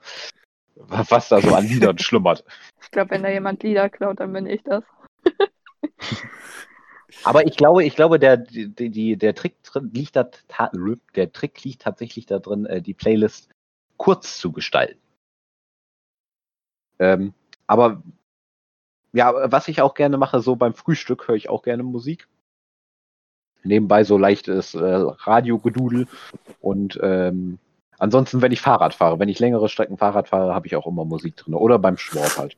was 0.76 1.30
da 1.30 1.40
so 1.40 1.56
an 1.56 1.64
Liedern 1.66 1.98
schlummert. 1.98 2.44
Ich 2.82 2.92
glaube, 2.92 3.12
wenn 3.12 3.24
da 3.24 3.30
jemand 3.30 3.64
Lieder 3.64 3.90
klaut, 3.90 4.20
dann 4.20 4.34
bin 4.34 4.48
ich 4.48 4.62
das. 4.64 4.84
Aber 7.24 7.48
ich 7.48 7.56
glaube, 7.56 7.86
ich 7.86 7.96
glaube, 7.96 8.20
der, 8.20 8.36
die, 8.36 8.90
die, 8.90 9.16
der 9.16 9.34
Trick 9.34 9.64
drin 9.64 9.92
liegt 9.94 10.18
da, 10.18 10.30
der 11.16 11.32
Trick 11.32 11.64
liegt 11.64 11.84
tatsächlich 11.84 12.26
da 12.26 12.40
drin, 12.40 12.66
äh, 12.66 12.82
die 12.82 12.94
Playlist 12.94 13.50
kurz 13.96 14.40
zu 14.40 14.52
gestalten. 14.52 15.00
Ähm, 17.00 17.34
aber 17.66 18.04
ja, 19.14 19.52
was 19.52 19.68
ich 19.68 19.82
auch 19.82 19.94
gerne 19.94 20.18
mache, 20.18 20.40
so 20.40 20.56
beim 20.56 20.74
Frühstück 20.74 21.28
höre 21.28 21.36
ich 21.36 21.50
auch 21.50 21.64
gerne 21.64 21.84
Musik. 21.84 22.28
Nebenbei 23.64 24.04
so 24.04 24.18
leichtes 24.18 24.74
äh, 24.74 24.80
Radiogedudel 24.80 26.08
und 26.62 27.00
ähm, 27.02 27.60
ansonsten, 27.98 28.42
wenn 28.42 28.52
ich 28.52 28.62
Fahrrad 28.62 28.94
fahre, 28.94 29.20
wenn 29.20 29.30
ich 29.30 29.40
längere 29.40 29.70
Strecken 29.70 29.98
Fahrrad 29.98 30.30
fahre, 30.30 30.56
habe 30.56 30.68
ich 30.68 30.76
auch 30.76 30.88
immer 30.88 31.06
Musik 31.06 31.36
drin. 31.36 31.54
Oder 31.54 31.78
beim 31.78 31.98
Sport 31.98 32.38
halt. 32.38 32.58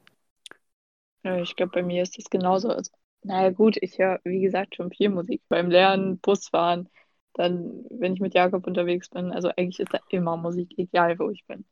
Ja, 1.24 1.38
ich 1.38 1.56
glaube, 1.56 1.72
bei 1.74 1.84
mir 1.84 2.04
ist 2.04 2.18
das 2.18 2.30
genauso. 2.30 2.70
Also, 2.70 2.92
naja, 3.24 3.52
gut, 3.52 3.78
ich 3.82 4.00
höre, 4.00 4.20
wie 4.24 4.42
gesagt, 4.42 4.76
schon 4.76 4.92
viel 4.92 5.10
Musik. 5.10 5.42
Beim 5.50 5.70
Lernen, 5.70 6.20
Busfahren, 6.20 6.90
dann, 7.34 7.86
wenn 7.90 8.14
ich 8.14 8.20
mit 8.20 8.34
Jakob 8.34 8.66
unterwegs 8.66 9.10
bin. 9.10 9.32
Also 9.32 9.50
eigentlich 9.50 9.80
ist 9.80 9.94
da 9.94 10.00
immer 10.10 10.38
Musik, 10.38 10.74
egal 10.78 11.18
wo 11.20 11.30
ich 11.30 11.46
bin. 11.46 11.66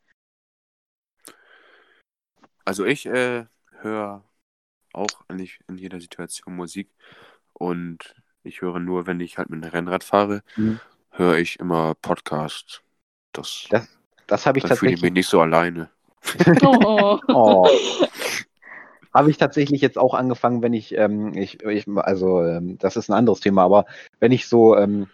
Also 2.66 2.86
ich 2.86 3.06
äh, 3.08 3.46
höre 3.82 4.24
auch 4.94 5.08
eigentlich 5.28 5.60
in 5.68 5.78
jeder 5.78 6.00
Situation 6.00 6.56
Musik. 6.56 6.90
Und 7.54 8.16
ich 8.44 8.62
höre 8.62 8.80
nur, 8.80 9.08
wenn 9.08 9.20
ich 9.20 9.38
halt 9.38 9.50
mit 9.50 9.64
dem 9.64 9.70
Rennrad 9.70 10.04
fahre, 10.04 10.42
Mhm. 10.56 10.80
höre 11.12 11.38
ich 11.38 11.60
immer 11.60 11.96
Podcast. 11.96 12.82
Das, 13.34 13.66
Das, 13.70 13.88
das 14.28 14.46
habe 14.46 14.58
ich 14.60 14.64
dann 14.66 14.78
fühle 14.78 14.92
ich 14.94 15.00
tatsächlich. 15.00 15.02
mich 15.02 15.12
nicht 15.14 15.28
so 15.30 15.42
alleine. 15.42 15.90
Oh. 16.64 17.20
Oh. 17.28 17.68
Habe 19.14 19.32
ich 19.32 19.38
tatsächlich 19.38 19.82
jetzt 19.82 19.98
auch 19.98 20.14
angefangen, 20.14 20.62
wenn 20.62 20.74
ich, 20.74 20.96
ähm, 20.96 21.34
ich, 21.36 21.64
ich 21.64 21.88
also 21.96 22.44
ähm, 22.44 22.78
das 22.78 22.96
ist 22.96 23.10
ein 23.10 23.14
anderes 23.14 23.40
Thema, 23.40 23.64
aber 23.64 23.86
wenn 24.20 24.32
ich 24.32 24.48
so, 24.48 24.78
ähm, 24.78 25.08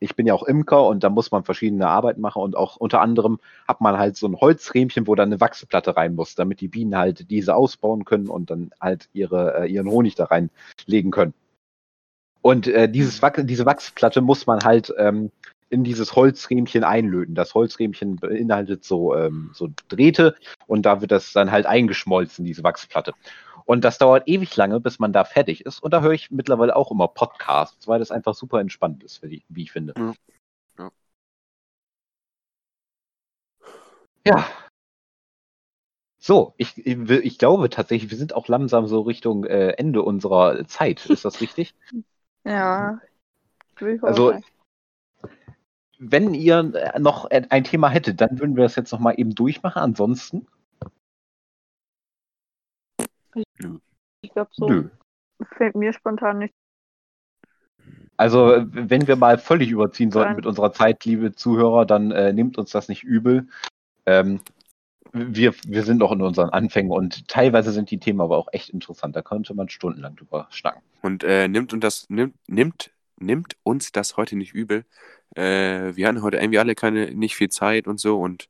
ich 0.00 0.16
bin 0.16 0.26
ja 0.26 0.34
auch 0.34 0.42
Imker 0.42 0.86
und 0.86 1.02
da 1.04 1.10
muss 1.10 1.30
man 1.30 1.44
verschiedene 1.44 1.88
Arbeiten 1.88 2.20
machen 2.20 2.42
und 2.42 2.56
auch 2.56 2.76
unter 2.76 3.00
anderem 3.00 3.38
hat 3.66 3.80
man 3.80 3.98
halt 3.98 4.16
so 4.16 4.26
ein 4.26 4.36
Holzrähmchen, 4.36 5.06
wo 5.06 5.14
dann 5.14 5.28
eine 5.28 5.40
Wachsplatte 5.40 5.96
rein 5.96 6.14
muss, 6.14 6.34
damit 6.34 6.60
die 6.60 6.68
Bienen 6.68 6.96
halt 6.96 7.30
diese 7.30 7.54
ausbauen 7.54 8.04
können 8.04 8.28
und 8.28 8.50
dann 8.50 8.70
halt 8.80 9.08
ihre, 9.12 9.62
äh, 9.62 9.66
ihren 9.66 9.88
Honig 9.88 10.14
da 10.14 10.24
reinlegen 10.24 11.10
können. 11.10 11.34
Und 12.42 12.68
äh, 12.68 12.88
dieses 12.88 13.20
Wach 13.22 13.32
diese 13.36 13.66
Wachsplatte 13.66 14.20
muss 14.20 14.46
man 14.46 14.60
halt 14.60 14.94
ähm, 14.96 15.30
in 15.70 15.84
dieses 15.84 16.14
Holzrähmchen 16.14 16.84
einlöten. 16.84 17.34
Das 17.34 17.54
Holzrähmchen 17.54 18.16
beinhaltet 18.16 18.84
so, 18.84 19.14
ähm, 19.14 19.50
so 19.52 19.68
Drähte 19.88 20.36
und 20.66 20.86
da 20.86 21.00
wird 21.00 21.10
das 21.10 21.32
dann 21.32 21.50
halt 21.50 21.66
eingeschmolzen, 21.66 22.44
diese 22.44 22.62
Wachsplatte. 22.62 23.12
Und 23.68 23.84
das 23.84 23.98
dauert 23.98 24.26
ewig 24.26 24.56
lange, 24.56 24.80
bis 24.80 24.98
man 24.98 25.12
da 25.12 25.24
fertig 25.24 25.66
ist. 25.66 25.82
Und 25.82 25.92
da 25.92 26.00
höre 26.00 26.12
ich 26.12 26.30
mittlerweile 26.30 26.74
auch 26.74 26.90
immer 26.90 27.06
Podcasts, 27.06 27.86
weil 27.86 27.98
das 27.98 28.10
einfach 28.10 28.32
super 28.32 28.60
entspannt 28.60 29.04
ist, 29.04 29.22
wie 29.22 29.36
ich, 29.36 29.44
wie 29.50 29.64
ich 29.64 29.72
finde. 29.72 29.92
Ja. 29.98 30.14
Ja. 30.78 30.90
Ja. 34.26 34.46
So, 36.16 36.54
ich, 36.56 36.78
ich, 36.78 37.10
ich 37.10 37.36
glaube 37.36 37.68
tatsächlich, 37.68 38.10
wir 38.10 38.16
sind 38.16 38.34
auch 38.34 38.48
langsam 38.48 38.86
so 38.86 39.02
Richtung 39.02 39.44
äh, 39.44 39.72
Ende 39.72 40.00
unserer 40.02 40.66
Zeit. 40.66 41.04
Ist 41.04 41.26
das 41.26 41.42
richtig? 41.42 41.74
Ja. 42.44 43.00
Also, 44.00 44.32
wenn 45.98 46.32
ihr 46.32 46.62
noch 46.98 47.26
ein 47.26 47.64
Thema 47.64 47.90
hättet, 47.90 48.22
dann 48.22 48.38
würden 48.38 48.56
wir 48.56 48.62
das 48.62 48.76
jetzt 48.76 48.92
noch 48.92 49.00
mal 49.00 49.12
eben 49.12 49.34
durchmachen. 49.34 49.82
Ansonsten, 49.82 50.46
ich 54.22 54.32
glaube, 54.32 54.50
so 54.52 54.68
nö. 54.68 54.88
fällt 55.56 55.74
mir 55.74 55.92
spontan 55.92 56.38
nicht. 56.38 56.54
Also, 58.16 58.64
wenn 58.66 59.06
wir 59.06 59.16
mal 59.16 59.38
völlig 59.38 59.70
überziehen 59.70 60.10
sollten 60.10 60.34
mit 60.34 60.46
unserer 60.46 60.72
Zeit, 60.72 61.04
liebe 61.04 61.32
Zuhörer, 61.32 61.86
dann 61.86 62.10
äh, 62.10 62.32
nehmt 62.32 62.58
uns 62.58 62.72
das 62.72 62.88
nicht 62.88 63.04
übel. 63.04 63.46
Ähm, 64.06 64.40
wir, 65.12 65.54
wir 65.66 65.84
sind 65.84 65.98
noch 65.98 66.12
in 66.12 66.22
unseren 66.22 66.50
Anfängen 66.50 66.90
und 66.90 67.28
teilweise 67.28 67.70
sind 67.70 67.90
die 67.90 67.98
Themen 67.98 68.20
aber 68.20 68.36
auch 68.36 68.48
echt 68.52 68.70
interessant. 68.70 69.14
Da 69.14 69.22
könnte 69.22 69.54
man 69.54 69.68
stundenlang 69.68 70.16
drüber 70.16 70.48
schnacken. 70.50 70.82
Und 71.02 71.24
äh, 71.24 71.48
nimmt, 71.48 71.72
und 71.72 71.84
das, 71.84 72.10
nimmt, 72.10 72.34
nimmt, 72.48 72.90
nimmt 73.18 73.56
uns 73.62 73.92
das 73.92 74.16
heute 74.16 74.36
nicht 74.36 74.52
übel. 74.52 74.84
Äh, 75.36 75.94
wir 75.94 76.08
hatten 76.08 76.22
heute 76.22 76.38
irgendwie 76.38 76.58
alle 76.58 76.74
keine, 76.74 77.12
nicht 77.12 77.36
viel 77.36 77.48
Zeit 77.48 77.86
und 77.86 78.00
so 78.00 78.20
und 78.20 78.48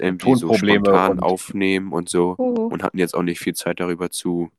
irgendwie 0.00 0.34
so 0.34 0.52
spontan 0.54 1.12
und 1.12 1.20
aufnehmen 1.20 1.92
und 1.92 2.08
so 2.08 2.34
uh. 2.38 2.66
und 2.66 2.82
hatten 2.82 2.98
jetzt 2.98 3.14
auch 3.14 3.22
nicht 3.22 3.40
viel 3.40 3.54
Zeit 3.54 3.80
darüber 3.80 4.10
zu, 4.10 4.50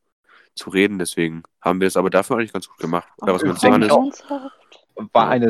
zu 0.55 0.69
reden. 0.69 0.99
Deswegen 0.99 1.43
haben 1.61 1.79
wir 1.79 1.87
es 1.87 1.97
aber 1.97 2.09
dafür 2.09 2.37
eigentlich 2.37 2.53
ganz 2.53 2.67
gut 2.67 2.77
gemacht. 2.77 3.07
Oder 3.17 3.33
was 3.33 3.43
man 3.43 3.55
sagen 3.55 3.81
ist. 3.83 4.23
War 5.13 5.29
eine, 5.29 5.47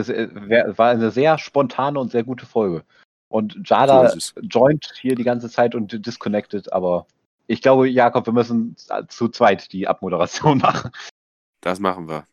war 0.77 0.89
eine 0.89 1.09
sehr 1.09 1.37
spontane 1.39 1.99
und 1.99 2.11
sehr 2.11 2.23
gute 2.23 2.45
Folge. 2.45 2.83
Und 3.29 3.59
Jada 3.63 4.09
so 4.09 4.39
joint 4.41 4.91
hier 4.99 5.15
die 5.15 5.23
ganze 5.23 5.49
Zeit 5.49 5.75
und 5.75 6.05
disconnected, 6.05 6.71
aber 6.73 7.07
ich 7.47 7.61
glaube, 7.61 7.89
Jakob, 7.89 8.27
wir 8.27 8.33
müssen 8.33 8.75
zu 9.07 9.29
zweit 9.29 9.71
die 9.73 9.87
Abmoderation 9.87 10.57
machen. 10.59 10.91
Das 11.61 11.79
machen 11.79 12.07
wir. 12.07 12.25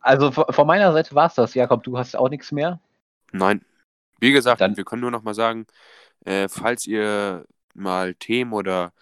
Also 0.00 0.32
von 0.32 0.66
meiner 0.66 0.92
Seite 0.92 1.14
war 1.14 1.26
es 1.26 1.34
das. 1.34 1.54
Jakob, 1.54 1.82
du 1.84 1.96
hast 1.96 2.16
auch 2.16 2.28
nichts 2.28 2.50
mehr? 2.50 2.80
Nein. 3.30 3.64
Wie 4.18 4.32
gesagt, 4.32 4.60
Dann, 4.60 4.76
wir 4.76 4.84
können 4.84 5.02
nur 5.02 5.10
noch 5.10 5.22
mal 5.22 5.34
sagen, 5.34 5.66
äh, 6.24 6.48
falls 6.48 6.86
ihr 6.86 7.44
mal 7.74 8.14
Themen 8.14 8.52
oder, 8.52 8.92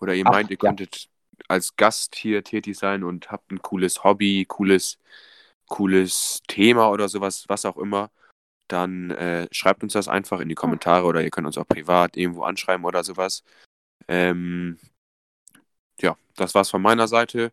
oder 0.00 0.14
ihr 0.14 0.24
Ach, 0.26 0.32
meint, 0.32 0.50
ihr 0.50 0.58
ja. 0.60 0.68
könntet 0.68 1.08
als 1.48 1.76
Gast 1.76 2.14
hier 2.14 2.44
tätig 2.44 2.78
sein 2.78 3.02
und 3.02 3.30
habt 3.30 3.50
ein 3.50 3.62
cooles 3.62 4.04
Hobby, 4.04 4.44
cooles, 4.46 4.98
cooles 5.66 6.42
Thema 6.46 6.90
oder 6.90 7.08
sowas, 7.08 7.44
was 7.48 7.64
auch 7.64 7.76
immer, 7.76 8.10
dann 8.68 9.10
äh, 9.10 9.48
schreibt 9.50 9.82
uns 9.82 9.94
das 9.94 10.08
einfach 10.08 10.40
in 10.40 10.48
die 10.48 10.54
Kommentare 10.54 11.04
oder 11.04 11.22
ihr 11.22 11.30
könnt 11.30 11.46
uns 11.46 11.58
auch 11.58 11.66
privat 11.66 12.16
irgendwo 12.16 12.42
anschreiben 12.42 12.84
oder 12.84 13.02
sowas. 13.04 13.42
Ähm, 14.08 14.78
ja, 16.00 16.16
das 16.36 16.54
war's 16.54 16.70
von 16.70 16.82
meiner 16.82 17.08
Seite. 17.08 17.52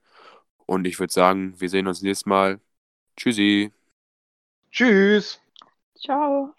Und 0.65 0.85
ich 0.85 0.99
würde 0.99 1.13
sagen, 1.13 1.59
wir 1.59 1.69
sehen 1.69 1.87
uns 1.87 2.01
nächstes 2.01 2.25
Mal. 2.25 2.59
Tschüssi. 3.15 3.71
Tschüss. 4.71 5.39
Ciao. 5.95 6.56